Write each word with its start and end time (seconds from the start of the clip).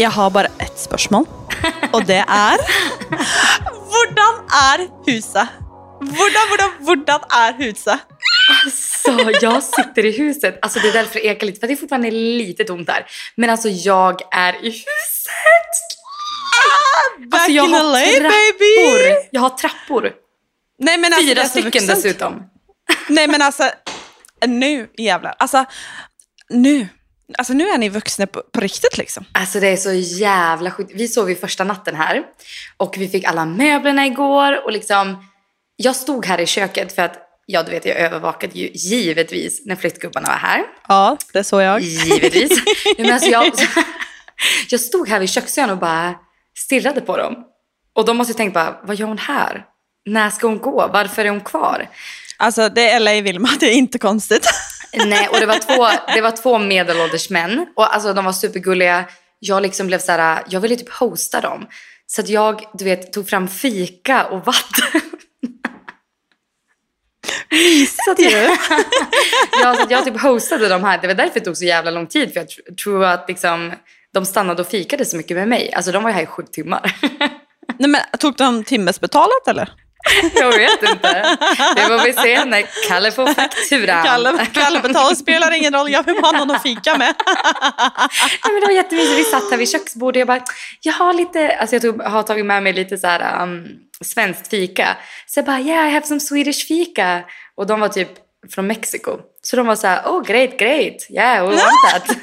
Jag 0.00 0.10
har 0.10 0.30
bara 0.30 0.46
ett 0.46 0.78
spörsmål. 0.78 1.26
Och 1.92 2.04
det 2.04 2.24
är... 2.28 2.58
Hvordan 3.90 4.46
är 4.62 4.88
huset? 5.06 5.48
Hvordan, 6.00 6.48
hvordan, 6.48 6.70
hvordan 6.80 7.20
är 7.30 7.52
huset? 7.52 8.00
Så 9.04 9.30
jag 9.40 9.62
sitter 9.62 10.04
i 10.06 10.10
huset. 10.18 10.58
Alltså 10.62 10.78
det 10.78 10.88
är 10.88 10.92
därför 10.92 11.14
det 11.14 11.26
ekar 11.26 11.46
lite. 11.46 11.60
För 11.60 11.66
det 11.66 11.72
är 11.72 11.76
fortfarande 11.76 12.10
lite 12.10 12.64
tomt 12.64 12.90
här. 12.90 13.06
Men 13.36 13.50
alltså 13.50 13.68
jag 13.68 14.20
är 14.34 14.52
i 14.64 14.68
huset. 14.70 14.86
Back 17.30 17.40
Alltså 17.40 17.50
jag 17.52 17.64
in 17.68 17.74
har 17.74 17.82
LA 17.82 17.98
trappor. 17.98 18.58
baby! 18.58 19.28
Jag 19.30 19.40
har 19.40 19.50
trappor. 19.50 20.12
Nej, 20.78 20.98
men 20.98 21.12
alltså, 21.12 21.28
Fyra 21.28 21.44
stycken 21.44 21.64
vuxent. 21.70 21.88
dessutom. 22.02 22.42
Nej 23.08 23.28
men 23.28 23.42
alltså, 23.42 23.70
nu 24.46 24.88
jävlar. 24.98 25.34
Alltså, 25.38 25.64
nu. 26.50 26.88
Alltså 27.38 27.52
nu 27.52 27.68
är 27.68 27.78
ni 27.78 27.88
vuxna 27.88 28.26
på, 28.26 28.42
på 28.52 28.60
riktigt 28.60 28.98
liksom. 28.98 29.24
Alltså 29.32 29.60
det 29.60 29.68
är 29.68 29.76
så 29.76 29.92
jävla 29.92 30.70
sjukt. 30.70 30.90
Vi 30.94 31.08
sov 31.08 31.30
ju 31.30 31.36
första 31.36 31.64
natten 31.64 31.96
här 31.96 32.22
och 32.76 32.94
vi 32.98 33.08
fick 33.08 33.24
alla 33.24 33.44
möblerna 33.44 34.06
igår 34.06 34.64
och 34.64 34.72
liksom 34.72 35.24
jag 35.76 35.96
stod 35.96 36.26
här 36.26 36.40
i 36.40 36.46
köket 36.46 36.94
för 36.94 37.02
att 37.02 37.16
ja 37.46 37.62
du 37.62 37.70
vet 37.70 37.84
jag 37.84 37.96
övervakade 37.96 38.58
ju 38.58 38.70
givetvis 38.74 39.62
när 39.66 39.76
flyttgubbarna 39.76 40.28
var 40.28 40.34
här. 40.34 40.64
Ja, 40.88 41.16
det 41.32 41.44
såg 41.44 41.62
jag. 41.62 41.80
Givetvis. 41.80 42.62
Men 42.98 43.12
alltså 43.12 43.30
jag, 43.30 43.52
jag 44.68 44.80
stod 44.80 45.08
här 45.08 45.20
vid 45.20 45.30
köksön 45.30 45.70
och 45.70 45.78
bara 45.78 46.14
stirrade 46.58 47.00
på 47.00 47.16
dem. 47.16 47.44
Och 47.92 48.04
de 48.04 48.16
måste 48.16 48.32
ju 48.32 48.36
tänkt 48.36 48.54
bara, 48.54 48.80
vad 48.82 48.96
gör 48.96 49.06
hon 49.06 49.18
här? 49.18 49.64
När 50.06 50.30
ska 50.30 50.46
hon 50.46 50.58
gå? 50.58 50.90
Varför 50.92 51.24
är 51.24 51.30
hon 51.30 51.40
kvar? 51.40 51.88
Alltså 52.36 52.68
det 52.68 52.90
är 52.90 53.00
LA 53.00 53.20
Vilma, 53.20 53.48
det 53.60 53.66
är 53.66 53.74
inte 53.74 53.98
konstigt. 53.98 54.46
Nej, 54.92 55.28
och 55.28 55.40
det 55.40 55.46
var 55.46 55.58
två, 55.58 55.88
det 56.14 56.20
var 56.20 56.30
två 56.30 56.58
medelålders 56.58 57.30
män. 57.30 57.66
Och 57.76 57.94
alltså 57.94 58.12
de 58.12 58.24
var 58.24 58.32
supergulliga. 58.32 59.04
Jag 59.38 59.62
liksom 59.62 59.86
blev 59.86 59.98
så 59.98 60.12
här, 60.12 60.42
jag 60.48 60.60
ville 60.60 60.76
typ 60.76 60.92
hosta 60.92 61.40
dem. 61.40 61.66
Så 62.06 62.20
att 62.20 62.28
jag, 62.28 62.64
du 62.74 62.84
vet, 62.84 63.12
tog 63.12 63.28
fram 63.28 63.48
fika 63.48 64.24
och 64.24 64.46
vatten. 64.46 65.00
att 68.10 68.18
jag, 68.18 68.58
ja, 69.62 69.74
så 69.74 69.86
jag 69.88 70.04
typ 70.04 70.20
hostade 70.20 70.68
dem 70.68 70.84
här. 70.84 70.98
Det 70.98 71.06
var 71.06 71.14
därför 71.14 71.34
det 71.34 71.44
tog 71.44 71.56
så 71.56 71.64
jävla 71.64 71.90
lång 71.90 72.06
tid. 72.06 72.32
För 72.32 72.40
jag 72.40 72.46
tr- 72.46 72.74
tror 72.82 73.04
att 73.04 73.24
liksom, 73.28 73.72
de 74.12 74.26
stannade 74.26 74.62
och 74.62 74.68
fikade 74.68 75.04
så 75.04 75.16
mycket 75.16 75.36
med 75.36 75.48
mig. 75.48 75.72
Alltså 75.72 75.92
de 75.92 76.02
var 76.02 76.10
ju 76.10 76.14
här 76.14 76.22
i 76.22 76.26
sju 76.26 76.42
timmar. 76.52 76.96
Nej, 77.78 77.90
men, 77.90 78.00
tog 78.18 78.36
de 78.36 78.64
timmesbetalat 78.64 79.48
eller? 79.48 79.72
Jag 80.34 80.52
vet 80.52 80.82
inte. 80.82 81.36
Det 81.76 81.82
får 81.82 82.04
vi 82.04 82.12
se 82.12 82.44
när 82.44 82.88
Kalle 82.88 83.12
får 83.12 83.34
fakturan. 83.34 84.04
Kalle, 84.04 84.46
Kalle 84.52 84.80
betalar 84.80 85.14
spelar 85.14 85.52
ingen 85.52 85.74
roll, 85.74 85.90
jag 85.90 86.02
vill 86.02 86.14
bara 86.22 86.26
ha 86.36 86.38
någon 86.38 86.56
att 86.56 86.62
fika 86.62 86.96
med. 86.98 87.14
Ja, 88.42 88.48
men 88.52 88.60
det 88.60 88.66
var 88.66 88.74
jättemysigt. 88.74 89.18
Vi 89.18 89.24
satt 89.24 89.50
här 89.50 89.56
vid 89.56 89.70
köksbordet 89.70 90.18
jag 90.18 90.26
bara, 90.26 90.44
jag 90.80 90.92
har 90.92 91.12
lite, 91.12 91.56
alltså 91.56 91.74
jag 91.74 91.82
tog, 91.82 92.02
har 92.02 92.22
tagit 92.22 92.46
med 92.46 92.62
mig 92.62 92.72
lite 92.72 92.98
så 92.98 93.06
här 93.06 93.42
um, 93.42 93.68
svenskt 94.04 94.48
fika. 94.48 94.96
Så 95.26 95.38
jag 95.38 95.44
bara, 95.46 95.60
yeah 95.60 95.88
I 95.88 95.90
have 95.92 96.06
some 96.06 96.20
Swedish 96.20 96.66
fika. 96.66 97.22
Och 97.56 97.66
de 97.66 97.80
var 97.80 97.88
typ 97.88 98.08
från 98.54 98.66
Mexiko. 98.66 99.18
Så 99.42 99.56
de 99.56 99.66
var 99.66 99.76
så 99.76 99.86
här, 99.86 100.02
oh 100.04 100.22
great, 100.22 100.58
great, 100.58 101.10
yeah 101.10 101.48
we 101.48 101.54
want 101.54 101.60
that. 101.92 102.16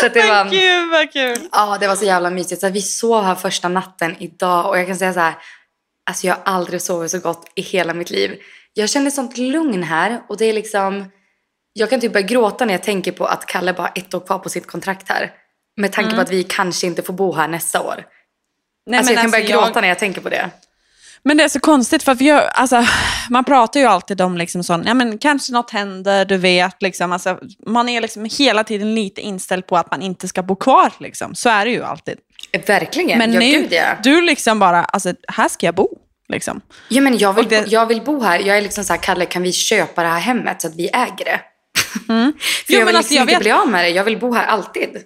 så 0.00 0.08
det 0.08 0.28
var, 0.28 0.50
Gud 0.50 0.90
vad 0.90 1.12
kul. 1.12 1.48
ja 1.52 1.76
det 1.80 1.88
var 1.88 1.96
så 1.96 2.04
jävla 2.04 2.30
mysigt. 2.30 2.60
Så 2.60 2.68
vi 2.68 2.82
sov 2.82 3.24
här 3.24 3.34
första 3.34 3.68
natten 3.68 4.16
idag 4.18 4.68
och 4.68 4.78
jag 4.78 4.86
kan 4.86 4.96
säga 4.96 5.12
så 5.12 5.20
här, 5.20 5.34
alltså 6.10 6.26
jag 6.26 6.34
har 6.34 6.42
aldrig 6.44 6.82
sovit 6.82 7.10
så 7.10 7.18
gott 7.18 7.52
i 7.54 7.62
hela 7.62 7.94
mitt 7.94 8.10
liv. 8.10 8.38
Jag 8.74 8.88
känner 8.88 9.10
sånt 9.10 9.38
lugn 9.38 9.82
här 9.82 10.22
och 10.28 10.36
det 10.36 10.44
är 10.44 10.52
liksom, 10.52 11.10
jag 11.72 11.90
kan 11.90 12.00
typ 12.00 12.12
börja 12.12 12.26
gråta 12.26 12.64
när 12.64 12.74
jag 12.74 12.82
tänker 12.82 13.12
på 13.12 13.26
att 13.26 13.46
Kalle 13.46 13.72
bara 13.72 13.82
har 13.82 13.92
ett 13.94 14.14
år 14.14 14.20
kvar 14.20 14.38
på 14.38 14.48
sitt 14.48 14.66
kontrakt 14.66 15.08
här. 15.08 15.30
Med 15.76 15.92
tanke 15.92 16.14
på 16.14 16.20
att 16.20 16.30
vi 16.30 16.42
kanske 16.42 16.86
inte 16.86 17.02
får 17.02 17.12
bo 17.12 17.34
här 17.34 17.48
nästa 17.48 17.80
år. 17.80 18.04
Nej, 18.86 18.98
alltså 18.98 19.12
jag 19.12 19.22
kan 19.22 19.30
börja 19.30 19.44
jag- 19.44 19.64
gråta 19.64 19.80
när 19.80 19.88
jag 19.88 19.98
tänker 19.98 20.20
på 20.20 20.28
det. 20.28 20.50
Men 21.22 21.36
det 21.36 21.44
är 21.44 21.48
så 21.48 21.60
konstigt 21.60 22.02
för 22.02 22.12
att 22.12 22.20
vi 22.20 22.24
gör, 22.24 22.40
alltså, 22.54 22.84
man 23.30 23.44
pratar 23.44 23.80
ju 23.80 23.86
alltid 23.86 24.20
om 24.20 24.36
liksom 24.36 24.64
sån, 24.64 24.84
ja 24.86 24.94
men 24.94 25.18
kanske 25.18 25.52
något 25.52 25.70
händer, 25.70 26.24
du 26.24 26.36
vet, 26.36 26.82
liksom, 26.82 27.12
alltså, 27.12 27.38
man 27.66 27.88
är 27.88 28.00
liksom 28.00 28.28
hela 28.38 28.64
tiden 28.64 28.94
lite 28.94 29.20
inställd 29.20 29.66
på 29.66 29.76
att 29.76 29.90
man 29.90 30.02
inte 30.02 30.28
ska 30.28 30.42
bo 30.42 30.56
kvar. 30.56 30.92
Liksom. 31.00 31.34
Så 31.34 31.48
är 31.48 31.64
det 31.64 31.70
ju 31.70 31.84
alltid. 31.84 32.18
Verkligen, 32.66 33.18
Men 33.18 33.32
ja 33.32 33.40
nu, 33.40 33.46
gud 33.46 33.72
ja. 33.72 33.96
du 34.02 34.20
liksom 34.20 34.58
bara, 34.58 34.84
alltså 34.84 35.14
här 35.28 35.48
ska 35.48 35.66
jag 35.66 35.74
bo. 35.74 35.88
Liksom. 36.30 36.60
Ja 36.88 37.00
men 37.00 37.18
jag 37.18 37.32
vill, 37.32 37.48
det- 37.48 37.62
bo, 37.62 37.68
jag 37.70 37.86
vill 37.86 38.02
bo 38.02 38.20
här. 38.22 38.38
Jag 38.38 38.58
är 38.58 38.62
liksom 38.62 38.84
så 38.84 38.92
här, 38.92 39.00
Kalle 39.00 39.26
kan 39.26 39.42
vi 39.42 39.52
köpa 39.52 40.02
det 40.02 40.08
här 40.08 40.20
hemmet 40.20 40.62
så 40.62 40.68
att 40.68 40.76
vi 40.76 40.88
äger 40.88 41.24
det? 41.24 41.40
För 42.06 42.32
Jo, 42.72 42.78
jag 42.78 42.86
vill 42.86 42.96
alltså, 42.96 43.12
liksom 43.12 43.16
jag 43.16 43.22
inte 43.22 43.34
vet- 43.34 43.42
bli 43.42 43.50
av 43.52 43.68
med 43.68 43.84
det. 43.84 43.88
Jag 43.88 44.04
vill 44.04 44.18
bo 44.18 44.32
här 44.34 44.46
alltid. 44.46 44.96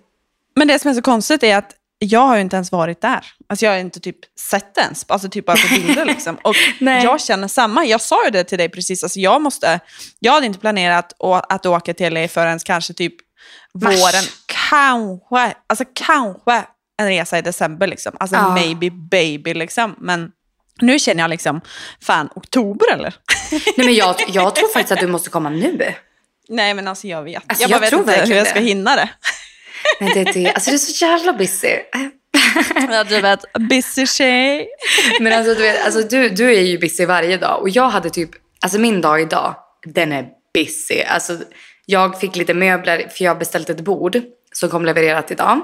Men 0.56 0.68
det 0.68 0.78
som 0.78 0.90
är 0.90 0.94
så 0.94 1.02
konstigt 1.02 1.42
är 1.42 1.56
att 1.56 1.70
jag 1.98 2.20
har 2.20 2.34
ju 2.34 2.40
inte 2.40 2.56
ens 2.56 2.72
varit 2.72 3.00
där. 3.00 3.26
Alltså 3.48 3.66
jag 3.66 3.72
har 3.72 3.78
inte 3.78 4.00
typ 4.00 4.16
sett 4.50 4.74
det 4.74 4.80
ens, 4.80 5.04
alltså 5.08 5.28
typ 5.28 5.46
bara 5.46 5.56
på 5.56 5.74
bilder 5.74 6.04
liksom. 6.14 6.36
Och 6.42 6.54
jag 6.80 7.20
känner 7.20 7.48
samma. 7.48 7.84
Jag 7.84 8.00
sa 8.00 8.24
ju 8.24 8.30
det 8.30 8.44
till 8.44 8.58
dig 8.58 8.68
precis, 8.68 9.02
alltså 9.02 9.18
jag 9.20 9.42
måste, 9.42 9.80
jag 10.20 10.32
hade 10.32 10.46
inte 10.46 10.58
planerat 10.58 11.12
att 11.48 11.66
åka 11.66 11.94
till 11.94 12.14
LA 12.14 12.28
förrän 12.28 12.58
kanske 12.58 12.92
typ 12.94 13.14
Mars. 13.74 13.94
våren, 13.94 14.24
kanske, 14.68 15.54
alltså 15.66 15.84
kanske 15.94 16.64
en 16.98 17.06
resa 17.08 17.38
i 17.38 17.42
december 17.42 17.86
liksom. 17.86 18.12
Alltså 18.20 18.36
Ja. 18.36 18.54
maybe 18.54 18.90
baby 18.90 19.54
liksom. 19.54 19.94
Men 19.98 20.30
nu 20.80 20.98
känner 20.98 21.22
jag 21.22 21.30
liksom, 21.30 21.60
fan 22.00 22.28
oktober 22.34 22.92
eller? 22.92 23.14
Nej 23.50 23.86
men 23.86 23.94
jag, 23.94 24.16
jag 24.28 24.54
tror 24.54 24.68
faktiskt 24.68 24.92
att 24.92 25.00
du 25.00 25.06
måste 25.06 25.30
komma 25.30 25.50
nu. 25.50 25.94
Nej 26.48 26.74
men 26.74 26.88
alltså 26.88 27.06
jag 27.06 27.22
vet. 27.22 27.42
Alltså, 27.46 27.62
jag 27.62 27.70
jag 27.70 27.80
vet 27.80 27.90
tror 27.90 28.00
inte 28.00 28.24
hur 28.24 28.34
jag 28.34 28.46
ska 28.46 28.60
hinna 28.60 28.96
det. 28.96 29.08
Nej, 30.00 30.10
det, 30.14 30.20
är 30.20 30.32
det. 30.32 30.52
Alltså 30.52 30.70
du 30.70 30.74
är 30.74 30.78
så 30.78 31.04
jävla 31.04 31.32
busy. 31.32 31.76
Ja, 32.90 33.04
du 33.04 33.20
vet, 33.20 33.40
busy 33.70 34.06
tjej. 34.06 34.68
Men 35.20 35.32
alltså 35.32 35.54
du, 35.54 35.62
vet, 35.62 35.84
alltså 35.84 36.02
du, 36.02 36.28
du 36.28 36.54
är 36.54 36.60
ju 36.60 36.78
busy 36.78 37.06
varje 37.06 37.36
dag. 37.36 37.60
Och 37.60 37.68
jag 37.68 37.88
hade 37.88 38.10
typ, 38.10 38.30
alltså 38.60 38.78
min 38.78 39.00
dag 39.00 39.20
idag, 39.20 39.54
den 39.84 40.12
är 40.12 40.26
busy. 40.54 41.02
Alltså 41.02 41.38
jag 41.86 42.20
fick 42.20 42.36
lite 42.36 42.54
möbler 42.54 43.08
för 43.08 43.24
jag 43.24 43.38
beställt 43.38 43.70
ett 43.70 43.80
bord 43.80 44.20
som 44.52 44.68
kom 44.68 44.84
levererat 44.84 45.30
idag. 45.30 45.60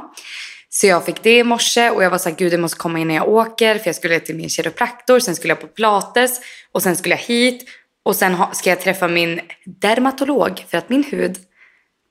Så 0.73 0.87
jag 0.87 1.05
fick 1.05 1.23
det 1.23 1.39
i 1.39 1.45
morse 1.45 1.91
och 1.91 2.05
jag 2.05 2.11
var 2.11 2.19
så 2.19 2.29
här, 2.29 2.37
gud 2.37 2.53
det 2.53 2.59
måste 2.59 2.79
komma 2.79 2.99
in 2.99 3.09
när 3.09 3.15
jag 3.15 3.29
åker 3.29 3.79
för 3.79 3.89
jag 3.89 3.97
skulle 3.97 4.21
till 4.21 4.37
min 4.37 4.49
kiropraktor, 4.49 5.21
sen 5.21 5.37
skulle 5.37 5.51
jag 5.51 5.61
på 5.61 5.67
pilates 5.67 6.41
och 6.73 6.83
sen 6.83 6.97
skulle 6.97 7.15
jag 7.15 7.23
hit 7.23 7.69
och 8.03 8.17
sen 8.17 8.37
ska 8.53 8.71
jag 8.71 8.81
träffa 8.81 9.09
min 9.09 9.41
dermatolog 9.65 10.65
för 10.69 10.79
att 10.79 10.89
min 10.89 11.05
hud 11.05 11.39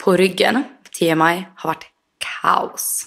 på 0.04 0.18
ryggen, 0.18 0.64
TMI, 1.00 1.46
har 1.56 1.70
varit 1.70 1.86
kaos. 2.42 3.06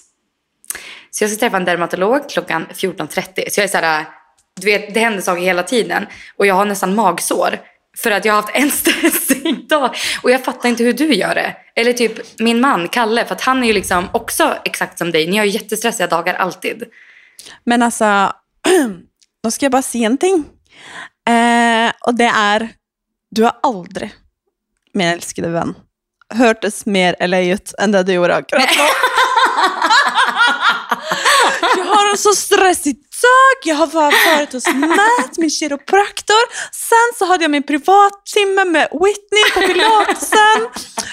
Så 1.11 1.25
jag 1.25 1.31
ska 1.31 1.41
träffa 1.41 1.57
en 1.57 1.65
dermatolog 1.65 2.29
klockan 2.31 2.67
14.30. 2.75 3.51
Så 3.51 3.61
jag 3.61 3.65
är 3.65 3.69
så 3.69 3.79
här, 3.79 4.07
du 4.61 4.67
vet, 4.67 4.95
det 4.95 5.01
händer 5.01 5.21
saker 5.21 5.43
hela 5.43 5.63
tiden. 5.63 6.07
Och 6.37 6.47
jag 6.47 6.55
har 6.55 6.65
nästan 6.65 6.95
magsår. 6.95 7.59
För 7.99 8.11
att 8.11 8.25
jag 8.25 8.35
har 8.35 8.43
haft 8.43 8.57
en 8.57 8.71
stressig 8.81 9.42
dag. 9.73 9.95
Och 10.23 10.31
jag 10.31 10.45
fattar 10.45 10.69
inte 10.69 10.85
hur 10.85 10.93
du 10.93 11.15
gör 11.15 11.35
det. 11.35 11.57
Eller 11.75 11.93
typ 11.93 12.41
min 12.41 12.61
man, 12.61 12.89
Kalle. 12.89 13.25
För 13.25 13.35
att 13.35 13.41
han 13.41 13.63
är 13.63 13.67
ju 13.67 13.73
liksom 13.73 14.09
också 14.13 14.55
exakt 14.65 14.99
som 14.99 15.13
dig. 15.13 15.27
Ni 15.27 15.37
har 15.37 15.45
ju 15.45 15.51
jättestressiga 15.51 16.07
dagar 16.07 16.35
alltid. 16.35 16.85
Men 17.65 17.83
alltså, 17.83 18.33
då 19.43 19.51
ska 19.51 19.65
jag 19.65 19.73
bara 19.73 19.83
säga 19.83 20.07
en 20.07 20.19
ting. 20.19 20.45
Eh, 21.29 21.93
och 22.01 22.15
det 22.15 22.33
är, 22.35 22.69
du 23.31 23.43
har 23.43 23.53
aldrig, 23.63 24.15
min 24.93 25.07
älskade 25.07 25.49
vän, 25.49 25.75
hörtes 26.35 26.87
mer 26.87 27.29
LA 27.29 27.41
ut 27.41 27.75
än 27.79 27.93
det 27.93 28.03
du 28.03 28.13
gjorde 28.13 28.35
akkurat 28.35 28.69
nu. 28.77 28.83
Jag 32.13 32.19
en 32.19 32.23
så 32.23 32.33
stressig 32.35 32.95
dag, 32.97 33.59
jag 33.65 33.75
har 33.75 33.87
varit 33.87 34.53
hos 34.53 34.67
Matt, 34.67 35.37
min 35.39 35.51
kiropraktor. 35.51 36.73
Sen 36.75 37.19
så 37.19 37.25
hade 37.33 37.45
jag 37.45 37.51
min 37.51 37.63
privattimme 37.63 38.65
med 38.65 38.89
Whitney 38.93 39.45
på 39.55 39.61
pilatesen. 39.61 40.69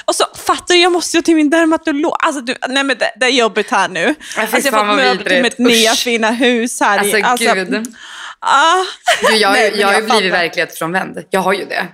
Och 0.06 0.16
så 0.16 0.25
fattar 0.46 0.74
du, 0.75 0.81
jag 0.81 0.92
måste 0.92 1.18
ju 1.18 1.24
till 1.24 1.36
min 1.36 1.50
dermatolog. 1.50 2.13
Alltså 2.19 2.42
du, 2.42 2.56
nej 2.68 2.84
men 2.84 2.98
det, 2.98 3.12
det 3.19 3.25
är 3.25 3.30
jobbigt 3.30 3.72
här 3.72 3.88
nu. 3.90 4.16
fy 4.36 4.42
Alltså, 4.42 4.57
jag 4.57 4.72
har 4.72 4.86
fått 4.88 4.96
möbler 4.96 5.30
till 5.30 5.42
mitt 5.42 5.57
nya 5.57 5.94
fina 5.94 6.31
hus 6.31 6.80
här. 6.81 7.18
i- 7.18 7.24
Alltså, 7.24 7.54
gud. 7.54 7.96
Ah. 8.40 8.84
Du, 9.28 9.36
jag, 9.36 9.51
Nej, 9.51 9.72
men 9.72 9.80
jag 9.80 9.88
har 9.88 9.94
ju 9.94 10.00
jag 10.07 10.10
blivit 10.10 10.34
verklighetsfrånvänd. 10.34 11.24
Jag 11.30 11.40
har 11.42 11.54
ju 11.54 11.66
det. 11.66 11.88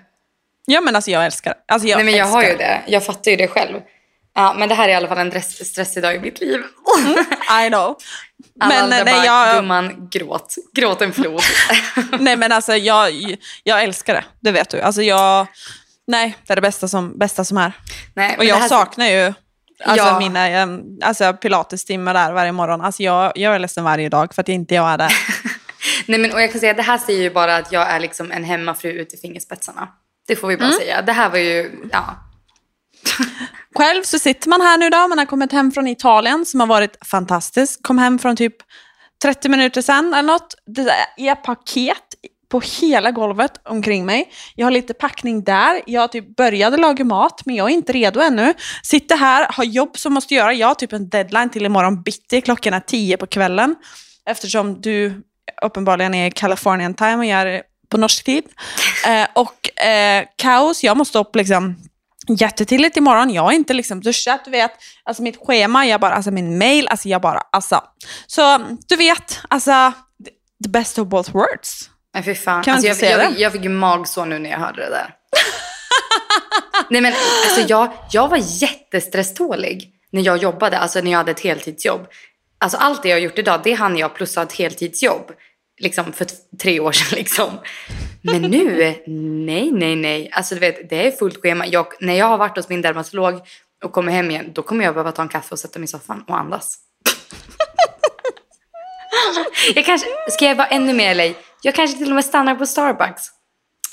Ja 0.66 0.82
men 0.82 0.96
alltså 0.96 1.12
jag 1.12 1.26
älskar. 1.26 1.54
Alltså, 1.68 1.88
jag 1.88 1.96
Nej 1.98 2.06
men 2.06 2.16
jag 2.16 2.26
har 2.26 2.44
ju 2.44 2.56
det. 2.56 2.82
Jag 2.88 3.06
fattar 3.06 3.32
ju 3.32 3.38
det 3.38 3.48
själv. 3.48 3.80
Ja, 4.36 4.54
men 4.58 4.70
det 4.70 4.76
här 4.76 4.88
är 4.90 4.92
i 4.92 4.96
alla 4.96 5.08
fall 5.08 5.18
en 5.18 5.30
stress, 5.32 5.68
stressig 5.68 6.04
dag 6.04 6.16
i 6.16 6.20
mitt 6.20 6.40
liv. 6.42 6.62
I 7.66 7.70
know. 7.70 7.98
Alla 8.60 8.74
Men 8.74 8.84
andra 8.84 9.04
nej, 9.04 9.14
bara, 9.14 9.26
jag, 9.26 9.56
gumman, 9.56 10.10
gråt. 10.12 10.56
Gråt 10.74 11.02
en 11.02 11.14
flod. 11.14 11.42
nej 12.20 12.36
men 12.38 12.52
alltså 12.52 12.76
jag, 12.76 13.12
jag 13.64 13.84
älskar 13.84 14.14
det. 14.14 14.24
Det 14.40 14.52
vet 14.52 14.70
du. 14.70 14.82
Alltså 14.82 15.02
jag, 15.02 15.48
nej 16.08 16.38
det 16.48 16.54
är 16.54 16.56
det 16.56 16.62
bästa 16.62 16.88
som, 16.88 17.18
bästa 17.20 17.46
som 17.46 17.58
är. 17.58 17.72
Nej, 18.14 18.36
Och 18.38 18.46
jag 18.46 18.56
här- 18.56 18.68
saknar 18.68 19.06
ju 19.08 19.34
alltså, 19.86 20.06
Ja. 20.08 20.20
mina 20.20 20.80
alltså, 21.04 21.34
pilatestimmar 21.34 22.14
där 22.14 22.32
varje 22.34 22.52
morgon. 22.52 22.82
Alltså, 22.82 23.04
jag, 23.04 23.32
jag 23.36 23.56
är 23.56 23.60
ledsen 23.60 23.84
varje 23.84 24.10
dag 24.10 24.34
för 24.34 24.42
att 24.42 24.50
inte 24.50 24.76
jag 24.76 24.90
är 24.90 24.98
där. 24.98 25.14
Nej, 26.06 26.20
men, 26.20 26.34
och 26.34 26.42
jag 26.42 26.52
kan 26.52 26.60
säga 26.60 26.74
det 26.74 26.82
här 26.82 26.98
säger 26.98 27.22
ju 27.22 27.30
bara 27.30 27.56
att 27.56 27.72
jag 27.72 27.90
är 27.90 28.00
liksom 28.00 28.32
en 28.32 28.44
hemmafru 28.44 28.90
ut 28.92 29.14
i 29.14 29.18
fingerspetsarna. 29.18 29.88
Det 30.28 30.36
får 30.36 30.48
vi 30.48 30.58
bara 30.58 30.66
Mm. 30.66 30.78
säga. 30.80 31.02
Det 31.02 31.12
här 31.12 31.30
var 31.30 31.38
ju, 31.38 31.72
ja. 31.92 32.16
Själv 33.78 34.04
så 34.04 34.20
sitter 34.20 34.50
man 34.50 34.62
här 34.62 34.78
nu 34.78 34.90
då, 34.90 35.08
man 35.08 35.18
har 35.18 35.26
kommit 35.26 35.52
hem 35.52 35.72
från 35.72 35.88
Italien 35.88 36.46
som 36.46 36.60
har 36.60 36.68
varit 36.68 37.06
fantastiskt. 37.06 37.84
Kom 37.84 37.98
hem 37.98 38.20
från 38.20 38.36
typ 38.36 38.56
30 39.24 39.50
minuter 39.50 39.82
sedan 39.82 40.14
eller 40.14 40.34
något. 40.34 40.56
Det 40.66 40.90
är 41.18 41.36
paket 41.36 41.98
på 42.50 42.62
hela 42.82 43.12
golvet 43.12 43.52
omkring 43.64 44.06
mig. 44.06 44.32
Jag 44.56 44.66
har 44.66 44.72
lite 44.72 44.94
packning 44.94 45.44
där. 45.44 45.82
Jag 45.86 46.12
typ 46.12 46.36
började 46.36 46.78
laga 46.78 47.06
mat, 47.06 47.42
men 47.46 47.56
jag 47.56 47.70
är 47.70 47.74
inte 47.74 47.94
redo 47.94 48.20
ännu. 48.20 48.54
Sitter 48.84 49.18
här, 49.18 49.48
har 49.52 49.64
jobb 49.64 49.98
som 49.98 50.14
måste 50.14 50.34
göra. 50.34 50.54
Jag 50.54 50.68
har 50.68 50.76
typ 50.76 50.94
en 50.94 51.10
deadline 51.10 51.50
till 51.50 51.66
imorgon 51.66 52.04
bitti. 52.04 52.42
Klockan 52.42 52.74
är 52.74 52.80
tio 52.80 53.18
på 53.18 53.28
kvällen. 53.28 53.76
Eftersom 54.30 54.82
du 54.82 55.24
uppenbarligen 55.62 56.14
är 56.14 56.28
i 56.28 56.32
Californian 56.32 56.94
time 56.94 57.16
och 57.16 57.26
jag 57.26 57.42
är 57.42 57.64
på 57.90 57.98
norsk 57.98 58.24
tid. 58.24 58.44
Eh, 59.08 59.28
och 59.34 59.82
eh, 59.86 60.26
kaos, 60.36 60.84
jag 60.84 60.98
måste 60.98 61.20
upp 61.20 61.36
liksom 61.36 61.76
jättetidigt 62.28 62.98
imorgon. 62.98 63.34
Jag 63.34 63.42
har 63.42 63.52
inte 63.52 63.74
liksom 63.74 64.02
duschat, 64.02 64.46
du 64.46 64.52
vet. 64.52 64.72
Alltså 65.04 65.24
mitt 65.24 65.38
schema, 65.38 65.86
jag 65.86 66.02
bara, 66.02 66.14
alltså 66.14 66.32
min 66.32 66.58
mail, 66.58 66.88
alltså 66.88 67.10
jag 67.10 67.22
bara, 67.22 67.42
alltså. 67.52 67.84
Så 68.28 68.60
du 68.88 68.96
vet, 68.96 69.40
alltså 69.48 69.94
the 70.64 70.70
best 70.70 71.00
of 71.00 71.08
both 71.08 71.32
worlds. 71.32 71.90
Nej 72.14 72.24
fy 72.24 72.36
fan. 72.36 72.64
Kan 72.64 72.74
alltså, 72.74 72.88
jag, 72.88 72.98
säga 72.98 73.24
jag, 73.24 73.34
det? 73.34 73.40
jag 73.40 73.52
fick 73.52 73.64
ju 73.64 73.70
magsår 73.70 74.26
nu 74.26 74.40
när 74.40 74.50
jag 74.50 74.60
hörde 74.60 74.82
det 74.82 74.90
där. 74.90 75.16
Nej 76.90 77.02
men 77.02 77.14
alltså 77.44 77.62
jag, 77.68 77.92
jag 78.12 78.28
var 78.28 78.40
jättestresstålig 78.62 79.92
när 80.12 80.22
jag 80.22 80.38
jobbade, 80.38 80.80
alltså 80.80 81.02
när 81.02 81.12
jag 81.12 81.18
hade 81.18 81.32
ett 81.32 81.40
heltidsjobb. 81.40 82.08
Alltså 82.58 82.78
allt 82.78 83.04
det 83.04 83.10
jag 83.10 83.16
har 83.16 83.22
gjort 83.22 83.40
idag, 83.40 83.62
det 83.64 83.74
hann 83.74 83.98
jag 83.98 84.16
plus 84.16 84.36
ha 84.36 84.44
ett 84.44 84.54
heltidsjobb. 84.54 85.32
Liksom 85.78 86.14
för 86.14 86.28
tre 86.60 86.80
år 86.80 86.92
sedan 86.92 87.08
liksom. 87.18 87.60
Men 88.22 88.42
nu, 88.42 88.96
nej, 89.46 89.72
nej, 89.72 89.96
nej. 89.96 90.30
Alltså 90.34 90.56
du 90.56 90.60
vet, 90.60 90.90
det 90.90 91.08
är 91.08 91.12
fullt 91.12 91.42
schema. 91.42 91.68
Jag, 91.68 91.88
när 92.00 92.14
jag 92.14 92.26
har 92.26 92.38
varit 92.38 92.58
hos 92.58 92.70
min 92.70 92.82
dermatolog 92.82 93.42
och 93.84 93.92
kommer 93.92 94.12
hem 94.12 94.32
igen, 94.32 94.52
då 94.54 94.62
kommer 94.62 94.86
jag 94.86 94.94
behöva 94.94 95.12
ta 95.12 95.22
en 95.22 95.30
kaffe 95.30 95.52
och 95.52 95.60
sätta 95.60 95.80
mig 95.80 95.84
i 95.84 95.88
soffan 95.88 96.24
och 96.28 96.38
andas. 96.38 96.78
jag 99.76 99.86
kanske, 99.86 100.08
ska 100.30 100.46
jag 100.46 100.56
vara 100.56 100.68
ännu 100.68 100.94
mer 100.94 101.16
LA? 101.16 101.34
Jag 101.62 101.76
kanske 101.76 101.98
till 101.98 102.10
och 102.10 102.16
med 102.16 102.26
stannar 102.26 102.56
på 102.56 102.66
Starbucks 102.66 103.24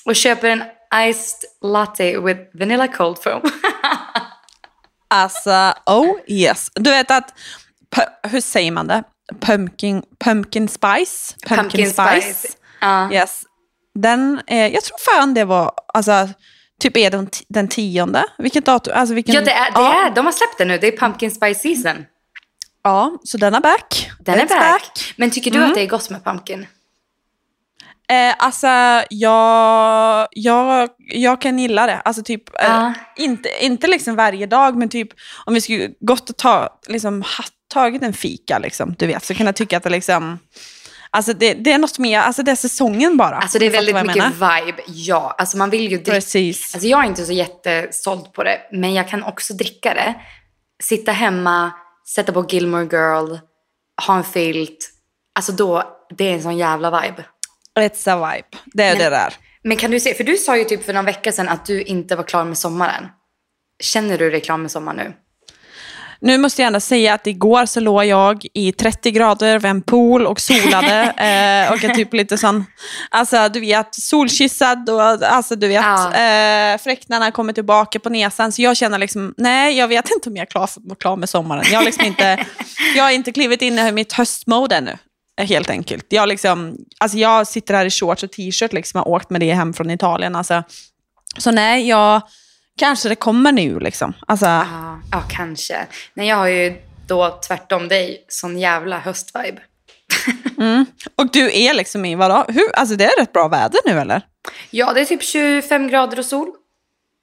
och 0.04 0.16
köper 0.16 0.48
en 0.48 0.64
iced 1.08 1.50
latte 1.62 2.20
with 2.20 2.40
vanilla 2.54 2.88
cold 2.88 3.18
foam. 3.22 3.42
Alltså, 5.14 5.74
oh 5.86 6.16
yes. 6.26 6.70
Du 6.74 6.90
vet 6.90 7.10
att, 7.10 7.34
hur 8.22 8.40
säger 8.40 8.70
man 8.70 8.86
det? 8.86 9.02
Pumpkin, 9.40 10.02
pumpkin 10.24 10.68
spice? 10.68 11.34
Pumpkin 11.48 11.90
spice. 11.90 12.48
Ja. 12.80 13.12
Yes. 13.12 13.42
Den, 13.94 14.40
eh, 14.46 14.66
jag 14.66 14.84
tror 14.84 14.98
fan 14.98 15.34
det 15.34 15.44
var, 15.44 15.72
alltså, 15.94 16.28
typ 16.80 16.96
är 16.96 17.10
den, 17.10 17.28
den 17.48 17.68
tionde. 17.68 18.24
Vilket 18.38 18.64
datum? 18.66 18.92
Alltså 18.96 19.14
vilken, 19.14 19.34
Ja, 19.34 19.40
det 19.40 19.50
är, 19.52 19.64
det 19.70 19.80
ja, 19.80 20.06
är, 20.06 20.10
de 20.14 20.24
har 20.24 20.32
släppt 20.32 20.58
den 20.58 20.68
nu. 20.68 20.78
Det 20.78 20.86
är 20.86 20.96
pumpkin 20.96 21.30
spice 21.30 21.60
season. 21.60 22.04
ja, 22.84 23.18
så 23.24 23.38
den 23.38 23.54
är 23.54 23.60
back. 23.60 24.10
Den 24.20 24.38
är 24.40 24.46
It's 24.46 24.58
back. 24.72 25.14
Men 25.16 25.30
tycker 25.30 25.50
du 25.50 25.56
Mm. 25.58 25.68
att 25.68 25.74
det 25.74 25.80
är 25.82 25.86
gott 25.86 26.10
med 26.10 26.24
pumpkin? 26.24 26.66
Eh, 28.08 28.34
alltså, 28.38 28.66
jag, 29.10 30.28
jag, 30.30 30.88
jag 30.98 31.40
kan 31.40 31.58
gilla 31.58 31.86
det. 31.86 32.00
Alltså 32.00 32.22
typ, 32.22 32.48
eh, 32.60 32.66
Ja. 32.66 32.92
inte, 33.16 33.48
inte 33.64 33.86
liksom 33.86 34.16
varje 34.16 34.46
dag, 34.46 34.76
men 34.76 34.88
typ 34.88 35.08
om 35.46 35.54
vi 35.54 35.60
skulle 35.60 35.90
gått 36.00 36.30
och 36.30 36.36
ta, 36.36 36.80
liksom, 36.88 37.22
ha, 37.22 37.44
tagit 37.72 38.02
en 38.02 38.12
fika, 38.12 38.58
liksom, 38.58 38.94
du 38.98 39.06
vet, 39.06 39.24
så 39.24 39.34
kan 39.34 39.46
jag 39.46 39.56
tycka 39.56 39.76
att 39.76 39.82
det 39.82 39.90
liksom, 39.90 40.38
alltså 41.10 41.32
det, 41.32 41.54
det 41.54 41.72
är 41.72 41.78
något 41.78 41.98
mer, 41.98 42.20
alltså 42.20 42.42
det 42.42 42.50
är 42.50 42.56
säsongen 42.56 43.16
bara. 43.16 43.36
Alltså 43.36 43.58
det 43.58 43.66
är 43.66 43.70
väldigt 43.70 44.06
mycket 44.06 44.32
vibe. 44.34 44.82
Ja, 44.86 45.34
alltså 45.38 45.56
man 45.56 45.70
vill 45.70 45.82
ju 45.82 45.96
dricka. 45.96 46.12
Precis. 46.12 46.74
Alltså 46.74 46.88
jag 46.88 47.04
är 47.04 47.08
inte 47.08 47.24
så 47.24 47.32
jättesåld 47.32 48.32
på 48.32 48.44
det, 48.44 48.58
men 48.72 48.94
jag 48.94 49.08
kan 49.08 49.22
också 49.22 49.54
dricka 49.54 49.94
det. 49.94 50.14
Sitta 50.82 51.12
hemma, 51.12 51.72
sätta 52.14 52.32
på 52.32 52.46
Gilmore 52.48 52.84
Girl, 52.84 53.38
ha 54.06 54.16
en 54.16 54.24
filt. 54.24 54.90
Alltså 55.34 55.52
då, 55.52 55.82
det 56.16 56.24
är 56.24 56.34
en 56.34 56.42
sån 56.42 56.56
jävla 56.56 57.00
vibe. 57.00 57.24
It's 57.78 58.12
a 58.12 58.32
vibe. 58.32 58.62
Det 58.64 58.84
är 58.84 58.96
det 58.96 59.10
där. 59.10 59.34
Men 59.64 59.76
kan 59.76 59.90
du 59.90 60.00
se, 60.00 60.14
för 60.14 60.24
du 60.24 60.36
sa 60.36 60.56
ju 60.56 60.64
typ 60.64 60.84
för 60.84 60.92
någon 60.92 61.04
vecka 61.04 61.32
sedan 61.32 61.48
att 61.48 61.66
du 61.66 61.82
inte 61.82 62.16
var 62.16 62.24
klar 62.24 62.44
med 62.44 62.58
sommaren. 62.58 63.08
Känner 63.82 64.18
du 64.18 64.30
dig 64.30 64.40
klar 64.40 64.56
med 64.56 64.70
sommaren 64.70 64.96
nu? 64.96 65.14
Nu 66.24 66.38
måste 66.38 66.62
jag 66.62 66.66
ändå 66.66 66.80
säga 66.80 67.14
att 67.14 67.26
igår 67.26 67.66
så 67.66 67.80
låg 67.80 68.04
jag 68.04 68.46
i 68.54 68.72
30 68.72 69.10
grader 69.10 69.58
vid 69.58 69.70
en 69.70 69.82
pool 69.82 70.26
och 70.26 70.40
solade. 70.40 71.00
eh, 71.02 71.72
och 71.72 71.84
är 71.84 71.94
typ 71.94 72.14
lite 72.14 72.38
sån, 72.38 72.64
alltså 73.10 73.48
du 73.48 73.60
vet, 73.60 73.94
solkysstad 73.94 74.84
och 74.88 75.02
alltså 75.02 75.56
du 75.56 75.68
vet, 75.68 75.84
Ja. 75.84 76.14
eh, 76.14 76.78
fräknarna 76.78 77.30
kommer 77.30 77.52
tillbaka 77.52 77.98
på 78.00 78.08
näsan. 78.08 78.52
Så 78.52 78.62
jag 78.62 78.76
känner 78.76 78.98
liksom, 78.98 79.34
nej 79.36 79.78
jag 79.78 79.88
vet 79.88 80.10
inte 80.10 80.28
om 80.28 80.36
jag 80.36 80.46
är 80.46 80.50
klar, 80.50 80.66
för, 80.66 80.94
klar 80.94 81.16
med 81.16 81.28
sommaren. 81.28 81.64
Jag 81.72 81.78
har 81.78 81.84
liksom 81.84 82.04
inte, 82.04 82.46
jag 82.96 83.04
har 83.04 83.10
inte 83.10 83.32
klivit 83.32 83.62
in 83.62 83.78
i 83.78 83.92
mitt 83.92 84.12
höstmode 84.12 84.76
ännu. 84.76 84.98
Helt 85.40 85.70
enkelt. 85.70 86.06
Jag, 86.08 86.28
liksom, 86.28 86.76
alltså 87.00 87.18
jag 87.18 87.46
sitter 87.46 87.74
här 87.74 87.86
i 87.86 87.90
shorts 87.90 88.22
och 88.22 88.32
t-shirt 88.32 88.72
liksom, 88.72 88.98
har 88.98 89.08
åkt 89.08 89.30
med 89.30 89.40
det 89.40 89.52
hem 89.52 89.72
från 89.74 89.90
Italien. 89.90 90.36
Alltså. 90.36 90.62
Så 91.38 91.50
nej, 91.50 91.88
jag, 91.88 92.22
kanske 92.78 93.08
det 93.08 93.14
kommer 93.14 93.52
nu 93.52 93.80
liksom. 93.80 94.12
Alltså, 94.26 94.46
Ja, 94.46 95.00
ja 95.12 95.24
kanske. 95.30 95.86
Nej, 96.14 96.28
jag 96.28 96.36
har 96.36 96.46
ju 96.46 96.74
då 97.06 97.40
tvärtom 97.46 97.88
dig, 97.88 98.24
sån 98.28 98.58
jävla 98.58 98.98
höstvibe. 98.98 99.62
Och 101.16 101.30
du 101.32 101.52
är 101.52 101.74
liksom 101.74 102.04
i, 102.04 102.14
vadå? 102.14 102.44
Hur, 102.48 102.72
alltså 102.74 102.96
det 102.96 103.04
är 103.04 103.20
rätt 103.20 103.32
bra 103.32 103.48
väder 103.48 103.80
nu 103.86 104.00
eller? 104.00 104.22
Ja, 104.70 104.92
det 104.92 105.00
är 105.00 105.04
typ 105.04 105.22
25 105.22 105.88
grader 105.88 106.18
och 106.18 106.24
sol. 106.24 106.48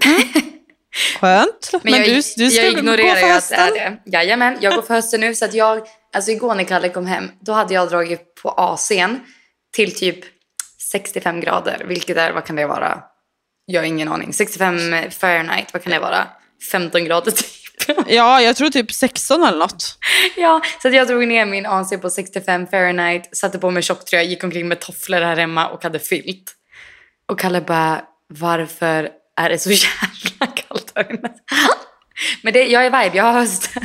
Skönt. 1.19 1.71
Men, 1.83 1.93
jag, 1.93 2.05
du, 2.05 2.13
du 2.15 2.21
ska 2.21 2.43
jag 2.43 2.63
väl 2.63 2.73
gå 2.73 2.79
ignorerar 2.79 3.15
för 3.15 3.27
ju 3.27 3.33
att 3.33 3.49
det 3.49 3.55
är 3.55 3.65
hösten? 3.65 3.97
det. 4.05 4.11
Jajamän, 4.11 4.57
jag 4.61 4.75
går 4.75 4.81
för 4.81 4.93
hösten 4.93 5.19
nu. 5.19 5.35
Så 5.35 5.45
att 5.45 5.53
jag, 5.53 5.81
alltså 6.13 6.31
igår 6.31 6.55
när 6.55 6.63
Kalle 6.63 6.89
kom 6.89 7.05
hem, 7.05 7.31
då 7.39 7.51
hade 7.51 7.73
jag 7.73 7.89
dragit 7.89 8.35
på 8.41 8.49
AC'n 8.49 9.19
till 9.73 9.95
typ 9.95 10.19
65 10.91 11.41
grader. 11.41 11.85
Vilket 11.87 12.17
är, 12.17 12.31
vad 12.31 12.45
kan 12.45 12.55
det 12.55 12.65
vara? 12.65 13.03
Jag 13.71 13.81
har 13.81 13.85
ingen 13.85 14.07
aning. 14.07 14.33
65 14.33 14.79
Fahrenheit, 15.11 15.73
vad 15.73 15.83
kan 15.83 15.91
det 15.91 15.99
vara? 15.99 16.27
15 16.71 17.03
grader 17.05 17.31
typ. 17.31 17.47
Ja, 18.07 18.41
jag 18.41 18.55
tror 18.55 18.69
typ 18.69 18.91
16 18.91 19.43
eller 19.43 19.57
något. 19.57 19.97
ja, 20.37 20.61
så 20.81 20.89
jag 20.89 21.07
drog 21.07 21.27
ner 21.27 21.45
min 21.45 21.65
AC 21.65 21.89
på 22.01 22.09
65 22.09 22.67
Fahrenheit, 22.67 23.37
satte 23.37 23.59
på 23.59 23.71
mig 23.71 23.83
tjocktröja, 23.83 24.23
gick 24.23 24.43
omkring 24.43 24.67
med 24.67 24.79
tofflor 24.79 25.21
här 25.21 25.35
hemma 25.35 25.67
och 25.67 25.83
hade 25.83 25.99
filt. 25.99 26.55
Och 27.27 27.39
Kalle 27.39 27.61
bara, 27.61 28.01
varför 28.27 29.09
är 29.37 29.49
det 29.49 29.57
så 29.57 29.69
jävla 29.71 30.53
kallt 30.55 30.91
här 30.95 31.09
inne? 31.09 31.29
Men 32.43 32.53
det, 32.53 32.63
jag 32.67 32.85
är 32.85 33.03
vibe, 33.03 33.17
jag 33.17 33.23
har 33.23 33.33
hösten. 33.33 33.83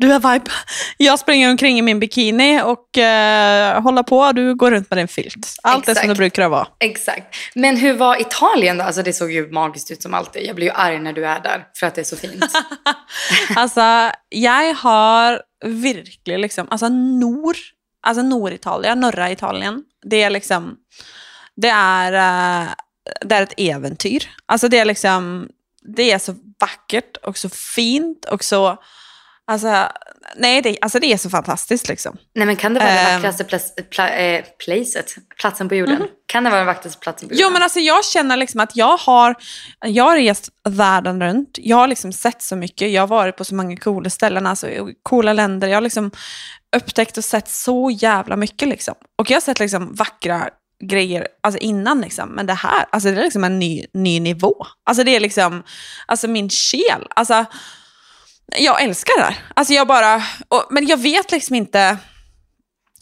Du 0.00 0.12
är 0.12 0.32
vibe. 0.32 0.50
Jag 0.96 1.18
springer 1.18 1.50
omkring 1.50 1.78
i 1.78 1.82
min 1.82 2.00
bikini 2.00 2.62
och 2.62 2.98
eh, 2.98 3.82
håller 3.82 4.02
på. 4.02 4.32
Du 4.32 4.54
går 4.54 4.70
runt 4.70 4.90
med 4.90 4.98
din 4.98 5.08
filt. 5.08 5.56
Allt 5.62 5.82
är 5.82 5.84
som 5.84 5.90
Exakt. 5.90 6.08
det 6.08 6.14
brukar 6.14 6.48
vara. 6.48 6.66
Exakt. 6.78 7.36
Men 7.54 7.76
hur 7.76 7.94
var 7.94 8.20
Italien 8.20 8.78
då? 8.78 8.84
Alltså 8.84 9.02
det 9.02 9.12
såg 9.12 9.32
ju 9.32 9.50
magiskt 9.50 9.90
ut 9.90 10.02
som 10.02 10.14
alltid. 10.14 10.46
Jag 10.46 10.56
blir 10.56 10.66
ju 10.66 10.72
arg 10.72 10.98
när 10.98 11.12
du 11.12 11.26
är 11.26 11.40
där 11.40 11.64
för 11.76 11.86
att 11.86 11.94
det 11.94 12.00
är 12.00 12.04
så 12.04 12.16
fint. 12.16 12.44
Alltså, 13.56 14.12
jag 14.28 14.74
har 14.74 15.42
verkligen 15.64 16.40
liksom, 16.40 16.68
alltså 16.70 16.88
nord, 16.88 17.56
alltså 18.02 18.22
Norditalien, 18.22 19.00
norra 19.00 19.30
Italien, 19.30 19.82
det 20.10 20.22
är 20.22 20.30
liksom, 20.30 20.76
det 21.56 21.68
är, 21.68 22.12
eh, 22.12 22.68
det 23.20 23.34
är 23.34 23.42
ett 23.42 23.54
äventyr. 23.56 24.30
Alltså 24.46 24.68
det 24.68 24.78
är 24.78 24.84
liksom, 24.84 25.48
det 25.82 26.12
är 26.12 26.18
så 26.18 26.34
vackert 26.60 27.16
och 27.16 27.38
så 27.38 27.48
fint 27.48 28.24
och 28.24 28.44
så, 28.44 28.78
alltså, 29.50 29.88
nej, 30.36 30.62
det, 30.62 30.78
alltså 30.80 30.98
det 30.98 31.12
är 31.12 31.16
så 31.16 31.30
fantastiskt 31.30 31.88
liksom. 31.88 32.16
Nej 32.34 32.46
men 32.46 32.56
kan 32.56 32.74
det 32.74 32.80
vara 32.80 32.90
det 32.92 32.98
Ehm. 33.00 33.22
vackraste 33.22 33.44
plas- 33.44 33.74
pla- 33.90 34.16
eh, 34.16 34.44
placet? 34.64 35.14
Platsen 35.40 35.68
på 35.68 35.74
jorden? 35.74 36.02
Kan 36.26 36.44
det 36.44 36.50
vara 36.50 36.60
den 36.60 36.66
vackraste 36.66 36.98
platsen 37.00 37.28
på 37.28 37.34
jorden? 37.34 37.46
Jo 37.46 37.52
men 37.52 37.62
alltså 37.62 37.78
jag 37.80 38.04
känner 38.04 38.36
liksom 38.36 38.60
att 38.60 38.76
jag 38.76 38.96
har, 38.96 39.34
jag 39.86 40.04
har 40.04 40.16
rest 40.16 40.48
världen 40.68 41.22
runt. 41.22 41.58
Jag 41.60 41.76
har 41.76 41.88
liksom 41.88 42.12
sett 42.12 42.42
så 42.42 42.56
mycket. 42.56 42.90
Jag 42.90 43.02
har 43.02 43.06
varit 43.06 43.36
på 43.36 43.44
så 43.44 43.54
många 43.54 43.76
coola 43.76 44.10
ställen, 44.10 44.46
alltså 44.46 44.68
coola 45.02 45.32
länder. 45.32 45.68
Jag 45.68 45.76
har 45.76 45.80
liksom 45.82 46.10
upptäckt 46.76 47.16
och 47.18 47.24
sett 47.24 47.48
så 47.48 47.90
jävla 47.90 48.36
mycket 48.36 48.68
liksom. 48.68 48.94
Och 49.18 49.30
jag 49.30 49.36
har 49.36 49.40
sett 49.40 49.60
liksom 49.60 49.94
vackra 49.94 50.48
grejer 50.84 51.26
alltså 51.42 51.58
innan 51.60 52.00
liksom. 52.00 52.28
Men 52.28 52.46
det 52.46 52.54
här, 52.54 52.84
alltså 52.92 53.10
det 53.10 53.20
är 53.20 53.24
liksom 53.24 53.44
en 53.44 53.58
ny, 53.58 53.86
ny 53.94 54.20
nivå. 54.20 54.66
Alltså 54.90 55.04
det 55.04 55.16
är 55.16 55.20
liksom, 55.20 55.62
alltså 56.06 56.28
min 56.28 56.48
själ. 56.50 57.06
Alltså 57.10 57.44
jag 58.58 58.82
älskar 58.82 59.18
det 59.18 59.24
här. 59.24 59.38
Alltså 59.54 59.74
jag 59.74 59.86
bara, 59.86 60.22
och, 60.48 60.66
men 60.70 60.86
jag 60.86 60.96
vet 60.96 61.32
liksom 61.32 61.56
inte, 61.56 61.96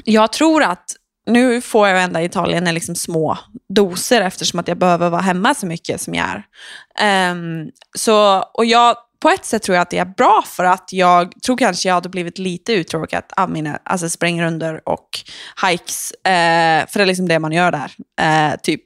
jag 0.04 0.32
tror 0.32 0.62
att 0.62 0.84
nu 1.28 1.60
får 1.60 1.88
jag 1.88 2.02
ända 2.02 2.22
i 2.22 2.24
Italien 2.24 2.66
i 2.66 2.72
liksom 2.72 2.94
små 2.94 3.38
doser 3.68 4.20
eftersom 4.20 4.60
att 4.60 4.68
jag 4.68 4.78
behöver 4.78 5.10
vara 5.10 5.20
hemma 5.20 5.54
så 5.54 5.66
mycket 5.66 6.00
som 6.00 6.14
jag 6.14 6.26
är. 6.98 7.30
Um, 7.32 7.70
så, 7.98 8.38
och 8.38 8.64
jag, 8.64 8.96
på 9.20 9.28
ett 9.28 9.44
sätt 9.44 9.62
tror 9.62 9.74
jag 9.74 9.82
att 9.82 9.90
det 9.90 9.98
är 9.98 10.04
bra 10.04 10.44
för 10.46 10.64
att 10.64 10.88
jag 10.92 11.32
tror 11.42 11.56
kanske 11.56 11.88
jag 11.88 11.94
hade 11.94 12.08
blivit 12.08 12.38
lite 12.38 12.72
uttråkad 12.72 13.22
av 13.36 13.50
mina 13.50 13.78
alltså 13.84 14.08
sprängrunder 14.08 14.88
och 14.88 15.08
hikes. 15.66 16.12
Uh, 16.12 16.88
för 16.90 16.98
det 16.98 17.02
är 17.02 17.06
liksom 17.06 17.28
det 17.28 17.38
man 17.38 17.52
gör 17.52 17.72
där, 17.72 17.92
uh, 18.20 18.56
typ. 18.62 18.82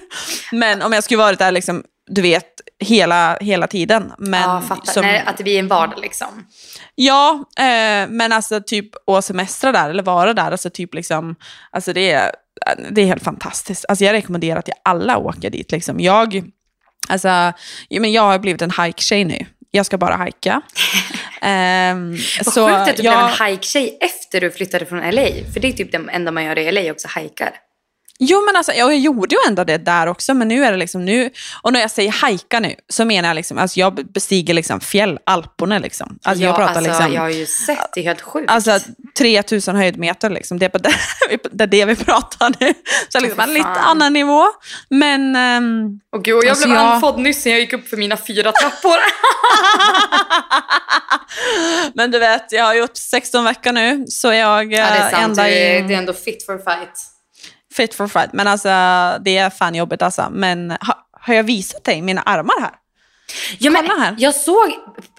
Men 0.52 0.82
om 0.82 0.92
jag 0.92 1.04
skulle 1.04 1.18
varit 1.18 1.38
där, 1.38 1.52
liksom, 1.52 1.84
du 2.06 2.22
vet, 2.22 2.60
hela, 2.80 3.36
hela 3.40 3.66
tiden. 3.66 4.12
Men 4.18 4.42
ja, 4.42 4.60
fattar. 4.68 4.92
som- 4.92 5.02
Nej, 5.02 5.22
att 5.26 5.36
det 5.36 5.44
blir 5.44 5.58
en 5.58 5.68
vardag 5.68 5.98
liksom. 6.00 6.46
Ja, 6.94 7.44
eh, 7.58 8.08
men 8.08 8.32
alltså 8.32 8.60
typ 8.66 8.90
att 9.10 9.24
semestra 9.24 9.72
där 9.72 9.90
eller 9.90 10.02
vara 10.02 10.32
där, 10.34 10.50
alltså 10.50 10.70
typ 10.70 10.94
liksom, 10.94 11.36
alltså 11.70 11.92
det 11.92 12.12
är, 12.12 12.30
det 12.90 13.00
är 13.02 13.06
helt 13.06 13.22
fantastiskt. 13.24 13.84
Alltså 13.88 14.04
jag 14.04 14.12
rekommenderar 14.12 14.60
till 14.62 14.74
alla 14.84 15.16
att 15.16 15.22
åka 15.22 15.50
dit. 15.50 15.72
Liksom. 15.72 16.00
Jag, 16.00 16.42
alltså, 17.08 17.52
men 17.90 18.12
jag 18.12 18.22
har 18.22 18.38
blivit 18.38 18.62
en 18.62 18.70
hike-tjej 18.70 19.24
nu. 19.24 19.46
Jag 19.70 19.86
ska 19.86 19.98
bara 19.98 20.16
hajka. 20.16 20.60
Ehm, 21.40 22.10
Vad 22.44 22.54
så 22.54 22.68
sjukt 22.68 22.78
att 22.90 22.96
du 22.96 23.02
jag, 23.02 23.14
blev 23.14 23.24
en 23.28 23.34
hajk-tjej 23.38 23.98
efter 24.00 24.40
du 24.40 24.50
flyttade 24.50 24.86
från 24.86 24.98
LA. 25.00 25.26
För 25.52 25.60
det 25.60 25.68
är 25.68 25.72
typ 25.72 25.92
det 25.92 26.04
enda 26.12 26.30
man 26.30 26.44
gör 26.44 26.58
i 26.58 26.72
LA 26.72 26.90
också, 26.92 27.08
hajkar. 27.10 27.50
Jo, 28.18 28.42
men 28.46 28.56
alltså, 28.56 28.72
jag, 28.72 28.92
jag 28.92 28.98
gjorde 28.98 29.34
ju 29.34 29.38
ändå 29.48 29.64
det 29.64 29.78
där 29.78 30.06
också, 30.06 30.34
men 30.34 30.48
nu 30.48 30.64
är 30.64 30.72
det 30.72 30.78
liksom 30.78 31.04
nu, 31.04 31.30
och 31.62 31.72
när 31.72 31.80
jag 31.80 31.90
säger 31.90 32.10
hajka 32.10 32.60
nu, 32.60 32.74
så 32.88 33.04
menar 33.04 33.28
jag 33.28 33.34
liksom, 33.34 33.58
alltså 33.58 33.80
jag 33.80 33.94
bestiger 33.94 34.54
liksom 34.54 34.80
fjäll, 34.80 35.18
Alperna 35.26 35.78
liksom. 35.78 36.18
Alltså 36.22 36.44
jag 36.44 36.52
ja, 36.52 36.56
pratar 36.56 36.74
alltså, 36.74 36.90
liksom, 36.90 37.12
jag 37.12 37.20
har 37.20 37.28
ju 37.28 37.46
sett, 37.46 37.92
det 37.94 38.00
är 38.00 38.04
helt 38.04 38.20
sjukt. 38.20 38.50
Alltså 38.50 38.78
3000 39.18 39.76
höjdmeter, 39.76 40.30
liksom. 40.30 40.58
det, 40.58 40.64
är 40.64 40.68
på 40.68 40.78
det, 40.78 40.94
det 41.52 41.64
är 41.64 41.66
det 41.66 41.84
vi 41.84 41.96
pratar 41.96 42.54
nu. 42.60 42.74
Så 43.08 43.20
liksom, 43.20 43.40
en 43.40 43.54
lite 43.54 43.68
annan 43.68 44.12
nivå. 44.12 44.44
Men 44.90 45.36
och 46.12 46.24
gud, 46.24 46.36
och 46.36 46.44
jag 46.44 46.50
alltså, 46.50 46.68
blev 46.68 46.78
jag- 46.78 46.92
andfådd 46.92 47.18
nyss 47.18 47.44
när 47.44 47.52
jag 47.52 47.60
gick 47.60 47.72
upp 47.72 47.88
för 47.88 47.96
mina 47.96 48.16
fyra 48.16 48.52
trappor. 48.52 48.96
Men 51.94 52.10
du 52.10 52.18
vet, 52.18 52.52
jag 52.52 52.64
har 52.64 52.74
gjort 52.74 52.96
16 52.96 53.44
veckor 53.44 53.72
nu, 53.72 54.04
så 54.08 54.32
jag 54.32 54.72
ja, 54.72 54.90
det 54.90 54.98
är 54.98 55.06
eh, 55.06 55.10
sant. 55.10 55.24
ända 55.24 55.48
in 55.48 55.88
det 55.88 55.94
är 55.94 55.98
ändå 55.98 56.12
fit 56.12 56.46
for 56.46 56.58
fight. 56.58 57.13
Fit 57.76 57.94
for 57.94 58.08
fight. 58.08 58.32
Men 58.32 58.46
alltså, 58.46 58.68
det 59.24 59.36
är 59.36 59.50
fan 59.50 59.74
jobbigt 59.74 60.02
alltså. 60.02 60.28
Men 60.30 60.70
ha, 60.70 61.08
har 61.20 61.34
jag 61.34 61.42
visat 61.44 61.84
dig 61.84 62.02
mina 62.02 62.22
armar 62.22 62.60
här? 62.60 62.70
Ja, 63.58 63.70
men 63.70 63.86
Kolla 63.88 64.00
här. 64.02 64.14
Jag 64.18 64.34
såg, 64.34 64.72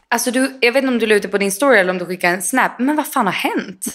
alltså 0.10 0.32
du, 0.32 0.58
jag 0.62 0.72
vet 0.72 0.84
inte 0.84 0.94
om 0.94 1.00
du 1.00 1.06
la 1.08 1.16
ut 1.16 1.22
det 1.22 1.28
på 1.28 1.38
din 1.38 1.52
story 1.52 1.78
eller 1.80 1.90
om 1.92 1.98
du 1.98 2.06
skickade 2.06 2.34
en 2.34 2.42
snap, 2.42 2.80
men 2.80 2.96
vad 2.96 3.08
fan 3.08 3.26
har 3.26 3.34
hänt? 3.34 3.86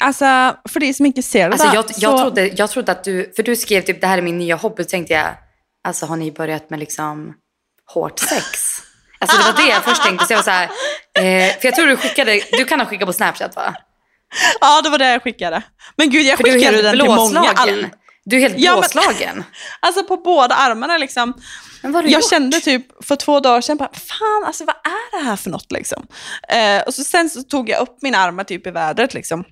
Alltså, 0.00 0.24
för 0.68 0.80
de 0.80 0.94
som 0.94 1.06
inte 1.06 1.22
ser 1.22 1.48
det 1.48 1.52
Alltså 1.52 1.66
jag, 1.66 1.84
jag, 1.96 2.12
så- 2.12 2.18
trodde, 2.18 2.46
jag 2.46 2.70
trodde 2.70 2.92
att 2.92 3.04
du, 3.04 3.32
för 3.36 3.42
du 3.42 3.56
skrev 3.56 3.80
typ 3.82 4.00
det 4.00 4.06
här 4.06 4.18
är 4.18 4.22
min 4.22 4.38
nya 4.38 4.56
hobby, 4.56 4.84
tänkte 4.84 5.14
jag, 5.14 5.26
alltså 5.84 6.06
har 6.06 6.16
ni 6.16 6.32
börjat 6.32 6.70
med 6.70 6.78
liksom 6.78 7.34
hårt 7.94 8.18
sex? 8.18 8.78
Alltså 9.18 9.36
det 9.38 9.44
var 9.52 9.62
det 9.66 9.68
jag 9.70 9.84
först 9.84 10.02
tänkte, 10.02 10.26
så 10.26 10.32
jag 10.32 10.38
var 10.38 10.44
så 10.44 10.50
här, 10.50 10.64
eh, 11.18 11.52
för 11.60 11.66
jag 11.68 11.74
tror 11.74 11.86
du 11.86 11.96
skickade, 11.96 12.40
du 12.52 12.64
kan 12.64 12.80
ha 12.80 12.86
skickat 12.86 13.06
på 13.06 13.12
snapchat 13.12 13.56
va? 13.56 13.74
Ja, 14.60 14.82
det 14.82 14.90
var 14.90 14.98
det 14.98 15.10
jag 15.12 15.22
skickade. 15.22 15.62
Men 15.96 16.10
gud, 16.10 16.26
jag 16.26 16.36
För 16.36 16.44
skickade 16.44 16.82
den 16.82 16.92
till 16.92 17.04
många. 17.04 17.14
blåslagen. 17.16 17.54
All, 17.56 17.86
Du 18.24 18.36
är 18.36 18.40
helt 18.40 18.54
Ja, 18.58 18.70
men- 18.72 18.80
blåslagen. 18.80 19.44
alltså 19.80 20.04
på 20.04 20.16
båda 20.16 20.54
armarna 20.54 20.98
liksom. 20.98 21.34
Men 21.82 21.92
vad 21.92 21.98
har 21.98 22.02
du 22.08 22.12
Jag 22.12 22.20
gjort? 22.22 22.30
kände 22.30 22.60
typ 22.60 23.04
för 23.06 23.16
två 23.16 23.40
dagar 23.40 23.60
sedan, 23.60 23.76
bara, 23.76 23.90
fan 23.94 24.44
alltså 24.46 24.64
vad 24.64 24.76
är 24.76 25.18
det 25.18 25.24
här 25.24 25.36
för 25.36 25.50
något 25.50 25.72
liksom? 25.72 26.06
Eh, 26.48 26.82
och 26.82 26.94
så 26.94 27.04
sen 27.04 27.30
så 27.30 27.42
tog 27.42 27.68
jag 27.68 27.80
upp 27.80 27.96
mina 28.02 28.18
armar 28.18 28.44
typ 28.44 28.66
i 28.66 28.70
vädret 28.70 29.14
liksom. 29.14 29.44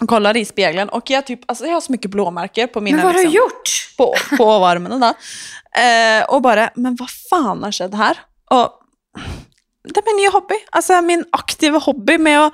Och 0.00 0.08
kollade 0.08 0.38
i 0.40 0.44
spegeln 0.44 0.88
och 0.88 1.10
jag, 1.10 1.26
typ, 1.26 1.40
alltså, 1.46 1.66
jag 1.66 1.72
har 1.72 1.80
så 1.80 1.92
mycket 1.92 2.10
blåmärken 2.10 2.68
på 2.68 2.80
mina 2.80 2.96
Men 2.96 3.06
vad 3.06 3.14
har 3.14 3.20
liksom, 3.22 3.32
du 3.32 3.38
gjort? 3.38 3.96
på, 3.96 4.14
på 4.36 4.66
armen. 4.66 5.00
Där. 5.00 5.14
Eh, 6.20 6.24
och 6.24 6.42
bara, 6.42 6.70
men 6.74 6.96
vad 6.96 7.08
fan 7.30 7.62
har 7.62 7.72
skett 7.72 7.94
här? 7.94 8.18
Och 8.50 8.80
det 9.94 10.00
är 10.00 10.06
min 10.06 10.16
nya 10.22 10.30
hobby. 10.30 10.54
Alltså 10.72 11.00
min 11.02 11.24
aktiva 11.32 11.78
hobby 11.78 12.18
med 12.18 12.46
att 12.46 12.52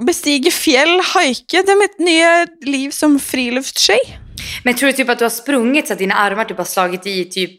bestiga 0.00 0.50
fjäll, 0.50 1.00
hajka. 1.14 1.62
Det 1.66 1.72
är 1.72 1.80
mitt 1.80 1.98
nya 1.98 2.46
liv 2.60 2.90
som 2.90 3.18
friluftstjej. 3.18 4.18
Men 4.64 4.74
tror 4.74 4.86
du 4.86 4.92
typ 4.92 5.08
att 5.08 5.18
du 5.18 5.24
har 5.24 5.30
sprungit 5.30 5.86
så 5.86 5.92
att 5.92 5.98
dina 5.98 6.14
armar 6.14 6.44
typ 6.44 6.58
har 6.58 6.64
slagit 6.64 7.06
i 7.06 7.24
typ 7.24 7.58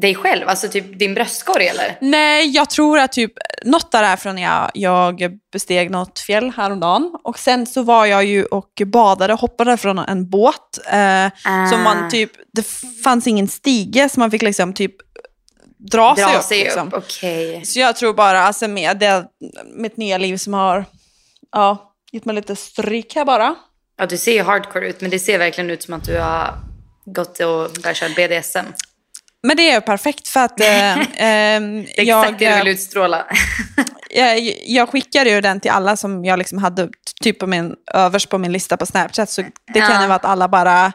dig 0.00 0.14
själv? 0.14 0.48
Alltså 0.48 0.68
typ 0.68 0.98
din 0.98 1.14
bröstkorg 1.14 1.66
eller? 1.66 1.98
Nej, 2.00 2.50
jag 2.50 2.70
tror 2.70 2.98
att 2.98 3.12
typ 3.12 3.32
något 3.64 3.92
därifrån 3.92 4.38
jag, 4.38 4.70
jag 4.74 5.20
besteg 5.52 5.90
något 5.90 6.18
fjäll 6.18 6.52
häromdagen. 6.56 7.10
Och 7.24 7.38
sen 7.38 7.66
så 7.66 7.82
var 7.82 8.06
jag 8.06 8.24
ju 8.24 8.44
och 8.44 8.82
badade, 8.86 9.32
hoppade 9.34 9.76
från 9.76 9.98
en 9.98 10.30
båt. 10.30 10.78
Eh, 10.92 11.26
Ah. 11.44 11.66
Så 11.70 11.76
man 11.76 12.10
typ, 12.10 12.30
det 12.52 12.66
fanns 13.04 13.26
ingen 13.26 13.48
stige 13.48 14.08
så 14.08 14.20
man 14.20 14.30
fick 14.30 14.42
liksom 14.42 14.72
typ 14.72 14.94
dra, 15.92 16.14
sig 16.16 16.24
Dra 16.24 16.38
upp. 16.38 16.44
sig 16.44 16.58
liksom. 16.64 16.88
upp, 16.88 16.94
okej. 16.94 17.64
Så 17.64 17.80
jag 17.80 17.96
tror 17.96 18.14
bara, 18.14 18.40
alltså 18.42 18.68
med 18.68 18.98
det, 18.98 19.24
mitt 19.74 19.96
nya 19.96 20.18
liv 20.18 20.36
som 20.36 20.54
har 20.54 20.84
ja, 21.52 21.92
gett 22.12 22.24
mig 22.24 22.34
lite 22.34 22.56
stryk 22.56 23.14
här 23.14 23.24
bara. 23.24 23.54
Ja, 23.98 24.06
du 24.06 24.16
ser 24.18 24.32
ju 24.32 24.42
hardcore 24.42 24.88
ut, 24.88 25.00
men 25.00 25.10
det 25.10 25.18
ser 25.18 25.38
verkligen 25.38 25.70
ut 25.70 25.82
som 25.82 25.94
att 25.94 26.04
du 26.04 26.18
har 26.18 26.54
gått 27.04 27.40
och 27.40 27.70
börjat 27.82 27.96
köra 27.96 28.08
BDSM. 28.16 28.66
Men 29.42 29.56
det 29.56 29.62
är 29.70 29.74
ju 29.74 29.80
perfekt 29.80 30.28
för 30.28 30.40
att 30.40 30.60
eh, 30.60 30.98
ehm, 30.98 31.84
Det 31.96 32.00
är 32.00 32.04
jag, 32.04 32.24
exakt 32.24 32.38
det 32.38 32.50
du 32.50 32.56
vill 32.58 32.68
utstråla. 32.68 33.26
jag, 34.10 34.38
jag 34.66 34.88
skickade 34.88 35.30
ju 35.30 35.40
den 35.40 35.60
till 35.60 35.70
alla 35.70 35.96
som 35.96 36.24
jag 36.24 36.38
liksom 36.38 36.58
hade 36.58 36.88
typ 37.22 37.38
på 37.38 37.46
min, 37.46 37.74
överst 37.94 38.28
på 38.28 38.38
min 38.38 38.52
lista 38.52 38.76
på 38.76 38.86
Snapchat. 38.86 39.30
Så 39.30 39.42
det 39.42 39.80
kan 39.80 39.90
Ja. 39.90 40.00
ju 40.02 40.06
vara 40.06 40.16
att 40.16 40.24
alla 40.24 40.48
bara... 40.48 40.92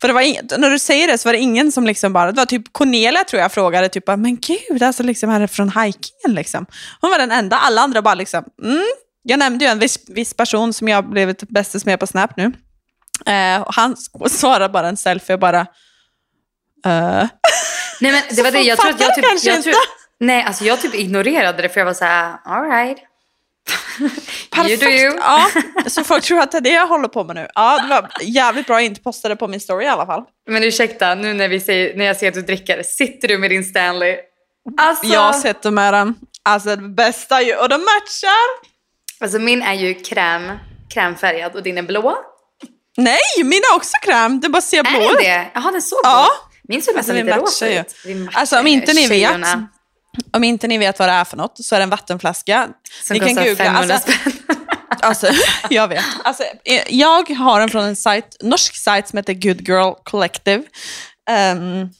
För 0.00 0.08
det 0.08 0.14
var 0.14 0.20
ing, 0.20 0.40
när 0.58 0.70
du 0.70 0.78
säger 0.78 1.08
det 1.08 1.18
så 1.18 1.28
var 1.28 1.32
det 1.32 1.38
ingen 1.38 1.72
som 1.72 1.86
liksom 1.86 2.12
bara... 2.12 2.32
Det 2.32 2.40
var 2.40 2.46
typ 2.46 2.72
Cornelia 2.72 3.24
tror 3.24 3.42
jag 3.42 3.52
frågade, 3.52 3.88
typ 3.88 4.04
bara, 4.04 4.16
men 4.16 4.36
gud, 4.36 4.82
alltså 4.82 5.02
liksom 5.02 5.30
är 5.30 5.40
det 5.40 5.48
från 5.48 5.68
hikingen 5.68 6.34
liksom? 6.34 6.66
Hon 7.00 7.10
var 7.10 7.18
den 7.18 7.32
enda, 7.32 7.56
alla 7.56 7.80
andra 7.80 8.02
bara 8.02 8.14
liksom, 8.14 8.44
mm. 8.62 8.84
Jag 9.28 9.38
nämnde 9.38 9.64
ju 9.64 9.70
en 9.70 9.78
viss, 9.78 9.98
viss 10.08 10.34
person 10.34 10.72
som 10.72 10.88
jag 10.88 11.10
blivit 11.10 11.42
bästis 11.42 11.84
med 11.84 12.00
på 12.00 12.06
Snap 12.06 12.36
nu. 12.36 12.52
Eh, 13.26 13.62
och 13.62 13.74
han 13.74 13.96
svarade 14.30 14.68
bara 14.68 14.88
en 14.88 14.96
selfie 14.96 15.34
och 15.34 15.40
bara... 15.40 15.60
Eh. 16.86 17.24
Nej, 18.00 18.12
men 18.12 18.22
det 18.30 18.42
var 18.42 18.50
det. 18.50 18.60
Jag 18.60 18.78
tror 18.78 18.90
att 18.90 19.00
jag 19.00 19.14
typ... 19.14 19.44
Jag 19.44 19.62
tror, 19.62 19.74
nej, 20.20 20.42
alltså 20.42 20.64
jag 20.64 20.80
typ 20.80 20.94
ignorerade 20.94 21.62
det 21.62 21.68
för 21.68 21.80
jag 21.80 21.84
var 21.84 21.94
så 21.94 22.04
här, 22.04 22.36
all 22.44 22.70
right. 22.70 22.98
Perfekt. 24.50 24.82
You 24.82 24.90
do 24.90 24.96
you. 24.96 25.14
Ja, 25.20 25.46
så 25.86 26.04
folk 26.04 26.24
tror 26.24 26.40
att 26.40 26.50
det 26.52 26.56
är 26.58 26.60
det 26.60 26.70
jag 26.72 26.86
håller 26.86 27.08
på 27.08 27.24
med 27.24 27.36
nu. 27.36 27.48
Ja, 27.54 27.78
det 27.82 27.88
var 27.88 28.10
jävligt 28.22 28.66
bra 28.66 28.76
att 28.76 28.82
jag 28.82 28.86
inte 28.86 29.00
postade 29.00 29.36
på 29.36 29.48
min 29.48 29.60
story 29.60 29.84
i 29.84 29.88
alla 29.88 30.06
fall. 30.06 30.22
Men 30.50 30.62
ursäkta, 30.64 31.14
nu 31.14 31.34
när, 31.34 31.48
vi 31.48 31.60
säger, 31.60 31.96
när 31.96 32.04
jag 32.04 32.16
ser 32.16 32.28
att 32.28 32.34
du 32.34 32.42
dricker, 32.42 32.82
sitter 32.82 33.28
du 33.28 33.38
med 33.38 33.50
din 33.50 33.64
Stanley? 33.64 34.16
Alltså, 34.80 35.06
Jag 35.06 35.34
sätter 35.36 35.70
med 35.70 35.94
den. 35.94 36.14
Alltså 36.42 36.76
det 36.76 36.88
bästa 36.88 37.42
ju, 37.42 37.54
och 37.56 37.68
de 37.68 37.74
matchar. 37.78 38.68
alltså 39.20 39.38
min 39.38 39.62
är 39.62 39.74
ju 39.74 39.94
kräm, 39.94 40.52
krämfärgad 40.94 41.54
och 41.56 41.62
din 41.62 41.78
är 41.78 41.82
blå. 41.82 42.16
Nej, 42.96 43.18
min 43.44 43.60
är 43.72 43.76
också 43.76 43.92
kräm. 44.02 44.40
Det 44.40 44.48
bara 44.48 44.62
ser 44.62 44.82
blå 44.82 45.00
Är 45.00 45.12
ut. 45.12 45.18
det 45.18 45.24
det? 45.24 45.50
Jaha, 45.54 45.70
den 45.70 45.82
såg 45.82 46.00
Ja. 46.02 46.26
blå. 46.28 46.48
Min 46.68 46.82
såg 46.82 46.96
Alltså, 46.96 47.12
nästan 47.12 47.26
vi 47.26 47.32
lite 47.32 47.44
rosa 47.44 47.68
ut. 47.68 47.94
Alltså 48.34 48.58
om 48.58 48.66
inte 48.66 48.92
ni 48.92 49.00
vet, 49.00 49.08
tjejerna, 49.08 49.68
om 50.32 50.44
inte 50.44 50.68
ni 50.68 50.78
vet 50.78 50.98
vad 50.98 51.08
det 51.08 51.12
är 51.12 51.24
för 51.24 51.36
något 51.36 51.64
så 51.64 51.74
är 51.74 51.78
det 51.78 51.82
en 51.82 51.90
vattenflaska. 51.90 52.68
Som 53.02 53.14
ni 53.14 53.20
kan 53.20 53.34
googla. 53.34 53.56
500 53.56 53.94
Alltså, 53.94 54.12
alltså, 55.00 55.26
jag 55.70 55.88
vet. 55.88 56.04
Alltså, 56.24 56.42
eh, 56.64 56.82
jag 56.88 57.30
har 57.30 57.60
den 57.60 57.68
från 57.70 57.84
en 57.84 57.96
sajt, 57.96 58.36
norsk 58.42 58.76
sajt 58.76 59.08
som 59.08 59.16
heter 59.16 59.32
Good 59.34 59.68
Girl 59.68 59.92
Collective. 60.04 60.62
Um, 61.54 61.90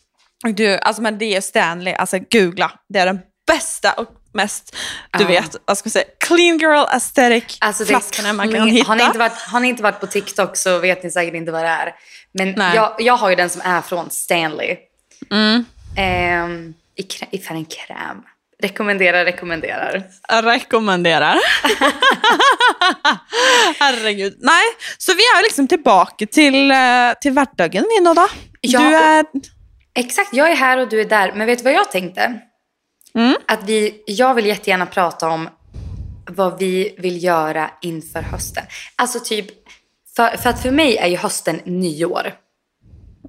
du, 0.54 0.78
alltså, 0.78 1.02
men 1.02 1.18
det 1.18 1.36
är 1.36 1.40
Stanley, 1.40 1.94
alltså 1.94 2.18
googla. 2.30 2.72
Det 2.88 2.98
är 2.98 3.06
den 3.06 3.20
bästa 3.46 3.92
och 3.92 4.08
mest, 4.32 4.76
du 5.18 5.22
Ja. 5.24 5.28
vet, 5.28 5.56
vad 5.64 5.78
ska 5.78 5.86
jag 5.86 5.92
säga, 5.92 6.04
clean 6.20 6.58
girl 6.58 6.84
aesthetic 6.88 7.58
Alltså 7.60 7.84
flaskorna 7.84 8.32
man 8.32 8.52
kan 8.52 8.68
hitta. 8.68 8.88
har, 8.88 8.96
ni 8.96 9.04
inte 9.04 9.18
varit, 9.18 9.32
har 9.32 9.60
ni 9.60 9.68
inte 9.68 9.82
varit 9.82 10.00
på 10.00 10.06
TikTok 10.06 10.56
så 10.56 10.78
vet 10.78 11.02
ni 11.02 11.10
säkert 11.10 11.34
inte 11.34 11.52
vad 11.52 11.64
det 11.64 11.68
är. 11.68 11.94
Men 12.32 12.74
jag, 12.74 12.94
jag 12.98 13.16
har 13.16 13.30
ju 13.30 13.36
den 13.36 13.50
som 13.50 13.60
är 13.64 13.82
från 13.82 14.10
Stanley. 14.10 14.76
Mm. 15.30 15.64
Ehm, 15.96 16.74
i, 16.96 17.02
krä- 17.02 17.28
I 17.30 17.38
färgen 17.38 17.64
kräm. 17.64 18.22
Rekommenderar, 18.62 19.24
rekommenderar. 19.24 20.02
Jag 20.28 20.46
rekommenderar. 20.46 21.36
Herregud. 23.78 24.36
Nej, 24.40 24.64
så 24.98 25.12
vi 25.14 25.18
är 25.22 25.42
liksom 25.42 25.68
tillbaka 25.68 26.26
till, 26.26 26.70
eh, 26.70 26.76
till 27.20 27.32
vardagen 27.32 27.84
vi 27.88 28.00
nu 28.04 28.14
då. 28.14 28.28
Ja, 28.60 28.80
Du 28.80 28.96
är... 28.96 29.24
Exakt, 29.98 30.28
jag 30.34 30.50
är 30.50 30.54
här 30.56 30.78
och 30.78 30.88
du 30.88 31.00
är 31.00 31.04
där. 31.04 31.32
Men 31.36 31.46
vet 31.46 31.58
du 31.58 31.64
vad 31.64 31.72
jag 31.72 31.90
tänkte? 31.90 32.40
Mm. 33.14 33.36
Att 33.48 33.62
vi, 33.64 34.02
jag 34.06 34.34
vill 34.34 34.46
jättegärna 34.46 34.86
prata 34.86 35.28
om 35.28 35.48
vad 36.30 36.58
vi 36.58 36.94
vill 36.98 37.24
göra 37.24 37.70
inför 37.82 38.22
hösten. 38.22 38.64
Alltså 38.96 39.20
typ, 39.20 39.46
för, 40.16 40.36
för 40.36 40.50
att 40.50 40.62
för 40.62 40.70
mig 40.70 40.96
är 40.96 41.06
ju 41.08 41.16
hösten 41.16 41.60
nyår. 41.64 42.32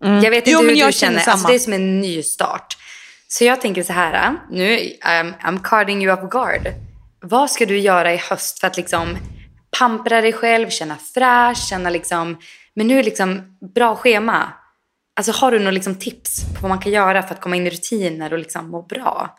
Jag 0.02 0.30
vet 0.30 0.48
inte 0.48 0.52
Mm. 0.52 0.62
Jo, 0.62 0.62
hur 0.62 0.68
du 0.70 0.76
känner, 0.76 0.92
känner 0.92 1.30
alltså 1.32 1.48
det 1.48 1.56
är 1.56 1.60
som 1.60 1.74
en 1.74 2.00
ny 2.02 2.24
start. 2.24 2.78
Så 3.28 3.44
jag 3.44 3.62
tänker 3.62 3.84
så 3.84 3.94
här, 3.94 4.36
nu 4.50 4.78
I'm, 5.06 5.34
I'm 5.44 5.60
carding 5.64 6.04
you 6.04 6.14
up 6.14 6.32
guard. 6.32 6.68
Vad 7.22 7.52
ska 7.52 7.66
du 7.66 7.80
göra 7.80 8.14
i 8.14 8.18
höst 8.18 8.60
för 8.60 8.68
att 8.68 8.78
liksom 8.78 9.18
pampra 9.80 10.22
dig 10.22 10.34
själv, 10.34 10.70
känna 10.70 10.96
fräsch, 11.14 11.68
känna 11.70 11.90
liksom, 11.90 12.38
men 12.74 12.88
nu 12.88 13.00
är 13.00 13.04
liksom 13.04 13.58
bra 13.76 13.96
schema. 13.96 14.54
Alltså 15.16 15.32
har 15.32 15.52
du 15.52 15.60
några 15.60 15.72
liksom 15.72 15.96
tips 15.96 16.46
på 16.56 16.62
vad 16.62 16.70
man 16.70 16.80
kan 16.80 16.92
göra 16.92 17.24
för 17.24 17.36
att 17.36 17.42
komma 17.42 17.56
in 17.56 17.68
i 17.68 17.70
rutiner 17.70 18.34
och 18.34 18.40
liksom 18.40 18.70
må 18.70 18.82
bra? 18.82 19.38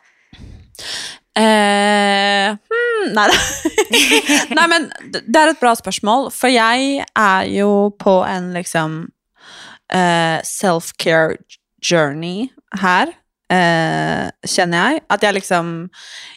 Eh, 1.36 2.48
hmm, 2.48 3.12
nej. 3.14 3.30
nej, 4.48 4.68
men 4.68 4.92
det 5.26 5.38
är 5.38 5.48
ett 5.48 5.60
bra 5.60 5.76
spörsmål, 5.76 6.30
för 6.30 6.48
jag 6.48 7.04
är 7.14 7.44
ju 7.44 7.90
på 7.90 8.26
en 8.28 8.52
liksom 8.52 9.08
eh, 9.92 10.40
self-care 10.42 11.36
journey 11.82 12.48
här. 12.80 13.12
Eh, 13.52 14.28
känner 14.46 14.92
jag. 14.92 15.00
Att 15.06 15.22
jag 15.22 15.34
liksom 15.34 15.88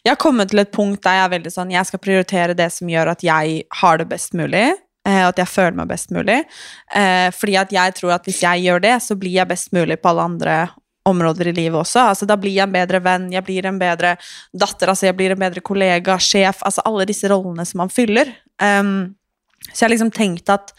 jag 0.04 0.24
har 0.24 0.46
till 0.46 0.60
ett 0.60 0.74
punkt 0.74 1.04
där 1.04 1.16
jag 1.16 1.26
är 1.26 1.30
väldigt 1.30 1.54
sån, 1.54 1.72
jag 1.72 1.88
ska 1.88 1.98
prioritera 1.98 2.54
det 2.54 2.70
som 2.70 2.90
gör 2.90 3.08
att 3.08 3.24
jag 3.24 3.62
har 3.70 3.98
det 3.98 4.06
bäst 4.06 4.34
möjligt, 4.34 4.76
eh, 5.08 5.28
att 5.28 5.38
jag 5.38 5.50
føler 5.50 5.72
mig 5.72 5.86
bäst 5.86 6.10
möjligt. 6.10 6.46
Eh, 6.96 7.32
fordi 7.32 7.58
at 7.58 7.72
jeg 7.72 7.96
tror 7.96 8.12
att 8.12 8.28
om 8.28 8.34
jag 8.42 8.60
gör 8.60 8.80
det, 8.80 9.00
så 9.00 9.16
blir 9.16 9.32
jag 9.32 9.48
bäst 9.48 9.72
möjligt 9.72 10.02
på 10.02 10.10
alla 10.10 10.22
andra 10.22 10.70
områden 11.04 11.48
i 11.48 11.54
livet 11.54 11.80
också. 11.80 12.00
Altså, 12.00 12.26
da 12.26 12.38
blir 12.38 12.56
jag 12.56 12.64
en 12.64 12.72
bättre 12.72 13.00
vän, 13.00 13.32
jag 13.32 13.44
blir 13.44 13.66
en 13.66 13.80
bättre 13.80 14.18
datter, 14.54 14.88
altså, 14.88 15.06
jeg 15.06 15.16
blir 15.16 15.32
en 15.32 15.40
bättre 15.40 15.60
kollega, 15.60 16.20
sjef. 16.20 16.64
Altså 16.64 16.82
alle 16.82 17.06
disse 17.06 17.30
rollene 17.30 17.66
som 17.66 17.78
man 17.78 17.90
fyller. 17.90 18.28
Um, 18.62 19.16
så 19.74 19.84
jag 19.84 19.90
har 19.90 19.90
liksom 19.90 20.12
tenkt 20.12 20.50
at 20.50 20.74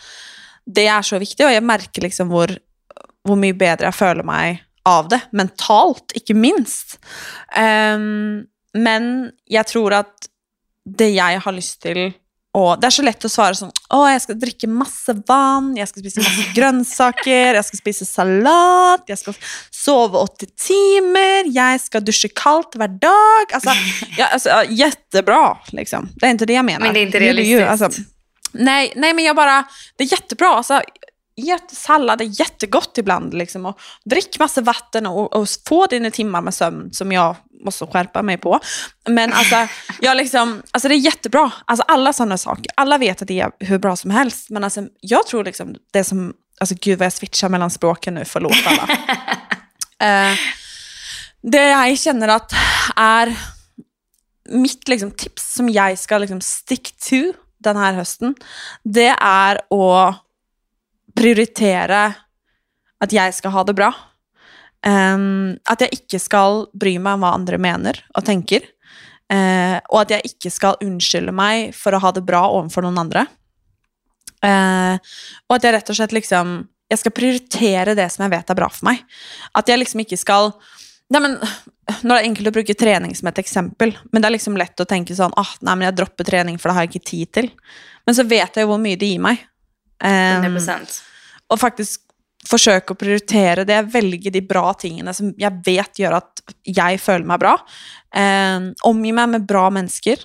det 0.64 0.86
är 0.86 1.02
så 1.02 1.18
viktigt 1.18 1.46
och 1.46 1.52
jag 1.52 1.62
märker 1.62 2.02
liksom 2.02 2.28
hvor, 2.28 2.58
hvor 3.24 3.36
mye 3.36 3.54
bedre 3.54 3.90
jeg 3.90 3.94
føler 3.94 4.26
meg 4.26 4.62
av 4.88 5.08
det. 5.08 5.20
Mentalt, 5.32 6.14
ikke 6.18 6.34
minst. 6.34 6.98
Um, 7.56 8.44
men 8.74 9.30
jeg 9.50 9.68
tror 9.70 9.94
at 10.02 10.28
det 10.82 11.12
jeg 11.14 11.42
har 11.44 11.54
lyst 11.54 11.82
til 11.84 12.10
og 12.52 12.80
det 12.80 12.88
er 12.90 12.92
så 12.92 13.04
lett 13.04 13.24
å 13.24 13.30
svare 13.32 13.56
sånn 13.56 13.70
Å, 13.96 14.00
jeg 14.12 14.22
skal 14.26 14.36
drikke 14.40 14.68
masse 14.68 15.14
vann, 15.28 15.70
jeg 15.76 15.88
skal 15.88 16.04
spise 16.04 16.24
masse 16.24 16.50
grønnsaker, 16.58 17.56
jeg 17.56 17.64
skal 17.68 17.80
spise 17.80 18.08
salat, 18.08 19.06
jeg 19.08 19.20
skal 19.20 19.38
sove 19.72 20.20
åtte 20.20 20.50
timer, 20.60 21.48
jeg 21.48 21.80
skal 21.80 22.04
dusje 22.04 22.28
kaldt 22.36 22.76
hver 22.76 22.92
dag. 23.00 23.56
Altså, 23.56 23.72
ja, 24.20 24.28
alltså, 24.36 24.58
jättebra, 24.68 25.58
liksom. 25.72 26.10
Det 26.20 26.26
är 26.26 26.30
inte 26.30 26.46
det 26.46 26.52
jag 26.52 26.64
menar. 26.64 26.86
Men 26.86 26.94
det 26.94 27.00
är 27.00 27.06
inte 27.06 27.18
ju- 27.18 27.24
realistiskt. 27.24 27.68
alltså, 27.68 28.02
nej, 28.52 28.92
nej, 28.96 29.14
men 29.14 29.24
jag 29.24 29.36
bara, 29.36 29.64
det 29.96 30.04
är 30.04 30.12
jättebra. 30.12 30.48
Alltså, 30.48 30.82
Ät 31.36 31.70
sallad 31.70 32.20
är 32.20 32.40
jättegott 32.40 32.98
ibland. 32.98 33.34
Liksom, 33.34 33.66
och 33.66 33.80
drick 34.04 34.38
massa 34.38 34.60
vatten 34.60 35.06
och, 35.06 35.32
och 35.32 35.48
få 35.68 35.86
dina 35.86 36.10
timmar 36.10 36.40
med 36.40 36.54
sömn 36.54 36.92
som 36.92 37.12
jag 37.12 37.36
måste 37.64 37.86
skärpa 37.86 38.22
mig 38.22 38.38
på. 38.38 38.60
Men 39.08 39.32
alltså, 39.32 39.66
jag 40.00 40.16
liksom, 40.16 40.62
alltså 40.70 40.88
det 40.88 40.94
är 40.94 40.96
jättebra. 40.96 41.52
Alltså 41.64 41.84
alla 41.88 42.12
sådana 42.12 42.38
saker. 42.38 42.66
Alla 42.74 42.98
vet 42.98 43.22
att 43.22 43.28
det 43.28 43.40
är 43.40 43.50
hur 43.58 43.78
bra 43.78 43.96
som 43.96 44.10
helst. 44.10 44.50
Men 44.50 44.64
alltså, 44.64 44.86
jag 45.00 45.26
tror 45.26 45.44
liksom 45.44 45.74
det 45.92 46.04
som, 46.04 46.34
alltså 46.60 46.74
gud 46.80 46.98
vad 46.98 47.06
jag 47.06 47.12
switchar 47.12 47.48
mellan 47.48 47.70
språken 47.70 48.14
nu, 48.14 48.24
förlåt 48.24 48.66
alla. 48.66 48.88
Eh, 50.02 50.38
det 51.46 51.60
jeg 51.62 51.98
kjenner 52.02 52.32
at 52.34 52.54
er 52.98 53.30
mitt 54.50 54.88
liksom, 54.90 55.12
tips 55.14 55.44
som 55.54 55.68
jeg 55.70 55.98
skal 56.00 56.24
liksom, 56.24 56.40
stick 56.42 56.90
to 56.98 57.20
denne 57.62 57.92
høsten, 57.94 58.34
det 58.82 59.12
er 59.14 59.60
å 59.70 59.84
prioritere 61.18 62.02
at 63.02 63.14
jeg 63.14 63.34
skal 63.36 63.54
ha 63.56 63.64
det 63.66 63.76
bra. 63.78 63.90
Um, 64.82 65.54
at 65.70 65.84
jeg 65.84 65.94
ikke 66.00 66.18
skal 66.18 66.64
bry 66.74 66.96
meg 66.98 67.18
om 67.18 67.24
hva 67.26 67.36
andre 67.36 67.58
mener 67.62 68.00
og 68.16 68.26
tenker. 68.26 68.64
Uh, 69.32 69.78
og 69.92 70.02
at 70.02 70.16
jeg 70.16 70.32
ikke 70.32 70.52
skal 70.52 70.80
unnskylde 70.82 71.34
meg 71.34 71.70
for 71.76 71.94
å 71.94 72.02
ha 72.02 72.10
det 72.14 72.24
bra 72.26 72.42
overfor 72.50 72.84
noen 72.86 73.00
andre. 73.04 73.24
Uh, 74.42 74.98
og 75.48 75.56
at 75.56 75.66
jeg 75.66 75.76
rett 75.76 75.90
og 75.92 75.94
slett 75.94 76.14
liksom 76.16 76.64
Jeg 76.90 76.98
skal 76.98 77.12
prioritere 77.14 77.92
det 77.94 78.08
som 78.10 78.24
jeg 78.24 78.32
vet 78.34 78.50
er 78.50 78.58
bra 78.58 78.66
for 78.68 78.88
meg. 78.90 79.04
At 79.54 79.70
jeg 79.70 79.80
liksom 79.80 80.02
ikke 80.02 80.18
skal 80.18 80.50
Nei, 81.12 81.20
men 81.22 81.36
Nå 82.02 82.14
er 82.14 82.22
det 82.22 82.28
enkelt 82.30 82.50
å 82.50 82.54
bruke 82.56 82.76
trening 82.78 83.14
som 83.14 83.28
et 83.28 83.38
eksempel, 83.42 83.90
men 84.10 84.22
det 84.22 84.28
er 84.28 84.34
liksom 84.36 84.54
lett 84.56 84.80
å 84.80 84.86
tenke 84.88 85.14
sånn 85.16 85.34
ah, 85.36 85.50
nei, 85.60 85.74
men 85.76 85.88
jeg 85.88 85.96
dropper 85.98 86.24
trening, 86.24 86.56
for 86.56 86.70
det 86.70 86.76
har 86.76 86.86
jeg 86.86 86.92
ikke 86.92 87.10
tid 87.10 87.32
til. 87.36 87.48
Men 88.06 88.16
så 88.16 88.24
vet 88.24 88.56
jeg 88.56 88.64
jo 88.64 88.70
hvor 88.70 88.80
mye 88.80 88.96
det 88.96 89.10
gir 89.10 89.20
meg. 89.20 89.42
Em, 90.02 90.48
100%. 90.48 91.00
og 91.52 91.60
faktisk 91.62 92.00
forsøke 92.48 92.94
å 92.94 92.98
prioritere 92.98 93.64
det, 93.68 93.78
velge 93.92 94.32
de 94.34 94.42
bra 94.44 94.72
tingene 94.74 95.14
som 95.14 95.30
jeg 95.38 95.62
vet 95.64 96.00
gjør 96.02 96.18
at 96.18 96.42
jeg 96.66 96.98
føler 97.02 97.28
meg 97.28 97.42
bra. 97.42 97.56
Um, 98.10 98.72
omgi 98.90 99.12
meg 99.14 99.30
med 99.36 99.46
bra 99.48 99.68
mennesker. 99.70 100.24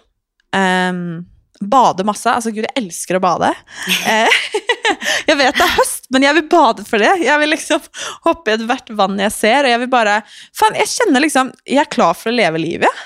Um, 0.56 1.28
bade 1.62 2.06
masse. 2.08 2.30
Altså, 2.30 2.52
gud, 2.56 2.68
elsker 2.78 3.20
å 3.20 3.24
bade. 3.24 3.52
Eh, 4.08 4.42
jeg 5.30 5.36
vet 5.40 5.58
det 5.58 5.66
er 5.66 5.76
høst, 5.78 6.06
men 6.13 6.26
jeg 6.26 6.38
vil 6.38 6.48
bade 6.52 6.86
for 6.88 7.02
det. 7.02 7.13
Jeg 7.24 7.42
vil 7.42 7.54
liksom 7.54 7.88
hoppe 8.28 8.54
i 8.54 8.58
ethvert 8.58 8.92
vann 8.98 9.20
jeg 9.22 9.34
ser, 9.36 9.66
og 9.66 9.74
jeg 9.74 9.84
vil 9.86 9.92
bare 9.92 10.20
Faen, 10.56 10.78
jeg 10.80 10.92
kjenner 10.94 11.24
liksom 11.24 11.52
Jeg 11.68 11.82
er 11.84 11.92
klar 11.92 12.18
for 12.18 12.32
å 12.32 12.38
leve 12.38 12.62
livet. 12.62 13.04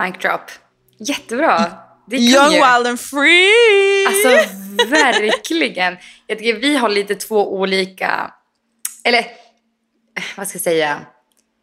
Mic 0.00 0.20
drop. 0.22 0.52
Jättebra. 1.02 1.56
Young, 2.10 2.52
ju. 2.52 2.56
wild 2.56 2.86
and 2.86 3.00
free! 3.00 4.06
Alltså 4.06 4.28
verkligen. 4.88 5.96
Jag 6.26 6.38
tycker 6.38 6.54
vi 6.60 6.76
har 6.76 6.88
lite 6.88 7.14
två 7.14 7.54
olika, 7.54 8.30
eller 9.04 9.18
eh, 9.18 9.24
vad 10.36 10.48
ska 10.48 10.56
jag 10.56 10.62
säga? 10.62 11.00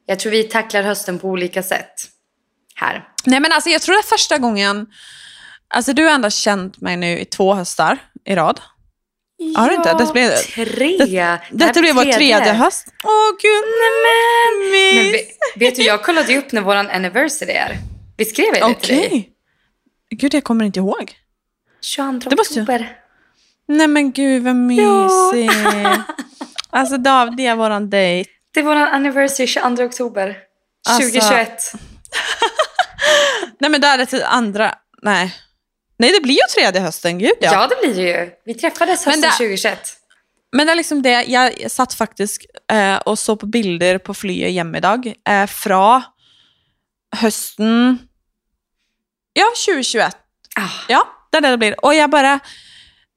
Jag 0.05 0.19
tror 0.19 0.31
vi 0.31 0.43
tacklar 0.43 0.83
hösten 0.83 1.19
på 1.19 1.27
olika 1.27 1.63
sätt 1.63 1.93
här. 2.75 3.07
Nej 3.25 3.39
men 3.39 3.51
alltså 3.51 3.69
jag 3.69 3.81
tror 3.81 3.95
det 3.95 3.99
är 3.99 4.17
första 4.17 4.37
gången, 4.37 4.87
alltså 5.67 5.93
du 5.93 6.03
har 6.05 6.11
ändå 6.11 6.29
känt 6.29 6.81
mig 6.81 6.97
nu 6.97 7.19
i 7.19 7.25
två 7.25 7.53
höstar 7.53 7.97
i 8.25 8.35
rad. 8.35 8.61
Har 9.57 9.69
du 9.69 9.75
inte? 9.75 9.93
Det 9.93 10.13
blev- 10.13 10.35
tre. 10.37 10.97
Det, 10.97 11.05
Det 11.05 11.39
detta 11.51 11.81
blev 11.81 11.95
vår 11.95 12.03
tredje 12.03 12.53
höst. 12.53 12.87
Åh 13.03 13.31
gud, 13.41 13.63
Men 13.65 14.71
nej 14.71 15.35
vet, 15.55 15.75
du, 15.75 15.81
jag 15.83 16.03
kollade 16.03 16.31
ju 16.31 16.37
upp 16.39 16.51
när 16.51 16.61
våran 16.61 16.89
anniversary 16.89 17.51
är. 17.51 17.77
Vi 18.17 18.25
skrev 18.25 18.53
det 18.53 18.63
Okej. 18.63 18.75
till 18.81 18.97
dig. 18.97 19.29
Gud, 20.15 20.33
jag 20.33 20.43
kommer 20.43 20.65
inte 20.65 20.79
ihåg. 20.79 21.13
22 21.81 22.29
Det 22.29 22.35
oktober. 22.41 22.95
Nej 23.67 23.87
men 23.87 24.11
gud 24.11 24.43
vad 24.43 24.55
mysigt. 24.55 25.53
Alltså 26.69 26.97
David, 26.97 27.37
det 27.37 27.45
är 27.45 27.55
våran 27.55 27.89
dejt. 27.89 28.29
Det 28.53 28.59
är 28.59 28.63
våran 28.63 28.87
anniversary 28.87 29.47
22 29.47 29.83
oktober. 29.83 30.37
Alltså, 30.89 31.09
2021. 31.09 31.61
Nej 33.59 33.69
men 33.71 33.81
då 33.81 33.87
är 33.87 33.97
det 33.97 34.05
till 34.05 34.23
andra, 34.23 34.75
nej. 35.01 35.35
Nej 35.99 36.11
det 36.11 36.21
blir 36.23 36.33
ju 36.33 36.41
tredje 36.55 36.81
hösten, 36.81 37.19
gud 37.19 37.31
ja. 37.41 37.51
Ja. 37.53 37.67
det 37.67 37.75
blir 37.87 37.95
det 38.03 38.09
ju. 38.19 38.29
Vi 38.45 38.53
träffades 38.53 39.05
Men 39.05 39.13
hösten 39.13 39.21
det- 39.29 39.37
2021. 39.37 39.79
Men 40.51 40.65
det 40.67 40.71
er 40.71 40.75
liksom 40.75 41.01
det, 41.05 41.11
jeg 41.29 41.69
satt 41.71 41.93
faktisk 41.93 42.45
eh, 42.71 42.95
og 43.05 43.17
så 43.19 43.35
på 43.37 43.45
bilder 43.45 43.97
på 44.01 44.13
flyet 44.17 44.49
hjemme 44.51 44.77
i 44.77 44.81
dag 44.81 45.05
eh, 45.29 45.45
fra 45.45 46.01
høsten 47.21 47.99
Ja, 49.37 49.45
2021. 49.55 50.13
Ah, 50.57 50.79
Ja, 50.89 51.03
det 51.31 51.37
er 51.37 51.41
det 51.45 51.51
det 51.53 51.59
blir. 51.61 51.75
Og 51.83 51.93
jeg 51.95 52.09
bare 52.11 52.39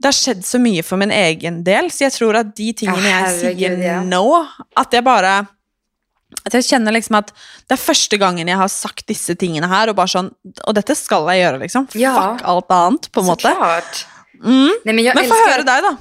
Det 0.02 0.10
har 0.10 0.12
skjedd 0.18 0.42
så 0.44 0.58
mye 0.60 0.82
for 0.82 0.96
min 1.00 1.10
egen 1.14 1.62
del, 1.64 1.88
så 1.90 2.04
jeg 2.08 2.12
tror 2.16 2.36
at 2.40 2.54
de 2.58 2.72
tingene 2.72 3.02
Ja, 3.06 3.20
jeg 3.28 3.38
sier 3.38 3.54
herregud, 3.54 3.84
ja. 3.86 4.00
nå 4.02 4.22
At 4.76 4.92
jeg 4.92 5.04
bare 5.06 5.46
At 6.46 6.52
jeg 6.58 6.64
kjenner 6.68 6.92
liksom 6.92 7.16
at 7.20 7.32
det 7.68 7.76
er 7.76 7.82
første 7.82 8.18
gangen 8.18 8.48
jeg 8.48 8.56
har 8.58 8.68
sagt 8.72 9.06
disse 9.08 9.34
tingene 9.38 9.68
her, 9.70 9.88
og 9.92 9.96
bare 9.96 10.08
sånn 10.10 10.30
Og 10.66 10.74
dette 10.74 10.94
skal 10.98 11.28
jeg 11.32 11.44
gjøre, 11.44 11.60
liksom. 11.64 11.88
Ja. 11.94 12.14
Fuck 12.18 12.42
alt 12.48 12.72
annet, 12.72 13.10
på 13.12 13.20
en 13.22 13.26
måte. 13.30 13.48
Såklart. 13.52 14.06
Mm. 14.42 14.72
Men 14.84 14.98
jag 15.04 15.14
Men 15.14 15.24
få 15.28 15.34
älskar... 15.36 15.52
høre 15.52 15.66
deg, 15.68 15.82
da. 15.86 15.92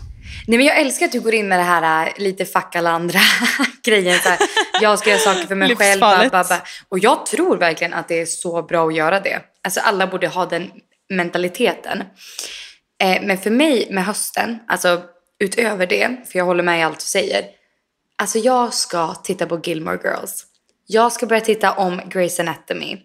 Nej, 0.48 0.58
men 0.58 0.68
jag 0.68 0.80
älskar 0.80 1.06
att 1.06 1.12
du 1.12 1.20
går 1.20 1.34
in 1.34 1.48
med 1.48 1.60
det 1.60 1.64
här 1.64 2.08
äh, 2.08 2.24
lite 2.24 2.46
fuck 2.46 2.76
alla 2.76 2.90
andra 2.92 3.20
grejen. 3.84 4.20
Så 4.20 4.30
här, 4.30 4.40
jag 4.82 5.00
ska 5.00 5.10
göra 5.10 5.20
saker 5.20 5.48
för 5.48 5.56
mig 5.56 5.76
själv. 5.76 6.02
Ba, 6.02 6.30
ba, 6.30 6.44
ba. 6.44 6.58
Och 6.90 7.00
jag 7.00 7.26
tror 7.26 7.58
verkligen 7.58 7.94
att 7.94 8.08
det 8.08 8.22
är 8.22 8.26
så 8.26 8.64
bra 8.64 8.88
att 8.88 8.96
göra 8.96 9.20
det. 9.20 9.42
Alltså 9.64 9.80
alla 9.80 10.08
borde 10.08 10.28
ha 10.28 10.46
den 10.46 10.72
mentaliteten. 11.10 12.04
Eh, 13.04 13.22
men 13.22 13.38
för 13.38 13.50
mig 13.50 13.88
med 13.92 14.06
hösten, 14.06 14.60
alltså 14.68 15.02
utöver 15.40 15.88
det, 15.88 16.10
för 16.32 16.40
jag 16.40 16.46
håller 16.46 16.64
med 16.64 16.80
i 16.80 16.84
allt 16.84 17.00
du 17.00 17.06
säger. 17.06 17.46
Alltså 18.16 18.40
jag 18.40 18.74
ska 18.74 19.14
titta 19.14 19.46
på 19.46 19.60
Gilmore 19.64 20.00
Girls. 20.04 20.46
Jag 20.88 21.12
ska 21.12 21.26
börja 21.26 21.42
titta 21.42 21.72
om 21.72 22.02
Grey's 22.02 22.40
Anatomy. 22.40 22.98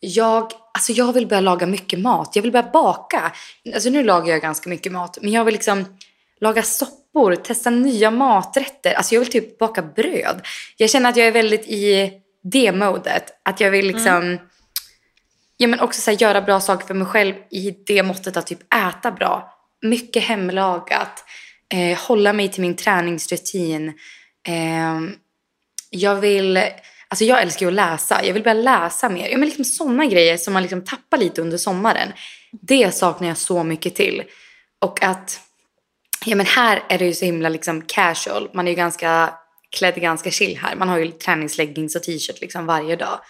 Jag, 0.00 0.52
alltså 0.74 0.92
jag 0.92 1.12
vill 1.12 1.26
börja 1.26 1.40
laga 1.40 1.66
mycket 1.66 1.98
mat. 2.00 2.36
Jag 2.36 2.42
vill 2.42 2.52
börja 2.52 2.70
baka. 2.72 3.32
Alltså 3.74 3.90
nu 3.90 4.04
lagar 4.04 4.32
jag 4.32 4.42
ganska 4.42 4.70
mycket 4.70 4.92
mat. 4.92 5.18
Men 5.22 5.32
jag 5.32 5.44
vill 5.44 5.54
liksom 5.54 5.84
laga 6.40 6.62
soppor, 6.62 7.34
testa 7.34 7.70
nya 7.70 8.10
maträtter. 8.10 8.92
Alltså 8.92 9.14
jag 9.14 9.20
vill 9.20 9.30
typ 9.30 9.58
baka 9.58 9.82
bröd. 9.82 10.46
Jag 10.76 10.90
känner 10.90 11.10
att 11.10 11.16
jag 11.16 11.26
är 11.26 11.32
väldigt 11.32 11.66
i 11.66 12.12
det 12.42 12.72
modet. 12.72 13.24
Att 13.44 13.60
jag 13.60 13.70
vill 13.70 13.86
liksom... 13.86 14.38
Ja 15.56 15.68
men 15.68 15.80
också 15.80 16.00
så 16.00 16.10
här, 16.10 16.22
göra 16.22 16.42
bra 16.42 16.60
saker 16.60 16.86
för 16.86 16.94
mig 16.94 17.06
själv 17.06 17.34
i 17.50 17.70
det 17.86 18.02
måttet 18.02 18.36
att 18.36 18.46
typ 18.46 18.74
äta 18.74 19.10
bra. 19.10 19.54
Mycket 19.82 20.22
hemlagat. 20.22 21.24
Eh, 21.74 21.98
hålla 21.98 22.32
mig 22.32 22.48
till 22.48 22.60
min 22.60 22.76
träningsrutin. 22.76 23.88
Eh, 24.48 25.00
jag 25.90 26.16
vill... 26.16 26.56
Alltså 27.08 27.24
jag 27.24 27.42
älskar 27.42 27.66
ju 27.66 27.68
att 27.68 27.74
läsa. 27.74 28.24
Jag 28.24 28.34
vill 28.34 28.42
börja 28.42 28.54
läsa 28.54 29.08
mer. 29.08 29.28
Ja, 29.28 29.38
men 29.38 29.48
liksom 29.48 29.64
sådana 29.64 30.06
grejer 30.06 30.36
som 30.36 30.52
man 30.52 30.62
liksom 30.62 30.84
tappar 30.84 31.18
lite 31.18 31.42
under 31.42 31.58
sommaren. 31.58 32.12
Det 32.52 32.94
saknar 32.94 33.28
jag 33.28 33.36
så 33.36 33.64
mycket 33.64 33.94
till. 33.94 34.22
Och 34.78 35.02
att... 35.02 35.40
Ja 36.24 36.36
men 36.36 36.46
här 36.46 36.82
är 36.88 36.98
det 36.98 37.04
ju 37.04 37.14
så 37.14 37.24
himla 37.24 37.48
liksom 37.48 37.82
casual. 37.82 38.50
Man 38.54 38.66
är 38.66 38.70
ju 38.70 38.76
ganska 38.76 39.34
klädd 39.70 39.94
ganska 39.94 40.30
chill 40.30 40.58
här. 40.62 40.76
Man 40.76 40.88
har 40.88 40.98
ju 40.98 41.10
träningsleggings 41.10 41.96
och 41.96 42.02
t-shirt 42.02 42.40
liksom 42.40 42.66
varje 42.66 42.96
dag. 42.96 43.20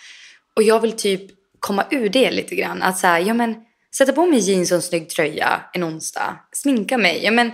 Och 0.56 0.62
jag 0.62 0.80
vill 0.80 0.92
typ 0.92 1.22
komma 1.60 1.84
ur 1.90 2.08
det 2.08 2.30
lite 2.30 2.54
grann. 2.54 2.82
Att 2.82 2.98
säga, 2.98 3.20
ja 3.20 3.34
men 3.34 3.54
sätta 3.96 4.12
på 4.12 4.26
mig 4.26 4.38
jeans 4.38 4.70
och 4.70 4.76
en 4.76 4.82
snygg 4.82 5.10
tröja 5.10 5.60
en 5.72 5.84
onsdag. 5.84 6.36
Sminka 6.52 6.98
mig. 6.98 7.20
Ja 7.24 7.30
men 7.30 7.52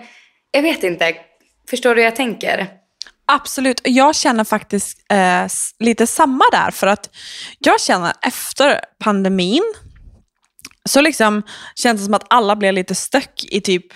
jag 0.50 0.62
vet 0.62 0.82
inte. 0.82 1.14
Förstår 1.70 1.94
du 1.94 2.00
hur 2.00 2.04
jag 2.04 2.16
tänker? 2.16 2.68
Absolut. 3.26 3.80
Jag 3.84 4.14
känner 4.14 4.44
faktiskt 4.44 4.98
eh, 5.12 5.46
lite 5.78 6.06
samma 6.06 6.44
där. 6.52 6.70
För 6.70 6.86
att 6.86 7.10
jag 7.58 7.80
känner 7.80 8.12
efter 8.22 8.80
pandemin 8.98 9.74
så 10.84 11.00
liksom 11.00 11.42
känns 11.74 12.00
det 12.00 12.04
som 12.04 12.14
att 12.14 12.26
alla 12.30 12.56
blev 12.56 12.74
lite 12.74 12.94
stök 12.94 13.44
i 13.44 13.60
typ 13.60 13.86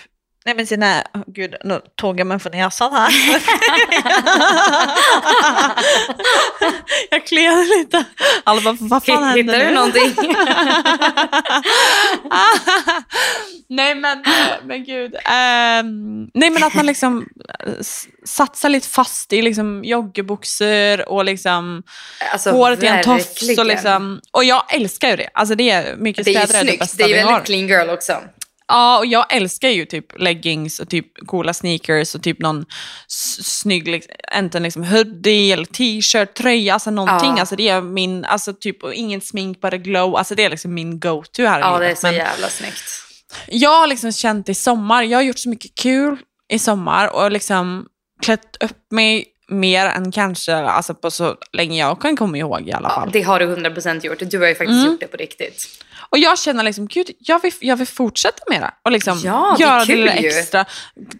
Nej 0.45 0.55
men 0.55 0.67
sina, 0.67 1.03
oh, 1.13 1.21
gud 1.27 1.55
nu 1.63 1.81
tog 1.95 2.19
jag 2.19 2.27
mig 2.27 2.39
för 2.39 2.49
näsan 2.49 2.93
här. 2.93 3.11
jag 7.09 7.27
kliade 7.27 7.63
lite. 7.63 8.03
Alla 8.43 8.61
bara, 8.61 8.77
vad 8.79 9.05
fan 9.05 9.23
händer 9.23 9.43
Hittar 9.43 9.57
nu? 9.59 9.65
du 9.65 9.73
någonting? 9.73 10.15
nej 13.69 13.95
men, 13.95 14.23
men 14.65 14.83
gud. 14.83 15.15
Ehm, 15.25 16.23
nej 16.33 16.49
men 16.49 16.63
att 16.63 16.73
man 16.73 16.85
liksom 16.85 17.27
eh, 17.59 17.73
satsar 18.25 18.69
lite 18.69 18.87
fast 18.87 19.33
i 19.33 19.41
liksom 19.41 19.83
joggerbyxor 19.83 21.09
och 21.09 21.25
liksom 21.25 21.83
Alltså, 22.31 22.51
håret 22.51 22.83
i 22.83 22.87
en 22.87 23.03
tofs. 23.03 23.57
Och, 23.59 23.65
liksom, 23.65 24.21
och 24.31 24.43
jag 24.43 24.75
älskar 24.75 25.09
ju 25.09 25.15
det. 25.15 25.29
Alltså 25.33 25.55
det 25.55 25.69
är 25.69 25.95
mycket 25.95 26.25
Det 26.25 26.35
är 26.35 26.47
det 26.47 26.47
snyggt. 26.47 26.79
bästa 26.79 26.97
Det 26.97 27.03
är 27.03 27.07
ju 27.07 27.13
vi 27.13 27.23
väldigt 27.23 27.45
clean 27.45 27.67
girl 27.67 27.89
också. 27.89 28.17
Ja, 28.71 28.97
och 28.97 29.05
jag 29.05 29.33
älskar 29.33 29.69
ju 29.69 29.85
typ 29.85 30.19
leggings 30.19 30.79
och 30.79 30.89
typ 30.89 31.27
coola 31.27 31.53
sneakers 31.53 32.15
och 32.15 32.23
typ 32.23 32.39
någon 32.39 32.65
snygg, 33.07 33.87
liksom, 33.87 34.13
enten 34.33 34.63
liksom 34.63 34.83
hoodie 34.83 35.51
eller 35.53 35.65
t-shirt, 35.65 36.33
tröja, 36.33 36.73
alltså 36.73 36.91
någonting. 36.91 37.29
Ja. 37.35 37.39
Alltså 37.39 37.55
det 37.55 37.69
är 37.69 37.81
min, 37.81 38.25
alltså 38.25 38.53
typ, 38.53 38.83
och 38.83 38.93
ingen 38.93 39.21
smink, 39.21 39.61
bara 39.61 39.77
glow. 39.77 40.15
Alltså 40.15 40.35
det 40.35 40.43
är 40.43 40.49
liksom 40.49 40.73
min 40.73 40.99
go-to 40.99 41.43
här 41.45 41.59
i 41.59 41.61
Ja, 41.61 41.79
det 41.79 41.87
är 41.91 41.95
så 41.95 42.07
Men 42.07 42.15
jävla 42.15 42.47
snyggt. 42.49 42.83
jag 43.47 43.79
har 43.79 43.87
liksom 43.87 44.11
känt 44.11 44.49
i 44.49 44.53
sommar, 44.53 45.03
jag 45.03 45.17
har 45.17 45.23
gjort 45.23 45.39
så 45.39 45.49
mycket 45.49 45.75
kul 45.75 46.17
i 46.53 46.59
sommar 46.59 47.15
och 47.15 47.31
liksom 47.31 47.85
klätt 48.23 48.57
upp 48.63 48.91
mig 48.91 49.25
mer 49.49 49.85
än 49.85 50.11
kanske 50.11 50.55
alltså 50.55 50.93
på 50.95 51.11
så 51.11 51.35
länge 51.53 51.79
jag 51.79 52.01
kan 52.01 52.17
komma 52.17 52.37
ihåg 52.37 52.67
i 52.67 52.71
alla 52.71 52.89
Ja, 52.89 52.95
fall. 52.95 53.09
det 53.13 53.21
har 53.21 53.39
du 53.39 53.45
100% 53.55 54.05
gjort. 54.05 54.19
Du 54.31 54.39
har 54.39 54.47
ju 54.47 54.55
faktiskt 54.55 54.79
Mm. 54.79 54.91
gjort 54.91 54.99
det 54.99 55.07
på 55.07 55.17
riktigt. 55.17 55.67
Och 56.11 56.17
jag 56.17 56.39
känner 56.39 56.63
liksom, 56.63 56.87
gud, 56.87 57.09
jag 57.19 57.41
vill, 57.41 57.53
jag 57.59 57.75
vill 57.75 57.87
fortsätta 57.87 58.43
med 58.49 58.61
det. 58.61 58.71
Och 58.83 58.91
liksom 58.91 59.19
Ja, 59.23 59.55
det 59.57 59.63
göra 59.63 59.85
det 59.85 59.95
lilla 59.95 60.11
extra. 60.11 60.65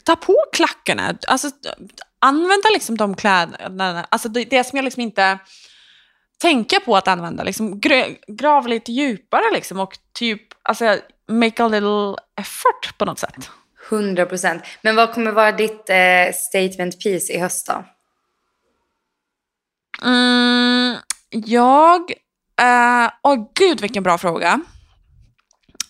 Ta 0.04 0.16
på 0.16 0.36
klackarna. 0.54 1.16
Alltså, 1.28 1.50
använda 2.20 2.70
liksom 2.74 2.98
de 2.98 3.16
kläderna. 3.16 4.06
Alltså 4.10 4.30
det, 4.30 4.44
det 4.46 4.64
som 4.64 4.78
jag 4.78 4.84
liksom 4.84 5.02
inte 5.02 5.40
tänker 6.42 6.80
på 6.80 6.98
att 6.98 7.08
använda. 7.08 7.44
Liksom, 7.44 7.80
grö, 7.80 8.06
grav 8.28 8.68
lite 8.68 8.92
djupare 8.92 9.44
liksom, 9.54 9.80
och 9.80 9.98
typ 10.14 10.42
alltså, 10.64 10.98
make 11.30 11.64
a 11.64 11.68
little 11.68 12.16
effort 12.42 12.98
på 12.98 13.06
något 13.06 13.20
sätt. 13.20 13.50
100%. 13.90 14.62
Men 14.82 14.96
vad 14.96 15.14
kommer 15.14 15.32
vara 15.32 15.52
ditt 15.52 15.90
eh, 15.90 16.34
statement 16.34 17.04
piece 17.04 17.34
i 17.34 17.40
höst 17.40 17.68
då? 17.68 17.86
Mm, 20.04 20.98
jag... 21.30 22.12
eh, 22.62 23.12
Åh 23.24 23.48
gud 23.56 23.82
vilken 23.82 24.04
bra 24.04 24.18
fråga. 24.18 24.62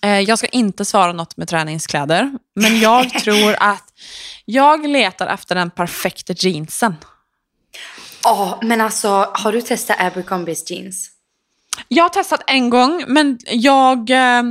Eh, 0.04 0.20
jag 0.20 0.38
ska 0.38 0.48
inte 0.48 0.86
svara 0.86 1.14
något 1.14 1.38
med 1.38 1.48
träningskläder, 1.48 2.32
men 2.56 2.80
jag 2.80 3.10
tror 3.24 3.56
att 3.60 3.84
jag 4.46 4.88
letar 4.88 5.28
efter 5.28 5.56
den 5.56 5.70
perfekta 5.70 6.34
jeansen. 6.38 6.96
Ja, 8.24 8.60
men 8.62 8.82
alltså 8.82 9.30
har 9.34 9.52
du 9.52 9.62
testat 9.62 9.98
Abercrombies 10.00 10.72
jeans? 10.72 11.10
Jag 11.88 12.04
har 12.04 12.10
testat 12.10 12.44
en 12.48 12.70
gång, 12.70 13.04
men 13.08 13.40
jag, 13.48 14.10
eh, 14.10 14.44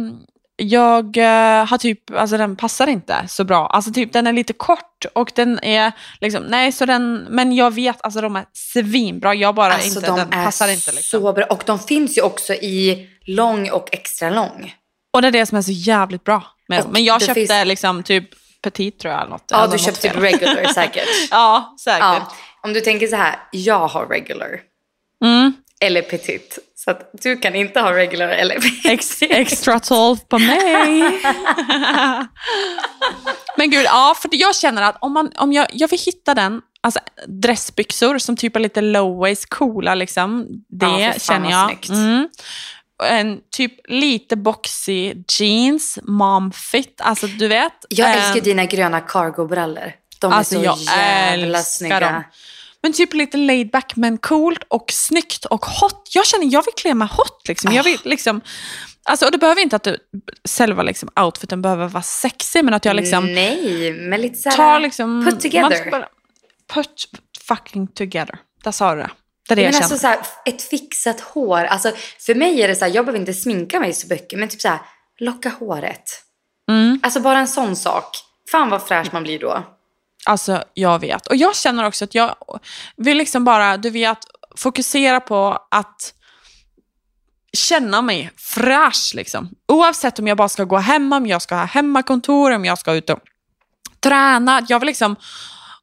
jag 0.57 1.17
eh, 1.17 1.67
har 1.67 1.79
typ, 1.79 2.11
alltså 2.11 2.37
den 2.37 2.57
passar 2.57 2.87
inte 2.87 3.25
så 3.29 3.45
bra. 3.45 3.67
Alltså 3.67 3.93
typ 3.93 4.13
den 4.13 4.27
är 4.27 4.33
lite 4.33 4.53
kort 4.53 5.05
och 5.15 5.33
den 5.35 5.59
är 5.63 5.93
liksom, 6.21 6.43
nej 6.45 6.73
så 6.73 6.87
den, 6.87 7.27
men 7.31 7.53
jag 7.55 7.75
vet, 7.75 8.03
alltså 8.03 8.21
de 8.21 8.37
är 8.37 8.45
svinbra. 8.53 9.35
Jag 9.35 9.55
bara 9.55 9.73
Alltså 9.73 9.99
inte, 9.99 10.11
de 10.11 10.19
den 10.19 10.31
passar 10.31 10.69
inte 10.69 10.93
liksom. 10.93 11.21
så 11.21 11.33
bra. 11.33 11.45
Och 11.45 11.63
de 11.67 11.79
finns 11.79 12.19
ju 12.19 12.23
också 12.23 12.53
i 12.55 13.09
lång 13.27 13.71
och 13.71 13.89
extra 13.93 14.31
lång. 14.31 14.75
Och 15.13 15.23
det 15.23 15.29
är 15.29 15.33
det 15.33 15.47
som 15.47 15.59
är 15.59 15.63
så 15.63 15.73
jävligt 15.73 16.25
bra 16.25 16.43
med 16.69 16.83
dem. 16.83 16.93
Men 16.93 17.05
jag 17.05 17.21
köpte 17.21 17.35
finns- 17.35 17.67
liksom 17.67 18.03
typ 18.03 18.25
petit 18.63 18.99
tror 18.99 19.13
jag. 19.13 19.21
Eller 19.21 19.31
något, 19.31 19.45
Ja, 19.51 19.57
eller 19.57 19.67
du 19.67 19.73
något 19.73 19.81
köpte 19.81 20.01
typ 20.01 20.13
fel. 20.13 20.21
regular 20.23 20.65
säkert. 20.75 21.09
Ja, 21.31 21.77
säkert. 21.81 22.01
Ja, 22.01 22.33
om 22.63 22.73
du 22.73 22.81
tänker 22.81 23.07
så 23.07 23.17
här, 23.17 23.37
jag 23.53 23.89
har 23.89 24.07
regular 24.07 24.61
Mm. 25.25 25.53
eller 25.81 26.03
petit. 26.03 26.59
Så 26.75 26.91
att 26.91 27.11
du 27.13 27.37
kan 27.37 27.55
inte 27.55 27.81
ha 27.81 27.93
regular 27.93 28.29
eller 28.29 28.55
petit. 28.55 28.87
Ex, 28.87 29.23
extra 29.23 29.81
12 29.81 30.17
på 30.29 30.39
mig. 30.39 31.03
Men 33.57 33.71
gud, 33.71 33.85
ja, 33.85 34.15
för 34.23 34.29
jag 34.33 34.57
känner 34.57 34.83
att 34.83 34.97
om, 35.01 35.13
man, 35.13 35.33
om 35.37 35.53
jag, 35.53 35.67
jag 35.73 35.89
vill 35.89 35.99
hitta 36.01 36.35
den, 36.35 36.61
alltså 36.81 37.01
dressbyxor 37.27 38.19
som 38.19 38.37
typ 38.37 38.57
är 38.57 38.61
lite 38.61 38.81
low 38.81 39.19
waist, 39.19 39.49
coola 39.51 39.95
liksom. 39.95 40.47
Det 40.69 40.87
Ja, 40.87 41.13
känner 41.19 41.51
jag. 41.51 41.87
Mm. 41.91 42.29
En 43.05 43.41
typ 43.51 43.73
lite 43.89 44.37
boxy 44.37 45.15
jeans, 45.39 45.99
mom 46.03 46.53
fit, 46.53 47.01
alltså 47.01 47.27
du 47.27 47.49
vet. 47.49 47.73
Jag 47.89 48.11
eh, 48.11 48.17
älskar 48.29 48.41
dina 48.45 48.65
gröna 48.65 49.01
cargo-brallor. 49.01 49.93
De 50.21 50.33
är 50.33 50.37
Alltså, 50.37 50.55
så 50.55 50.65
jag 50.65 50.79
jävla 50.79 51.59
snygga. 51.63 52.01
dem. 52.01 52.23
Men 52.83 52.93
typ 52.93 53.15
lite 53.15 53.37
laid 53.37 53.71
back 53.71 53.93
men 53.97 54.19
coolt 54.19 54.65
och 54.69 54.85
snyggt 54.93 55.45
och 55.45 55.65
hot. 55.65 56.09
Jag 56.15 56.27
känner 56.27 56.53
jag 56.53 56.65
vill 56.65 56.75
klä 56.77 56.95
mig 56.95 57.09
hot 57.09 57.49
liksom. 57.49 57.73
Jag 57.73 57.83
vill 57.85 57.99
Ah. 58.05 58.09
liksom 58.09 58.41
alltså, 59.03 59.27
och 59.27 59.33
det 59.33 59.39
behöver 59.39 59.63
inte 59.63 59.77
att 59.77 59.83
du, 59.83 59.97
själva 60.59 60.83
liksom, 60.83 61.09
outfiten 61.21 61.63
behöver 61.63 61.89
vara 61.89 62.03
sexig 62.03 62.65
men 62.65 62.75
att 62.75 62.85
jag 62.85 62.97
liksom 62.97 63.33
Nej, 63.35 63.93
men 63.93 64.21
lite 64.21 64.35
såhär... 64.39 64.57
tar 64.57 64.81
liksom... 64.81 65.25
Put 65.25 65.41
together. 65.41 65.91
man 65.91 66.05
Put 66.75 67.09
fucking 67.49 67.87
together. 67.87 68.39
Där 68.65 68.73
sa 68.73 68.95
du 68.95 69.01
det. 69.01 69.11
Det 69.55 69.63
är 69.63 69.65
jag 69.65 69.73
Men 69.73 69.83
alltså 69.83 69.99
så 69.99 70.07
här, 70.07 70.19
ett 70.45 70.63
fixat 70.63 71.21
hår. 71.21 71.65
Alltså, 71.65 71.93
för 72.19 72.35
mig 72.35 72.63
är 72.63 72.69
det 72.69 72.75
så 72.75 72.85
här, 72.85 72.93
jag 72.95 73.05
behöver 73.05 73.21
inte 73.21 73.35
sminka 73.35 73.81
mig 73.81 73.93
så 73.93 74.07
mycket. 74.09 74.39
Men 74.39 74.49
typ 74.49 74.61
så 74.61 74.69
här, 74.69 74.81
locka 75.19 75.49
håret. 75.49 76.23
Mm. 76.71 77.01
Alltså 77.03 77.21
bara 77.21 77.39
en 77.39 77.49
sån 77.49 77.77
sak. 77.77 78.17
Fan 78.51 78.71
vad 78.71 78.83
fräsch 78.83 79.13
man 79.13 79.23
blir 79.23 79.39
då. 79.39 79.63
Alltså, 80.27 80.65
jag 80.75 80.99
vet. 80.99 81.27
Och 81.27 81.37
jag 81.37 81.57
känner 81.57 81.87
också 81.87 82.05
att 82.05 82.15
jag 82.15 82.35
vill 82.97 83.17
liksom 83.17 83.45
bara, 83.45 83.77
du 83.77 83.91
vet, 83.91 84.19
fokusera 84.57 85.21
på 85.21 85.67
att 85.71 86.15
känna 87.53 88.03
mig 88.03 88.31
fräsch 88.37 89.13
liksom. 89.15 89.51
Oavsett 89.69 90.19
om 90.19 90.27
jag 90.27 90.37
bara 90.37 90.49
ska 90.49 90.65
gå 90.65 90.77
hemma, 90.77 91.17
om 91.17 91.27
jag 91.27 91.43
ska 91.43 91.55
ha 91.55 91.65
hemmakontor, 91.65 92.51
om 92.51 92.65
jag 92.65 92.79
ska 92.79 92.93
ut 92.93 93.11
och 93.11 93.19
träna. 94.01 94.67
Jag 94.69 94.81
vill 94.81 94.87
liksom, 94.87 95.17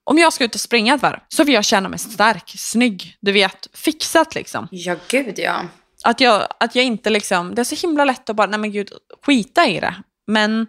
om 0.10 0.18
jag 0.18 0.34
ska 0.34 0.44
ut 0.44 0.56
och 0.56 0.62
springa 0.62 0.94
ett 0.96 1.02
varv 1.02 1.20
så 1.28 1.44
vill 1.44 1.56
jag 1.56 1.66
känna 1.66 1.90
mig 1.90 2.00
stark, 2.00 2.54
snygg, 2.58 3.18
du 3.22 3.32
vet, 3.32 3.68
fixat 3.74 4.36
liksom. 4.36 4.68
Ja, 4.72 4.96
gud 5.08 5.40
ja. 5.40 5.62
Att 6.04 6.20
jag, 6.22 6.48
att 6.60 6.76
jag 6.76 6.86
inte 6.86 7.10
liksom, 7.10 7.56
det 7.56 7.62
är 7.62 7.64
så 7.64 7.76
himla 7.88 8.06
lätt 8.06 8.30
att 8.30 8.36
bara, 8.36 8.48
nej 8.48 8.60
men 8.60 8.72
gud, 8.72 8.90
skita 9.26 9.68
i 9.68 9.80
det. 9.80 9.96
Men 10.28 10.68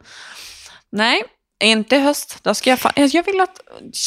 nej, 0.92 1.22
inte 1.64 1.96
i 1.96 1.98
höst. 2.00 2.38
Då 2.42 2.54
ska 2.54 2.70
jag, 2.70 2.78
fan, 2.78 2.92
jag 2.96 3.22
vill 3.22 3.40
att, 3.40 3.60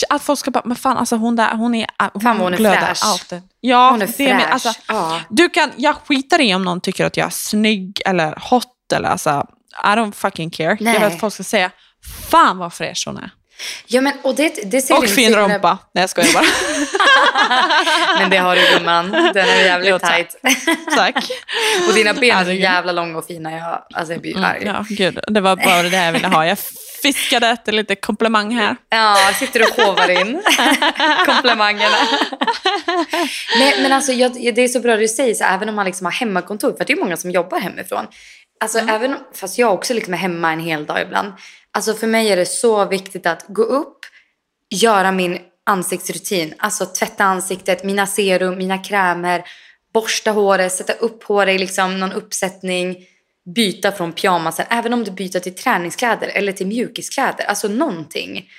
att 0.10 0.22
folk 0.24 0.40
ska 0.40 0.52
bara, 0.52 0.62
men 0.66 0.78
fan 0.78 0.98
alltså 0.98 1.16
hon 1.16 1.36
där, 1.36 1.56
hon 1.56 1.76
är, 1.76 1.88
hon, 2.14 2.22
Fan, 2.22 2.38
hon 2.40 2.54
är 2.54 2.58
glödar 2.58 2.80
fräsch. 2.88 3.00
alltid. 3.06 3.42
Ja, 3.60 3.90
Hon 3.92 4.02
är 4.02 4.22
är 4.22 4.34
med, 4.34 4.42
fräsch. 4.42 4.52
alltså, 4.54 4.74
ja. 4.88 5.22
du 5.30 5.50
kan, 5.50 5.72
jag 5.76 5.96
skiter 5.96 6.42
i 6.42 6.56
om 6.56 6.64
någon 6.64 6.82
tycker 6.82 7.06
att 7.06 7.18
jag 7.18 7.26
är 7.28 7.32
snygg 7.32 8.02
eller 8.06 8.50
hot 8.50 8.68
eller 8.94 9.10
alltså, 9.10 9.48
I 9.84 9.88
don't 9.88 10.12
fucking 10.12 10.50
care. 10.50 10.78
Nej. 10.80 10.94
Jag 10.94 11.02
vill 11.02 11.14
att 11.14 11.20
folk 11.20 11.34
ska 11.34 11.44
säga, 11.44 11.72
fan 12.30 12.58
vad 12.58 12.74
fräsch 12.74 13.04
hon 13.08 13.18
är. 13.18 13.32
Ja, 13.88 14.02
men 14.02 14.14
och 14.22 14.36
det, 14.36 14.72
det 14.72 14.82
ser 14.82 14.98
Och 14.98 15.06
fin 15.08 15.24
himla- 15.24 15.54
rumpa. 15.54 15.78
Nej 15.94 16.02
jag 16.02 16.10
skojar 16.10 16.34
bara. 16.34 16.46
Men 18.20 18.30
det 18.30 18.38
har 18.38 18.56
du 18.56 18.62
gumman. 18.78 19.12
Den 19.12 19.50
är 19.50 19.56
jävligt 19.66 19.90
Jo, 19.90 20.00
tight. 20.00 20.36
Tack. 20.96 21.16
Och 21.88 21.94
dina 21.94 22.14
ben 22.14 22.38
är 22.38 22.46
så 22.46 22.52
jävla 22.52 22.92
långa 22.92 23.18
och 23.18 23.26
fina. 23.26 23.52
Jag, 23.52 23.84
alltså 23.94 24.14
jag 24.14 24.22
blir 24.22 24.32
Mm, 24.38 24.44
arg. 24.44 24.62
ja, 24.66 24.86
gud, 24.90 25.20
det 25.28 25.42
var 25.42 25.56
bara 25.56 25.84
det 25.84 25.98
jag 26.06 26.12
ville 26.14 26.28
ha. 26.28 26.46
Jag 26.46 26.58
fiskade 27.02 27.48
efter 27.48 27.72
lite 27.72 27.96
komplimang 27.96 28.56
här. 28.56 28.76
Ja, 28.90 29.18
sitter 29.40 29.62
och 29.62 29.86
hovar 29.86 30.10
in 30.22 30.42
komplimangerna. 31.26 31.96
Nej, 33.60 33.76
men 33.82 33.94
alltså 33.94 34.12
jag, 34.12 34.32
det 34.56 34.62
är 34.62 34.68
så 34.68 34.80
bra 34.80 34.96
du 34.98 35.08
säger, 35.08 35.34
så 35.34 35.44
även 35.44 35.70
om 35.70 35.76
man 35.76 35.86
liksom 35.86 36.06
har 36.06 36.12
hemmakontor, 36.12 36.74
för 36.78 36.86
det 36.86 36.94
är 36.94 36.98
många 36.98 37.18
som 37.18 37.32
jobbar 37.32 37.60
hemifrån. 37.60 38.06
Alltså 38.64 38.80
även, 38.80 39.14
om- 39.14 39.20
fast 39.36 39.58
jag 39.58 39.74
också 39.74 39.94
liksom 39.94 40.14
är 40.14 40.18
hemma 40.18 40.52
en 40.52 40.60
hel 40.60 40.86
dag 40.86 41.02
ibland. 41.02 41.34
Alltså 41.74 41.94
för 41.94 42.08
mig 42.08 42.32
är 42.32 42.36
det 42.38 42.46
så 42.46 42.86
viktigt 42.86 43.26
att 43.26 43.46
gå 43.48 43.64
upp, 43.64 43.98
göra 44.70 45.12
min 45.12 45.40
ansiktsrutin. 45.64 46.54
Alltså 46.58 46.86
tvätta 46.86 47.24
ansiktet, 47.24 47.84
mina 47.84 48.08
serum, 48.08 48.58
mina 48.58 48.78
krämer, 48.78 49.44
borsta 49.94 50.32
håret, 50.32 50.72
sätta 50.72 50.94
upp 50.94 51.24
håret 51.24 51.56
i 51.56 51.58
liksom 51.58 52.00
någon 52.00 52.12
uppsättning, 52.12 52.98
byta 53.56 53.92
från 53.92 54.14
pyjamasen. 54.14 54.66
Även 54.70 54.94
om 54.94 55.04
du 55.04 55.12
byter 55.12 55.40
till 55.40 55.56
träningskläder 55.56 56.28
eller 56.28 56.52
till 56.52 56.68
mjukiskläder. 56.68 57.44
Alltså 57.46 57.68
någonting. 57.68 58.50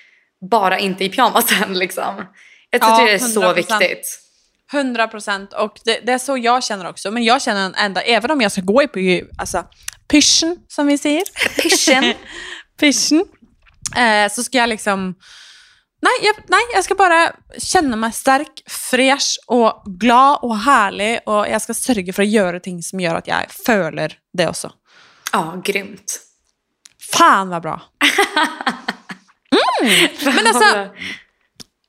Bara 0.50 0.78
inte 0.78 1.04
i 1.04 1.08
pyjamasen 1.08 1.74
liksom. 1.78 2.24
Jag 2.70 2.80
tror 2.80 2.92
Ja, 2.92 3.04
det 3.04 3.12
är 3.12 3.18
så 3.18 3.42
100%. 3.42 3.54
viktigt. 3.54 4.18
100 4.72 5.08
procent. 5.08 5.52
Och 5.52 5.78
det, 5.84 6.00
det 6.06 6.12
är 6.12 6.18
så 6.18 6.36
jag 6.36 6.64
känner 6.64 6.88
också. 6.88 7.10
Men 7.10 7.24
jag 7.24 7.42
känner 7.42 7.72
ända, 7.76 8.02
även 8.02 8.30
om 8.30 8.40
jag 8.40 8.52
ska 8.52 8.60
gå 8.60 8.82
i 8.82 9.24
alltså, 9.38 9.64
pyschen, 10.08 10.56
som 10.68 10.86
vi 10.86 10.98
säger. 10.98 11.22
Pyschen. 11.62 12.14
pyschen. 12.80 13.24
Eh, 13.96 14.32
så 14.32 14.42
ska 14.42 14.58
jag 14.58 14.68
liksom 14.68 15.14
Nej 16.02 16.12
jag, 16.22 16.34
nej, 16.48 16.60
jag 16.74 16.84
ska 16.84 16.94
bara 16.94 17.32
känna 17.58 17.96
mig 17.96 18.12
stark, 18.12 18.62
fresh 18.66 19.38
och 19.46 19.82
glad 19.86 20.38
och 20.42 20.58
härlig. 20.58 21.20
Och 21.26 21.48
jag 21.48 21.62
ska 21.62 21.74
sörja 21.74 22.12
för 22.12 22.22
att 22.22 22.28
göra 22.28 22.60
ting 22.60 22.82
som 22.82 23.00
gör 23.00 23.14
att 23.14 23.26
jag 23.26 23.50
följer 23.66 24.18
det 24.32 24.48
också. 24.48 24.72
Ja, 25.32 25.62
grymt. 25.64 26.20
Fan 27.12 27.48
vad 27.48 27.62
bra. 27.62 27.82
Mm. 29.82 30.08
Men 30.24 30.46
alltså, 30.46 30.88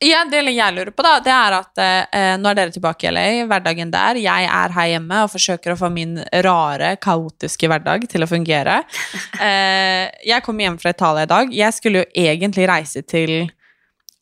ja, 0.04 0.24
det 0.30 0.42
jeg 0.52 0.76
lurer 0.76 0.92
på, 0.92 1.04
da, 1.06 1.13
det 1.24 1.32
er 1.34 1.56
at 1.58 1.82
eh, 1.84 2.34
nå 2.39 2.50
er 2.52 2.58
dere 2.60 2.74
tilbake 2.76 3.08
i 3.08 3.13
LA, 3.13 3.26
hverdagen 3.50 3.92
der. 3.94 4.20
Jeg 4.22 4.48
er 4.50 4.76
her 4.76 4.92
hjemme 4.94 5.24
og 5.26 5.32
forsøker 5.34 5.74
å 5.74 5.80
få 5.80 5.89
min 5.94 6.18
rare, 6.46 6.94
kaotiske 7.04 7.70
hverdag 7.72 8.08
til 8.12 8.26
å 8.26 8.30
fungere. 8.30 8.82
Eh, 9.44 10.08
jeg 10.24 10.44
kom 10.46 10.60
hjem 10.62 10.76
fra 10.80 10.94
Italia 10.94 11.26
i 11.26 11.30
dag. 11.30 11.50
Jeg 11.52 11.76
skulle 11.76 12.04
jo 12.04 12.22
egentlig 12.22 12.68
reise 12.70 13.02
til 13.04 13.34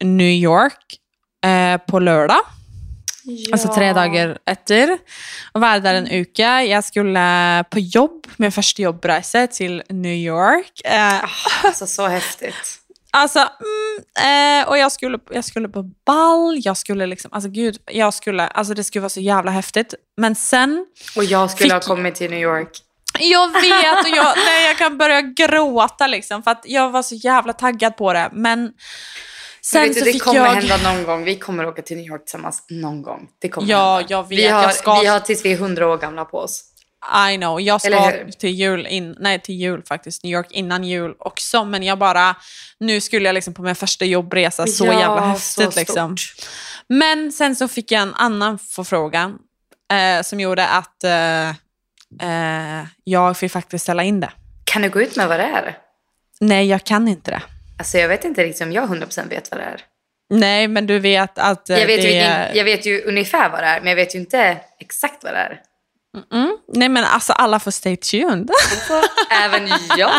New 0.02 0.32
York 0.32 0.98
eh, 1.46 1.78
på 1.86 2.02
lørdag. 2.02 2.48
Ja. 3.28 3.52
Altså 3.54 3.70
tre 3.74 3.92
dager 3.94 4.34
etter. 4.50 4.96
Og 5.54 5.62
være 5.62 5.84
der 5.86 6.00
en 6.00 6.10
uke. 6.10 6.52
Jeg 6.66 6.88
skulle 6.88 7.26
på 7.70 7.84
jobb, 7.84 8.32
min 8.42 8.54
første 8.54 8.86
jobbreise 8.88 9.46
til 9.54 9.82
New 9.94 10.16
York. 10.16 10.82
Eh, 10.86 11.22
Alltså 11.64 11.88
så 11.88 12.08
häftigt. 12.08 12.81
Alltså, 13.14 13.40
mm, 13.40 14.62
eh, 14.64 14.70
och 14.70 14.78
jag 14.78 14.92
skulle, 14.92 15.20
jag 15.32 15.46
skulle 15.46 15.68
på 15.70 15.84
ball, 16.06 16.58
jag 16.64 16.78
skulle 16.78 17.06
liksom, 17.06 17.34
alltså 17.34 17.50
gud, 17.50 17.78
jag 17.92 18.14
skulle, 18.14 18.48
alltså 18.48 18.74
det 18.74 18.84
skulle 18.84 19.02
vara 19.02 19.10
så 19.10 19.20
jävla 19.20 19.52
häftigt. 19.52 19.94
Men 20.18 20.36
sen, 20.36 20.86
Och 21.16 21.24
jag 21.24 21.52
skulle 21.52 21.74
ha 21.74 21.80
Fick- 21.82 21.88
kommit 21.88 22.16
till 22.16 22.30
New 22.32 22.40
York. 22.40 22.70
jag 23.20 23.52
vet 23.62 24.04
och 24.06 24.10
jag, 24.18 24.34
nej, 24.46 24.66
jag 24.68 24.78
kan 24.78 24.98
börja 24.98 25.22
gråta 25.22 26.08
liksom 26.08 26.44
för 26.44 26.52
att 26.52 26.62
jag 26.66 26.90
var 26.90 27.04
så 27.04 27.16
jävla 27.16 27.54
taggad 27.54 27.98
på 27.98 28.14
det. 28.14 28.30
Men 28.34 28.72
sen 29.62 29.84
vet 29.84 30.00
så 30.00 30.06
det 30.06 30.20
kommer 30.20 30.36
jag... 30.40 30.46
hända 30.46 30.78
någon 30.94 31.04
gång. 31.04 31.24
Vi 31.24 31.36
kommer 31.36 31.66
åka 31.68 31.82
till 31.82 31.98
New 31.98 32.06
York 32.06 32.26
tillsammans 32.26 32.64
någon 32.70 33.02
gång. 33.02 33.28
Det 33.40 33.50
kommer 33.50 33.68
Ja, 33.72 33.94
hända. 33.96 34.08
jag 34.10 34.24
vet. 34.30 34.40
Vi 34.40 34.48
har, 34.48 34.70
ska- 34.70 35.00
vi 35.00 35.08
har 35.08 35.20
tills 35.20 35.46
vi 35.46 35.54
är 35.54 35.58
hundra 35.58 35.88
år 35.88 35.98
gamla 35.98 36.26
på 36.26 36.38
oss. 36.38 36.64
I 37.32 37.38
know, 37.38 37.62
jag 37.62 37.82
ska 37.82 38.12
till 38.40 38.50
jul, 38.50 38.88
in, 38.88 39.16
nej 39.20 39.40
till 39.40 39.56
jul 39.56 39.84
faktiskt, 39.88 40.24
New 40.24 40.34
York 40.34 40.48
innan 40.52 40.84
jul 40.84 41.16
också. 41.20 41.66
Men 41.66 41.84
jag 41.84 41.98
bara, 41.98 42.36
nu 42.80 43.02
skulle 43.02 43.26
jag 43.26 43.34
liksom 43.34 43.54
på 43.54 43.62
min 43.62 43.76
första 43.76 44.06
jobbresa, 44.06 44.68
så 44.68 44.86
Ja, 44.86 44.94
jävla 45.00 45.22
häftigt 45.22 45.76
liksom. 45.76 46.16
Men 46.88 47.32
sen 47.32 47.56
så 47.56 47.68
fick 47.68 47.92
jag 47.92 48.02
en 48.02 48.14
annan 48.16 48.60
förfrågan 48.60 49.38
eh, 49.94 50.22
som 50.24 50.40
gjorde 50.40 50.68
att 50.68 51.04
eh, 51.04 51.50
eh, 52.22 52.86
jag 53.04 53.38
fick 53.38 53.52
faktiskt 53.52 53.84
ställa 53.84 54.04
in 54.04 54.20
det. 54.20 54.32
Kan 54.64 54.82
du 54.82 54.90
gå 54.90 55.02
ut 55.02 55.16
med 55.16 55.28
vad 55.28 55.40
det 55.40 55.44
är? 55.46 55.78
Nej, 56.40 56.68
jag 56.68 56.84
kan 56.84 57.08
inte 57.08 57.32
det. 57.32 57.42
Alltså 57.80 57.98
jag 57.98 58.08
vet 58.08 58.26
inte 58.26 58.44
riktigt 58.44 58.62
om 58.62 58.72
jag 58.72 58.90
100% 58.90 59.30
vet 59.30 59.52
vad 59.52 59.60
det 59.60 59.64
är. 59.64 59.82
Nej, 60.30 60.68
men 60.68 60.88
du 60.88 61.00
vet 61.00 61.38
att 61.40 61.70
eh, 61.70 61.80
Jag 61.80 61.88
vet, 61.88 62.02
det 62.02 62.08
vilken- 62.08 62.58
jag 62.58 62.64
vet 62.64 62.86
ju 62.86 63.02
ungefär 63.02 63.50
vad 63.50 63.60
det 63.64 63.68
är, 63.68 63.80
men 63.80 63.90
jag 63.90 63.96
vet 63.96 64.16
ju 64.16 64.20
inte 64.20 64.58
exakt 64.80 65.24
vad 65.24 65.34
det 65.34 65.40
är. 65.40 65.60
Mm, 66.32 66.58
nej, 66.68 66.90
men 66.90 67.04
alltså 67.04 67.34
alla 67.34 67.60
får 67.60 67.72
stay 67.72 67.98
tuned. 67.98 68.50
Även 69.32 69.68
jag. 69.98 70.12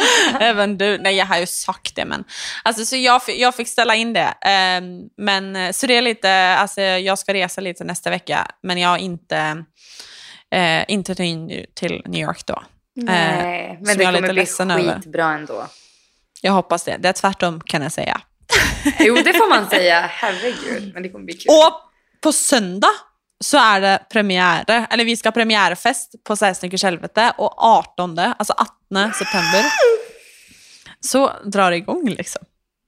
Även 0.40 0.78
du. 0.78 0.98
Nej, 0.98 1.16
jag 1.16 1.26
har 1.26 1.38
ju 1.38 1.46
sagt 1.46 1.96
det. 1.96 2.04
Men, 2.04 2.24
alltså, 2.64 2.84
så 2.84 2.96
jag, 2.96 3.22
jag 3.26 3.54
fick 3.54 3.68
ställa 3.68 3.94
in 3.94 4.12
det. 4.12 4.34
Ehm, 4.40 5.00
men, 5.16 5.56
eh, 5.56 5.72
så 5.72 5.86
det 5.86 5.96
är 5.96 6.02
lite, 6.02 6.32
alltså, 6.58 6.80
jag 6.80 7.18
ska 7.18 7.34
resa 7.34 7.60
lite 7.60 7.84
nästa 7.84 8.10
vecka, 8.10 8.46
men 8.62 8.78
jag 8.78 8.88
har 8.88 8.98
inte, 8.98 9.64
eh, 10.54 10.84
inte 10.88 11.14
till, 11.14 11.66
till 11.74 12.02
New 12.06 12.22
York 12.22 12.46
då. 12.46 12.62
Nej, 12.96 13.74
som 13.76 13.82
men 13.86 13.98
det 13.98 14.04
kommer 14.04 14.20
bli 14.22 14.32
ledsen 14.32 14.70
över. 14.70 14.94
skitbra 14.94 15.24
ändå. 15.32 15.66
Jag 16.42 16.52
hoppas 16.52 16.84
det. 16.84 16.96
Det 16.96 17.08
är 17.08 17.12
tvärtom 17.12 17.60
kan 17.60 17.82
jag 17.82 17.92
säga. 17.92 18.20
Jo, 18.98 19.14
det 19.14 19.32
får 19.32 19.48
man 19.50 19.70
säga. 19.70 20.00
Herregud, 20.00 20.90
men 20.94 21.02
det 21.02 21.08
kommer 21.08 21.24
bli 21.24 21.34
kul. 21.34 21.50
Och 21.50 21.80
på 22.20 22.32
söndag 22.32 22.90
så 23.44 23.58
är 23.58 23.80
det 23.80 23.98
premiär, 24.12 24.86
eller 24.90 25.04
vi 25.04 25.16
ska 25.16 25.26
ha 25.28 25.32
premiärfest 25.32 26.24
på 26.24 26.36
16 26.36 26.70
helvete 26.82 27.32
och 27.38 27.62
18, 27.64 28.18
alltså 28.18 28.54
18 28.92 29.12
september, 29.12 29.64
så 31.00 31.32
drar 31.44 31.70
det 31.70 31.76
igång 31.76 32.08
liksom. 32.08 32.42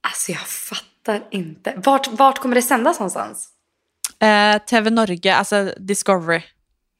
Alltså 0.07 0.31
jag 0.31 0.41
fattar 0.47 1.23
inte. 1.31 1.73
Vart, 1.77 2.07
vart 2.07 2.39
kommer 2.39 2.55
det 2.55 2.61
sändas 2.61 2.99
någonstans? 2.99 3.49
Eh, 4.19 4.57
TV 4.57 4.89
Norge, 4.89 5.35
alltså 5.35 5.73
Discovery. 5.77 6.41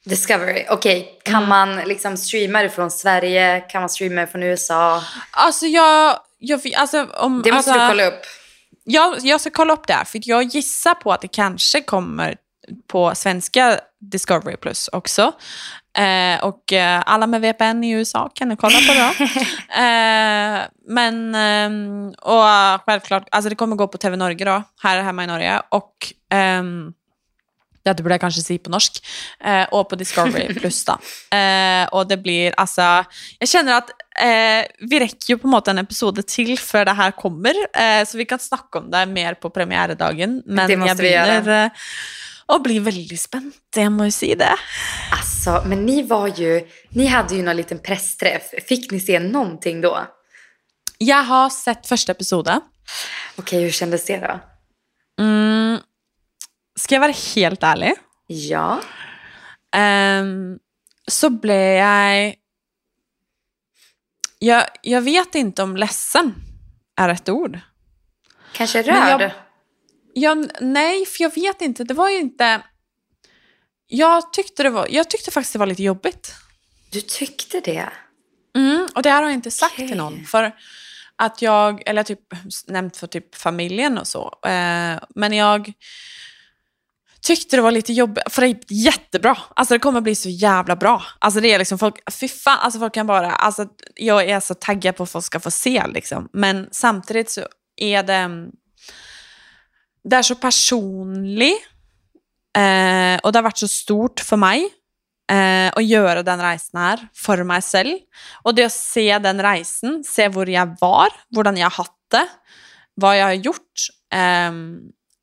Discovery. 0.06 0.66
Okej, 0.70 1.20
kan 1.24 1.36
Mm. 1.44 1.50
man 1.50 1.76
liksom 1.76 2.18
streama 2.18 2.62
det 2.64 2.70
från 2.70 2.92
Sverige? 2.92 3.60
Kan 3.60 3.82
man 3.82 3.90
streama 3.90 4.22
det 4.22 4.28
från 4.28 4.44
USA? 4.44 5.04
Alltså 5.32 5.66
jag, 5.66 6.20
jag 6.40 6.62
alltså 6.76 7.06
om... 7.06 7.42
Det 7.42 7.52
måste 7.52 7.72
alltså, 7.72 7.84
du 7.84 7.90
kolla 7.90 8.06
upp. 8.06 8.22
Jag, 8.84 9.16
jag 9.22 9.42
ska 9.42 9.50
kolla 9.50 9.74
upp 9.74 9.88
det 9.88 9.94
här, 9.94 10.06
för 10.06 10.20
jag 10.24 10.44
gissar 10.44 10.94
på 10.94 11.14
att 11.14 11.22
det 11.22 11.28
kanske 11.28 11.82
kommer 11.82 12.36
på 12.88 13.16
svenska 13.16 13.80
Discovery 14.00 14.58
Plus 14.58 14.88
också. 14.88 15.34
Eh, 15.98 16.44
och 16.44 16.74
eh, 16.74 17.04
alla 17.06 17.28
med 17.28 17.42
VPN 17.42 17.84
i 17.84 17.92
USA 17.92 18.32
kan 18.36 18.50
ni 18.50 18.56
kolla 18.56 18.78
på 18.88 18.94
det. 18.94 19.24
eh, 19.82 20.62
men, 20.88 21.36
ehm, 21.36 22.14
och 22.22 22.46
självklart, 22.86 23.28
alltså 23.32 23.50
det 23.50 23.56
kommer 23.56 23.76
gå 23.76 23.88
på 23.88 23.98
TV 23.98 24.18
Norge 24.18 24.46
då, 24.46 24.64
här 24.84 25.02
hemma 25.02 25.24
i 25.24 25.28
Norge. 25.28 25.62
Och 25.70 26.14
ehm, 26.30 26.94
ja, 27.84 27.92
det 27.92 28.04
burde 28.04 28.16
jeg 28.16 28.24
kanskje 28.24 28.44
si 28.44 28.58
på 28.64 28.72
norsk. 28.72 29.00
Eh, 29.44 29.66
og 29.76 29.90
på 29.92 30.00
Discovery 30.00 30.54
Plus. 30.60 30.80
Eh, 30.88 31.84
og 31.92 32.08
det 32.10 32.22
blir 32.24 32.56
altså 32.58 33.04
Jeg 33.42 33.52
kjenner 33.52 33.82
at 33.82 33.92
eh, 34.24 34.64
vi 34.88 35.02
rekker 35.04 35.34
jo 35.34 35.42
på 35.42 35.52
måte 35.52 35.74
en 35.74 35.84
episode 35.84 36.24
til 36.24 36.56
før 36.58 36.88
det 36.90 36.96
her 37.00 37.16
kommer, 37.20 37.60
eh, 37.76 38.02
så 38.08 38.20
vi 38.20 38.28
kan 38.30 38.40
snakke 38.40 38.80
om 38.80 38.92
det 38.94 39.04
mer 39.12 39.36
på 39.36 39.52
premieredagen. 39.52 40.42
Men 40.46 40.70
Det 40.70 40.80
måste 40.80 41.04
jeg 41.04 41.04
vi 41.04 41.16
göra. 41.18 41.70
Begynner 42.48 42.50
eh, 42.50 42.56
å 42.56 42.60
bli 42.60 42.80
veldig 42.80 43.20
spent, 43.20 43.76
jeg 43.76 43.92
må 43.92 44.06
jo 44.06 44.12
si 44.12 44.34
det. 44.36 44.56
Alltså, 45.12 45.64
men 45.66 45.86
ni 45.86 46.04
var 46.04 46.28
ju... 46.28 46.68
Ni 46.90 47.06
hade 47.06 47.36
ju 47.36 47.44
någon 47.44 47.56
liten 47.56 47.80
pressträff. 47.80 48.54
Fick 48.68 48.92
ni 48.92 49.00
se 49.00 49.20
någonting 49.20 49.82
då? 49.82 50.08
Jeg 51.00 51.24
har 51.24 51.50
sett 51.50 51.88
første 51.88 52.12
episode. 52.12 52.60
Okej, 53.38 53.64
hur 53.64 53.72
kändes 53.72 54.06
det 54.06 54.18
då? 54.18 54.40
Mm, 55.24 55.80
skal 56.80 56.96
jeg 56.96 57.02
være 57.02 57.22
helt 57.36 57.64
ærlig, 57.64 57.94
Ja. 58.28 58.80
Ehm, 59.76 60.60
så 61.08 61.30
ble 61.30 61.56
jeg, 61.56 62.36
jag 64.40 64.66
Jag 64.84 65.02
vet 65.02 65.36
inte 65.36 65.64
om 65.64 65.78
ledsen 65.78 66.36
är 66.98 67.10
rätt 67.10 67.30
ord. 67.30 67.60
Kanske 68.54 68.84
Men 68.86 69.32
jag- 70.14 70.52
nej, 70.62 71.06
för 71.06 71.24
jag 71.24 71.36
vet 71.36 71.62
inte. 71.62 71.84
Det 71.84 71.94
var 71.94 72.10
ju 72.10 72.18
inte... 72.20 72.62
Jag 73.88 74.34
tyckte, 74.34 74.64
det 74.64 74.70
var, 74.70 74.88
jag 74.90 75.10
tyckte 75.10 75.32
faktiskt 75.32 75.54
det 75.54 75.60
var 75.60 75.66
lite 75.66 75.84
jobbigt. 75.84 76.34
Du 76.92 77.02
tyckte 77.02 77.60
det? 77.60 77.90
Mm, 78.56 78.88
och 78.96 79.02
det 79.04 79.10
här 79.10 79.22
har 79.22 79.30
jag 79.30 79.34
inte 79.34 79.52
sagt 79.52 79.74
Okej. 79.74 79.88
till 79.88 79.98
någon. 79.98 80.26
För 80.26 80.52
att 81.16 81.42
jag, 81.42 81.84
eller 81.86 82.04
typ 82.04 82.20
nämnt 82.68 82.98
för 82.98 83.08
typ 83.08 83.36
familjen 83.36 83.98
och 83.98 84.08
så. 84.08 84.40
Eh, 84.46 85.00
men 85.16 85.34
jag 85.34 85.74
tyckte 87.22 87.56
det 87.56 87.62
var 87.62 87.72
lite 87.72 87.94
jobbigt, 87.94 88.24
för 88.30 88.42
det 88.42 88.48
är 88.48 88.58
jättebra. 88.68 89.38
Alltså 89.56 89.74
det 89.74 89.80
kommer 89.80 90.02
bli 90.02 90.16
så 90.16 90.30
jävla 90.30 90.76
bra. 90.76 91.04
Alltså 91.20 91.40
det 91.40 91.54
är 91.54 91.60
liksom 91.60 91.80
folk, 91.80 92.14
fy 92.14 92.28
fan, 92.28 92.60
alltså 92.60 92.80
folk 92.80 92.94
kan 92.94 93.08
bara, 93.08 93.32
alltså 93.32 93.68
jag 93.96 94.30
är 94.30 94.40
så 94.40 94.54
taggad 94.54 94.96
på 94.96 95.04
att 95.04 95.10
folk 95.12 95.26
ska 95.26 95.40
få 95.40 95.52
se 95.52 95.84
liksom. 95.88 96.30
Men 96.34 96.68
samtidigt 96.72 97.32
så 97.32 97.42
är 97.76 98.04
det, 98.04 98.30
det 100.04 100.16
är 100.16 100.24
så 100.24 100.36
personligt 100.36 101.62
eh, 102.58 103.18
och 103.24 103.32
det 103.32 103.38
har 103.38 103.44
varit 103.44 103.58
så 103.58 103.68
stort 103.68 104.20
för 104.20 104.38
mig 104.38 104.70
eh, 105.32 105.70
å 105.76 105.82
gjøre 105.82 106.24
den 106.26 106.42
reisen 106.44 106.80
her 106.80 107.06
for 107.16 107.44
meg 107.48 107.64
selv. 107.66 108.02
Og 108.44 108.56
det 108.58 108.68
å 108.68 108.74
se 108.74 109.06
den 109.24 109.42
reisen, 109.44 110.02
se 110.08 110.28
hvor 110.34 110.50
jeg 110.50 110.76
var, 110.82 111.14
hvordan 111.34 111.60
jeg 111.60 111.70
har 111.70 111.78
hatt 111.78 112.00
det, 112.14 112.26
hva 113.02 113.14
jeg 113.18 113.26
har 113.26 113.48
gjort, 113.50 113.88
eh, 114.14 114.60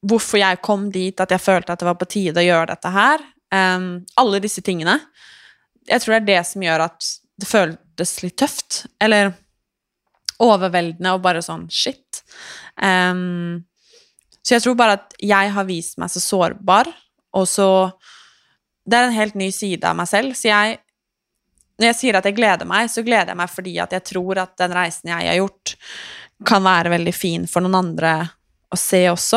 hvorfor 0.01 0.40
jeg 0.40 0.62
kom 0.64 0.88
dit, 0.95 1.21
at 1.21 1.37
jeg 1.37 1.45
følte 1.45 1.75
at 1.75 1.83
det 1.83 1.90
var 1.90 2.01
på 2.01 2.11
tide 2.11 2.43
å 2.43 2.49
gjøre 2.49 2.73
dette 2.73 2.95
her. 2.97 3.29
Eh, 3.53 3.87
alle 4.25 4.43
disse 4.43 4.64
tingene. 4.66 4.99
Jeg 5.90 6.03
tror 6.03 6.16
det 6.16 6.23
er 6.23 6.31
det 6.33 6.43
som 6.49 6.64
gjør 6.64 6.88
at 6.88 7.12
det 7.40 7.49
føltes 7.49 8.19
litt 8.25 8.38
tøft. 8.40 8.85
Eller 9.01 9.35
overveldende 10.40 11.12
og 11.12 11.25
bare 11.25 11.45
sånn 11.45 11.69
shit. 11.69 12.25
Eh, 12.81 13.12
så 14.51 14.55
jag 14.55 14.63
tror 14.63 14.75
bara 14.75 14.93
att 14.93 15.15
jag 15.19 15.51
har 15.51 15.65
visat 15.65 15.97
mig 15.97 16.09
så 16.09 16.21
sårbar, 16.21 16.87
Och 17.31 17.49
så 17.49 17.91
det 18.87 18.97
är 18.97 19.05
en 19.05 19.13
helt 19.13 19.35
ny 19.35 19.53
sida 19.53 19.91
av 19.91 19.97
mig 19.97 20.07
själv. 20.07 20.35
Så 20.35 20.49
jag, 20.49 20.77
när 21.79 21.87
jag 21.87 21.97
säger 21.97 22.15
att 22.15 22.25
jag 22.25 22.37
gläder 22.37 22.67
mig, 22.67 22.89
så 22.89 23.03
gläder 23.03 23.27
jag 23.27 23.37
mig 23.37 23.49
för 23.49 23.83
att 23.83 23.93
jag 23.93 24.05
tror 24.05 24.39
att 24.39 24.57
den 24.57 24.75
resan 24.75 25.11
jag 25.11 25.29
har 25.29 25.35
gjort, 25.35 25.77
kan 26.47 26.63
vara 26.63 26.89
väldigt 26.89 27.17
fin 27.17 27.49
för 27.49 27.61
någon 27.61 27.75
andra 27.75 28.29
att 28.69 28.79
se 28.79 29.11
också. 29.11 29.37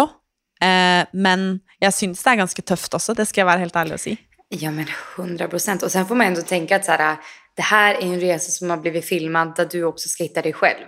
Eh, 0.62 1.08
men 1.14 1.60
jag 1.80 1.94
syns 1.94 2.24
det 2.24 2.30
är 2.30 2.36
ganska 2.36 2.62
tufft 2.62 2.94
också, 2.94 3.14
det 3.14 3.26
ska 3.26 3.42
jag 3.42 3.46
vara 3.46 3.58
helt 3.58 3.76
ärlig 3.76 3.94
och 3.94 4.00
säga. 4.00 4.18
Ja, 4.50 4.72
men 4.72 4.86
100 5.18 5.48
procent. 5.48 5.84
Och 5.84 5.92
sen 5.92 6.06
får 6.06 6.16
man 6.16 6.28
ändå 6.28 6.42
tänka 6.42 6.76
att 6.76 6.86
så 6.86 6.92
här, 6.92 7.18
det 7.56 7.62
här 7.62 7.96
är 7.96 8.02
en 8.02 8.20
resa 8.20 8.52
som 8.52 8.70
har 8.70 8.78
blivit 8.78 9.06
filmad 9.06 9.56
där 9.56 9.66
du 9.72 9.84
också 9.84 10.10
ska 10.10 10.24
hitta 10.24 10.42
dig 10.42 10.54
själv. 10.54 10.86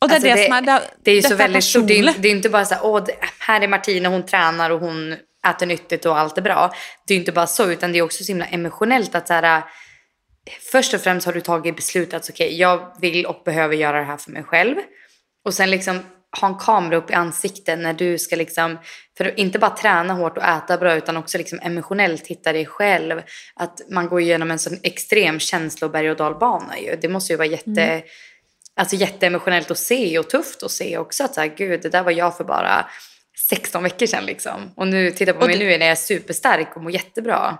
Och 0.00 0.08
det 0.08 0.14
är 0.14 0.14
Alltså, 0.14 0.28
det, 0.36 0.44
som 0.44 0.52
är... 0.52 0.62
Det, 0.62 0.82
det 1.02 1.10
är 1.10 1.14
ju 1.14 1.22
så 1.22 1.34
väldigt 1.34 1.64
stort. 1.64 1.88
Det 1.88 2.14
det 2.18 2.28
är 2.28 2.32
inte 2.32 2.48
bara 2.48 2.64
så 2.64 2.74
här, 2.74 2.84
åh, 2.86 3.04
det- 3.04 3.16
här 3.38 3.60
är 3.60 3.68
Martina, 3.68 4.08
hon 4.08 4.26
tränar 4.26 4.70
och 4.70 4.80
hon 4.80 5.16
äter 5.48 5.66
nyttigt 5.66 6.06
och 6.06 6.18
allt 6.18 6.38
är 6.38 6.42
bra. 6.42 6.72
Det 7.06 7.14
är 7.14 7.18
inte 7.18 7.32
bara 7.32 7.46
så, 7.46 7.70
utan 7.70 7.92
det 7.92 7.98
är 7.98 8.02
också 8.02 8.24
så 8.24 8.30
himla 8.32 8.46
emotionellt 8.46 9.14
att 9.14 9.28
så 9.28 9.34
här, 9.34 9.62
först 10.72 10.94
och 10.94 11.00
främst 11.00 11.26
har 11.26 11.32
du 11.32 11.40
tagit 11.40 11.76
beslutet 11.76 12.14
att 12.14 12.30
okej, 12.30 12.58
jag 12.60 12.92
vill 13.00 13.26
och 13.26 13.42
behöver 13.44 13.76
göra 13.76 13.98
det 13.98 14.04
här 14.04 14.16
för 14.16 14.30
mig 14.30 14.42
själv. 14.42 14.76
Och 15.44 15.54
sen 15.54 15.70
liksom 15.70 16.00
ha 16.40 16.48
en 16.48 16.54
kamera 16.54 16.96
upp 16.96 17.10
i 17.10 17.14
ansiktet 17.14 17.78
när 17.78 17.92
du 17.92 18.18
ska 18.18 18.36
liksom, 18.36 18.78
för 19.18 19.24
att 19.24 19.38
inte 19.38 19.58
bara 19.58 19.70
träna 19.70 20.14
hårt 20.14 20.36
och 20.36 20.44
äta 20.44 20.78
bra 20.78 20.94
utan 20.94 21.16
också 21.16 21.38
liksom 21.38 21.58
emotionellt 21.62 22.26
hitta 22.26 22.52
dig 22.52 22.66
själv. 22.66 23.22
Att 23.54 23.80
man 23.90 24.08
går 24.08 24.20
igenom 24.20 24.50
en 24.50 24.58
sån 24.58 24.78
extrem 24.82 25.40
känsloberg 25.40 26.10
och 26.10 26.16
dalbana 26.16 26.78
ju. 26.78 26.96
Det 27.00 27.08
måste 27.08 27.32
ju 27.32 27.36
vara 27.36 27.48
jätte, 27.48 28.02
alltså 28.76 28.96
jätteemotionellt 28.96 29.70
att 29.70 29.78
se 29.78 30.18
och 30.18 30.30
tufft 30.30 30.62
att 30.62 30.70
se 30.70 30.98
också. 30.98 31.24
Att 31.24 31.34
så 31.34 31.40
här, 31.40 31.48
gud, 31.56 31.82
det 31.82 31.88
där 31.88 32.02
var 32.02 32.10
jag 32.12 32.36
för 32.36 32.44
bara 32.44 32.86
16 33.48 33.82
veckor 33.82 34.06
sedan 34.06 34.24
liksom. 34.26 34.70
Och 34.76 34.88
nu, 34.88 35.10
titta 35.10 35.32
på 35.32 35.38
Och 35.40 35.46
mig 35.46 35.58
det- 35.58 35.64
nu 35.64 35.70
när 35.70 35.86
jag 35.86 35.90
är 35.92 35.94
superstark 35.94 36.76
och 36.76 36.82
mår 36.82 36.92
jättebra. 36.92 37.58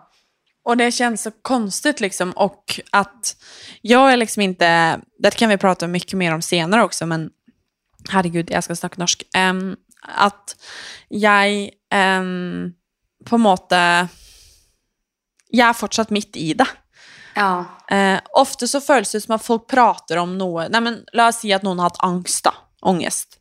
Och 0.65 0.77
det 0.77 0.93
känns 0.93 1.23
så 1.23 1.31
konstigt 1.31 2.01
liksom. 2.01 2.31
Och 2.33 2.81
att 2.93 3.37
jag 3.81 4.13
är 4.13 4.17
liksom 4.17 4.43
inte, 4.43 5.01
det 5.19 5.37
kan 5.37 5.49
vi 5.49 5.57
prata 5.57 5.87
mycket 5.87 6.13
mer 6.13 6.35
om 6.35 6.43
senare 6.43 6.83
också, 6.83 7.07
men 7.07 7.31
herregud, 8.09 8.51
jag 8.51 8.65
ska 8.65 8.77
snacka 8.77 8.95
norsk. 8.99 9.23
Em, 9.35 9.77
att 10.03 10.57
jag 11.09 11.71
um, 11.95 12.75
på 13.25 13.35
en 13.37 13.41
måte, 13.41 14.09
jag 15.49 15.69
är 15.69 15.73
fortsatt 15.73 16.11
mitt 16.11 16.37
i 16.37 16.55
det. 16.55 16.67
Ja. 17.37 17.65
Eh, 17.91 18.21
ofte 18.33 18.69
så 18.69 18.81
føles 18.81 19.13
det 19.13 19.21
som 19.21 19.35
at 19.37 19.45
folk 19.45 19.67
prater 19.69 20.17
om 20.17 20.39
noe 20.39 20.69
Nei, 20.73 20.81
men 20.81 21.03
La 21.13 21.29
oss 21.29 21.43
si 21.45 21.53
at 21.53 21.63
noen 21.67 21.79
har 21.79 21.91
hatt 21.91 22.03
angst. 22.05 22.45
da, 22.45 22.55
Ångest. 22.81 23.39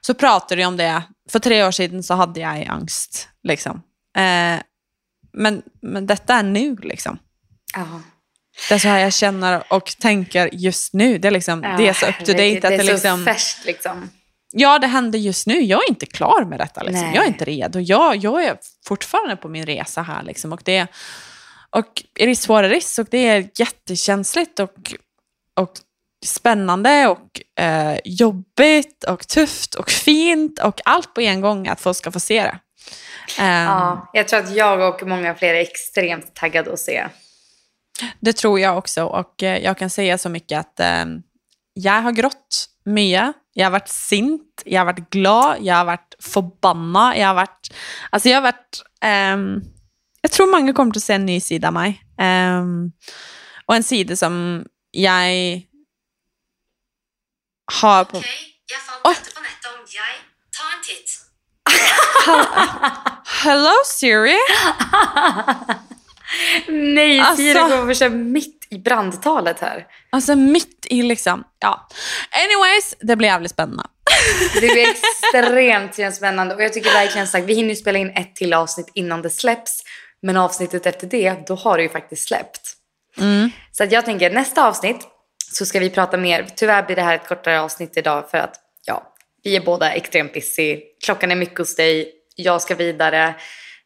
Så 0.00 0.14
prater 0.14 0.56
de 0.56 0.64
om 0.64 0.76
det. 0.76 1.02
For 1.30 1.38
tre 1.38 1.62
år 1.64 1.70
siden 1.70 2.02
så 2.02 2.14
hadde 2.18 2.40
jeg 2.40 2.66
angst, 2.68 3.28
liksom. 3.46 3.82
Eh, 4.16 4.58
men, 5.32 5.62
men 5.82 6.06
dette 6.06 6.34
er 6.34 6.42
nå, 6.42 6.76
liksom. 6.82 7.18
ja. 7.76 8.00
Det 8.68 8.74
är 8.74 8.78
så 8.78 8.88
här 8.88 8.98
jag 8.98 9.12
känner 9.12 9.72
och 9.72 9.96
tänker 10.00 10.50
just 10.52 10.92
nu. 10.94 11.18
Det 11.18 11.28
är, 11.28 11.32
liksom, 11.32 11.60
det 11.60 11.88
är 11.88 11.92
så 11.92 12.06
up 12.06 12.18
to 12.18 12.32
date. 12.32 12.56
Att 12.56 12.62
det 12.62 12.68
det 12.68 12.74
är 12.74 12.84
så 12.84 12.92
liksom, 12.92 13.24
färskt 13.24 13.64
liksom. 13.64 14.10
ja, 14.52 14.78
det 14.78 14.86
händer 14.86 15.18
just 15.18 15.46
nu. 15.46 15.60
Jag 15.60 15.84
är 15.84 15.88
inte 15.90 16.06
klar 16.06 16.44
med 16.44 16.60
detta. 16.60 16.82
Liksom. 16.82 17.12
Jag 17.14 17.24
är 17.24 17.28
inte 17.28 17.44
redo. 17.44 17.80
Jag, 17.80 18.16
jag 18.16 18.44
är 18.44 18.58
fortfarande 18.86 19.36
på 19.36 19.48
min 19.48 19.66
resa 19.66 20.02
här. 20.02 20.22
Liksom. 20.22 20.52
Och 20.52 20.62
det, 20.64 20.86
och 21.76 22.02
is 22.18 22.48
what 22.48 22.64
it 22.64 22.76
is. 22.76 22.98
Och 22.98 23.06
det 23.10 23.28
är 23.28 23.48
jättekänsligt 23.58 24.60
och, 24.60 24.94
och 25.60 25.72
spännande 26.26 27.06
och 27.08 27.62
eh, 27.64 27.98
jobbigt 28.04 29.04
och 29.04 29.28
tufft 29.28 29.74
och 29.74 29.90
fint 29.90 30.58
och 30.58 30.80
allt 30.84 31.14
på 31.14 31.20
en 31.20 31.40
gång 31.40 31.68
att 31.68 31.80
folk 31.80 31.96
ska 31.96 32.12
få 32.12 32.20
se 32.20 32.42
det. 32.42 32.58
Ehm, 33.42 33.64
Ja, 33.66 34.10
jag 34.12 34.28
tror 34.28 34.40
att 34.40 34.54
jag 34.54 34.94
och 34.94 35.08
många 35.08 35.34
fler 35.34 35.54
är 35.54 35.60
extremt 35.60 36.34
taggade 36.34 36.72
att 36.72 36.78
se. 36.78 37.06
Det 38.20 38.32
tror 38.32 38.60
jag 38.60 38.78
också 38.78 39.04
och 39.04 39.42
eh, 39.42 39.58
jag 39.58 39.78
kan 39.78 39.90
säga 39.90 40.18
så 40.18 40.28
mycket 40.28 40.60
att 40.60 40.80
eh, 40.80 41.04
jag 41.74 42.02
har 42.02 42.12
grått 42.12 42.66
mycket. 42.84 43.34
Jag 43.52 43.66
har 43.66 43.70
varit 43.70 43.88
sint, 43.88 44.62
jag 44.64 44.80
har 44.80 44.86
varit 44.86 45.10
glad, 45.10 45.56
jag 45.60 45.74
har 45.74 45.84
varit 45.84 46.14
förbannad, 46.20 47.16
jag 47.16 47.26
har 47.26 47.34
varit... 47.34 47.74
Alltså 48.10 48.28
jag 48.28 48.36
har 48.36 48.42
varit... 48.42 48.82
ehm, 49.00 49.62
jag 50.20 50.30
tror 50.32 50.46
många 50.50 50.72
kommer 50.72 50.96
att 50.96 51.02
se 51.02 51.12
en 51.12 51.26
ny 51.26 51.40
sida 51.40 51.68
av 51.68 51.74
mig. 51.74 52.02
Ehm, 52.18 52.92
och 53.66 53.76
en 53.76 53.82
sida 53.82 54.16
som 54.16 54.64
jag 54.90 55.62
har 57.72 58.04
på... 58.04 58.16
Ok, 58.18 58.26
jeg 58.70 58.80
fant 58.80 59.04
dette 59.04 59.34
på 59.34 59.40
nettet 59.44 59.66
om 59.72 59.84
jeg. 59.92 60.14
Ta 60.56 60.64
en 60.74 60.82
titt. 60.84 61.10
Hello 63.44 63.74
Siri! 63.86 64.38
Nej, 66.68 67.20
Alltså. 67.20 67.36
Siri 67.36 67.54
kommer 67.54 67.94
för 67.94 68.08
mitt 68.10 68.66
i 68.70 68.78
brandtalet 68.78 69.60
här. 69.60 69.86
Alltså 70.10 70.36
mitt 70.36 70.86
i 70.90 71.02
liksom... 71.02 71.44
Ja. 71.58 71.88
Anyways, 72.30 72.94
det 73.00 73.16
blir 73.16 73.28
jävligt 73.28 73.50
spännande. 73.52 73.84
Det 74.54 74.60
blir 74.60 74.88
extremt 74.88 76.14
spännande 76.14 76.54
och 76.54 76.62
jag 76.62 76.72
tycker 76.72 76.90
verkligen 76.90 77.26
sagt, 77.28 77.44
vi 77.46 77.54
hinner 77.54 77.74
spela 77.74 77.98
in 77.98 78.10
ett 78.10 78.36
till 78.36 78.54
avsnitt 78.54 78.90
innan 78.94 79.22
det 79.22 79.30
släpps. 79.30 79.82
Men 80.22 80.36
avsnittet 80.36 80.86
efter 80.86 81.06
det, 81.06 81.46
då 81.46 81.54
har 81.54 81.76
det 81.76 81.82
ju 81.82 81.88
faktiskt 81.88 82.28
släppt. 82.28 82.74
Mm. 83.18 83.50
Så 83.72 83.84
att 83.84 83.92
jag 83.92 84.04
tänker 84.04 84.30
nästa 84.30 84.68
avsnitt 84.68 85.06
så 85.52 85.66
ska 85.66 85.80
vi 85.80 85.90
prata 85.90 86.16
mer. 86.16 86.46
Tyvärr 86.56 86.82
blir 86.82 86.96
det 86.96 87.02
här 87.02 87.14
ett 87.14 87.28
kortare 87.28 87.60
avsnitt 87.60 87.96
idag 87.96 88.30
för 88.30 88.38
att 88.38 88.54
ja, 88.86 89.14
vi 89.42 89.56
är 89.56 89.60
båda 89.60 89.92
extremt 89.92 90.32
busy. 90.32 90.80
Klockan 91.04 91.30
är 91.30 91.36
mycket 91.36 91.58
hos 91.58 91.76
dig, 91.76 92.12
jag 92.36 92.62
ska 92.62 92.74
vidare. 92.74 93.34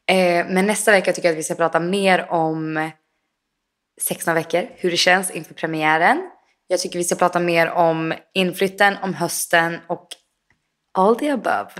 Eh, 0.06 0.46
men 0.48 0.66
nästa 0.66 0.90
vecka 0.90 1.12
tycker 1.12 1.28
jag 1.28 1.32
att 1.32 1.38
vi 1.38 1.42
ska 1.42 1.54
prata 1.54 1.80
mer 1.80 2.30
om 2.30 2.90
16 4.00 4.34
veckor, 4.34 4.68
hur 4.76 4.90
det 4.90 4.96
känns 4.96 5.30
inför 5.30 5.54
premiären. 5.54 6.30
Jag 6.66 6.80
tycker 6.80 6.98
vi 6.98 7.04
ska 7.04 7.14
prata 7.14 7.40
mer 7.40 7.70
om 7.70 8.14
inflytten, 8.34 8.96
om 9.02 9.14
hösten 9.14 9.78
och 9.88 10.08
all 10.98 11.16
the 11.16 11.28
above. 11.28 11.70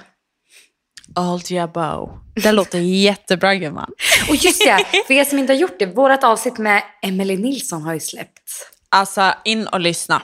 All 1.14 1.40
the 1.40 1.58
above. 1.58 2.12
Det 2.34 2.52
låter 2.52 2.78
jättebra 2.78 3.54
gumman. 3.54 3.90
Och 4.28 4.34
just 4.34 4.64
det, 4.64 4.86
för 5.06 5.14
er 5.14 5.24
som 5.24 5.38
inte 5.38 5.52
har 5.52 5.58
gjort 5.58 5.78
det, 5.78 5.86
vårt 5.86 6.24
avsnitt 6.24 6.58
med 6.58 6.82
Emily 7.02 7.36
Nilsson 7.36 7.82
har 7.82 7.94
ju 7.94 8.00
släppts. 8.00 8.66
Alltså 8.88 9.34
in 9.44 9.66
och 9.66 9.80
lyssna. 9.80 10.22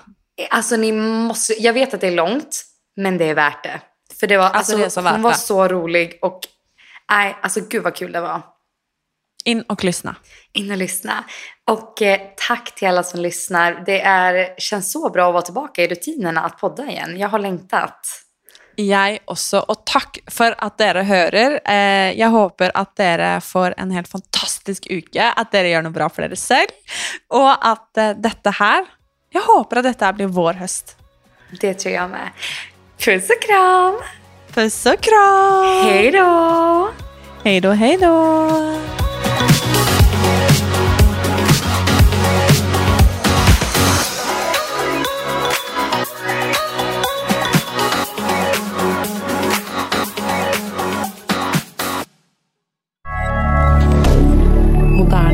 Alltså 0.51 0.77
ni 0.77 0.93
måste, 0.93 1.63
jag 1.63 1.73
vet 1.73 1.95
att 1.95 2.01
det 2.01 2.07
är 2.07 2.13
långt, 2.13 2.65
men 2.97 3.19
det 3.19 3.25
är 3.25 3.35
värt 3.35 3.63
det. 3.63 3.81
För 4.21 4.27
det 4.27 4.37
var, 4.37 4.51
alltså, 4.51 4.77
det 4.77 4.85
är 4.85 4.89
så 4.89 5.01
värt 5.01 5.13
hon 5.13 5.23
var 5.23 5.31
det. 5.31 5.37
så 5.37 5.69
rolig 5.69 6.19
och 6.23 6.41
nej, 7.11 7.37
alltså 7.43 7.61
gud 7.61 7.83
vad 7.83 7.95
kul 7.97 8.13
det 8.13 8.21
var. 8.21 8.43
In 9.45 9.63
och 9.63 9.85
lyssna. 9.85 10.17
In 10.53 10.71
och 10.71 10.77
lyssna. 10.77 11.25
Och 11.67 12.03
eh, 12.03 12.21
tack 12.49 12.75
till 12.75 12.89
alla 12.89 13.03
som 13.03 13.21
lyssnar. 13.21 13.83
Det 13.87 14.01
är, 14.01 14.55
känns 14.59 14.93
så 14.93 15.11
bra 15.11 15.29
att 15.29 15.33
vara 15.33 15.43
tillbaka 15.43 15.85
i 15.85 15.89
rutinerna 15.89 16.41
att 16.41 16.59
podda 16.59 16.87
igen. 16.91 17.19
Jag 17.19 17.29
har 17.29 17.39
längtat. 17.39 18.07
Jeg 18.79 19.19
også. 19.27 19.65
Og 19.67 19.81
takk 19.89 20.21
for 20.31 20.55
at 20.55 20.77
dere 20.79 21.03
hører. 21.09 21.59
Eh, 21.67 22.13
jeg 22.19 22.31
håper 22.31 22.71
at 22.79 22.93
dere 23.01 23.33
får 23.43 23.75
en 23.79 23.91
helt 23.91 24.11
fantastisk 24.11 24.87
uke, 24.87 25.25
at 25.27 25.51
dere 25.51 25.73
gjør 25.73 25.89
noe 25.89 25.97
bra 25.97 26.07
for 26.13 26.23
dere 26.23 26.39
selv, 26.39 26.71
og 27.35 27.51
at 27.51 28.01
eh, 28.01 28.15
dette 28.23 28.55
her 28.61 28.87
Jeg 29.35 29.45
håper 29.45 29.83
at 29.83 29.85
dette 29.91 30.07
her 30.07 30.15
blir 30.17 30.31
vår 30.33 30.57
høst. 30.57 30.95
Det 31.61 31.75
tror 31.75 31.95
jag 31.95 32.11
med. 32.11 32.31
Puss 33.05 33.31
och 33.31 33.43
kram! 33.43 33.95
Puss 34.55 34.87
og 34.87 35.01
kram! 35.01 35.85
Hej 35.85 36.11
då! 36.11 36.91
Hei 37.45 37.61
då, 37.61 37.73
hei 37.73 37.97
då! 37.97 39.08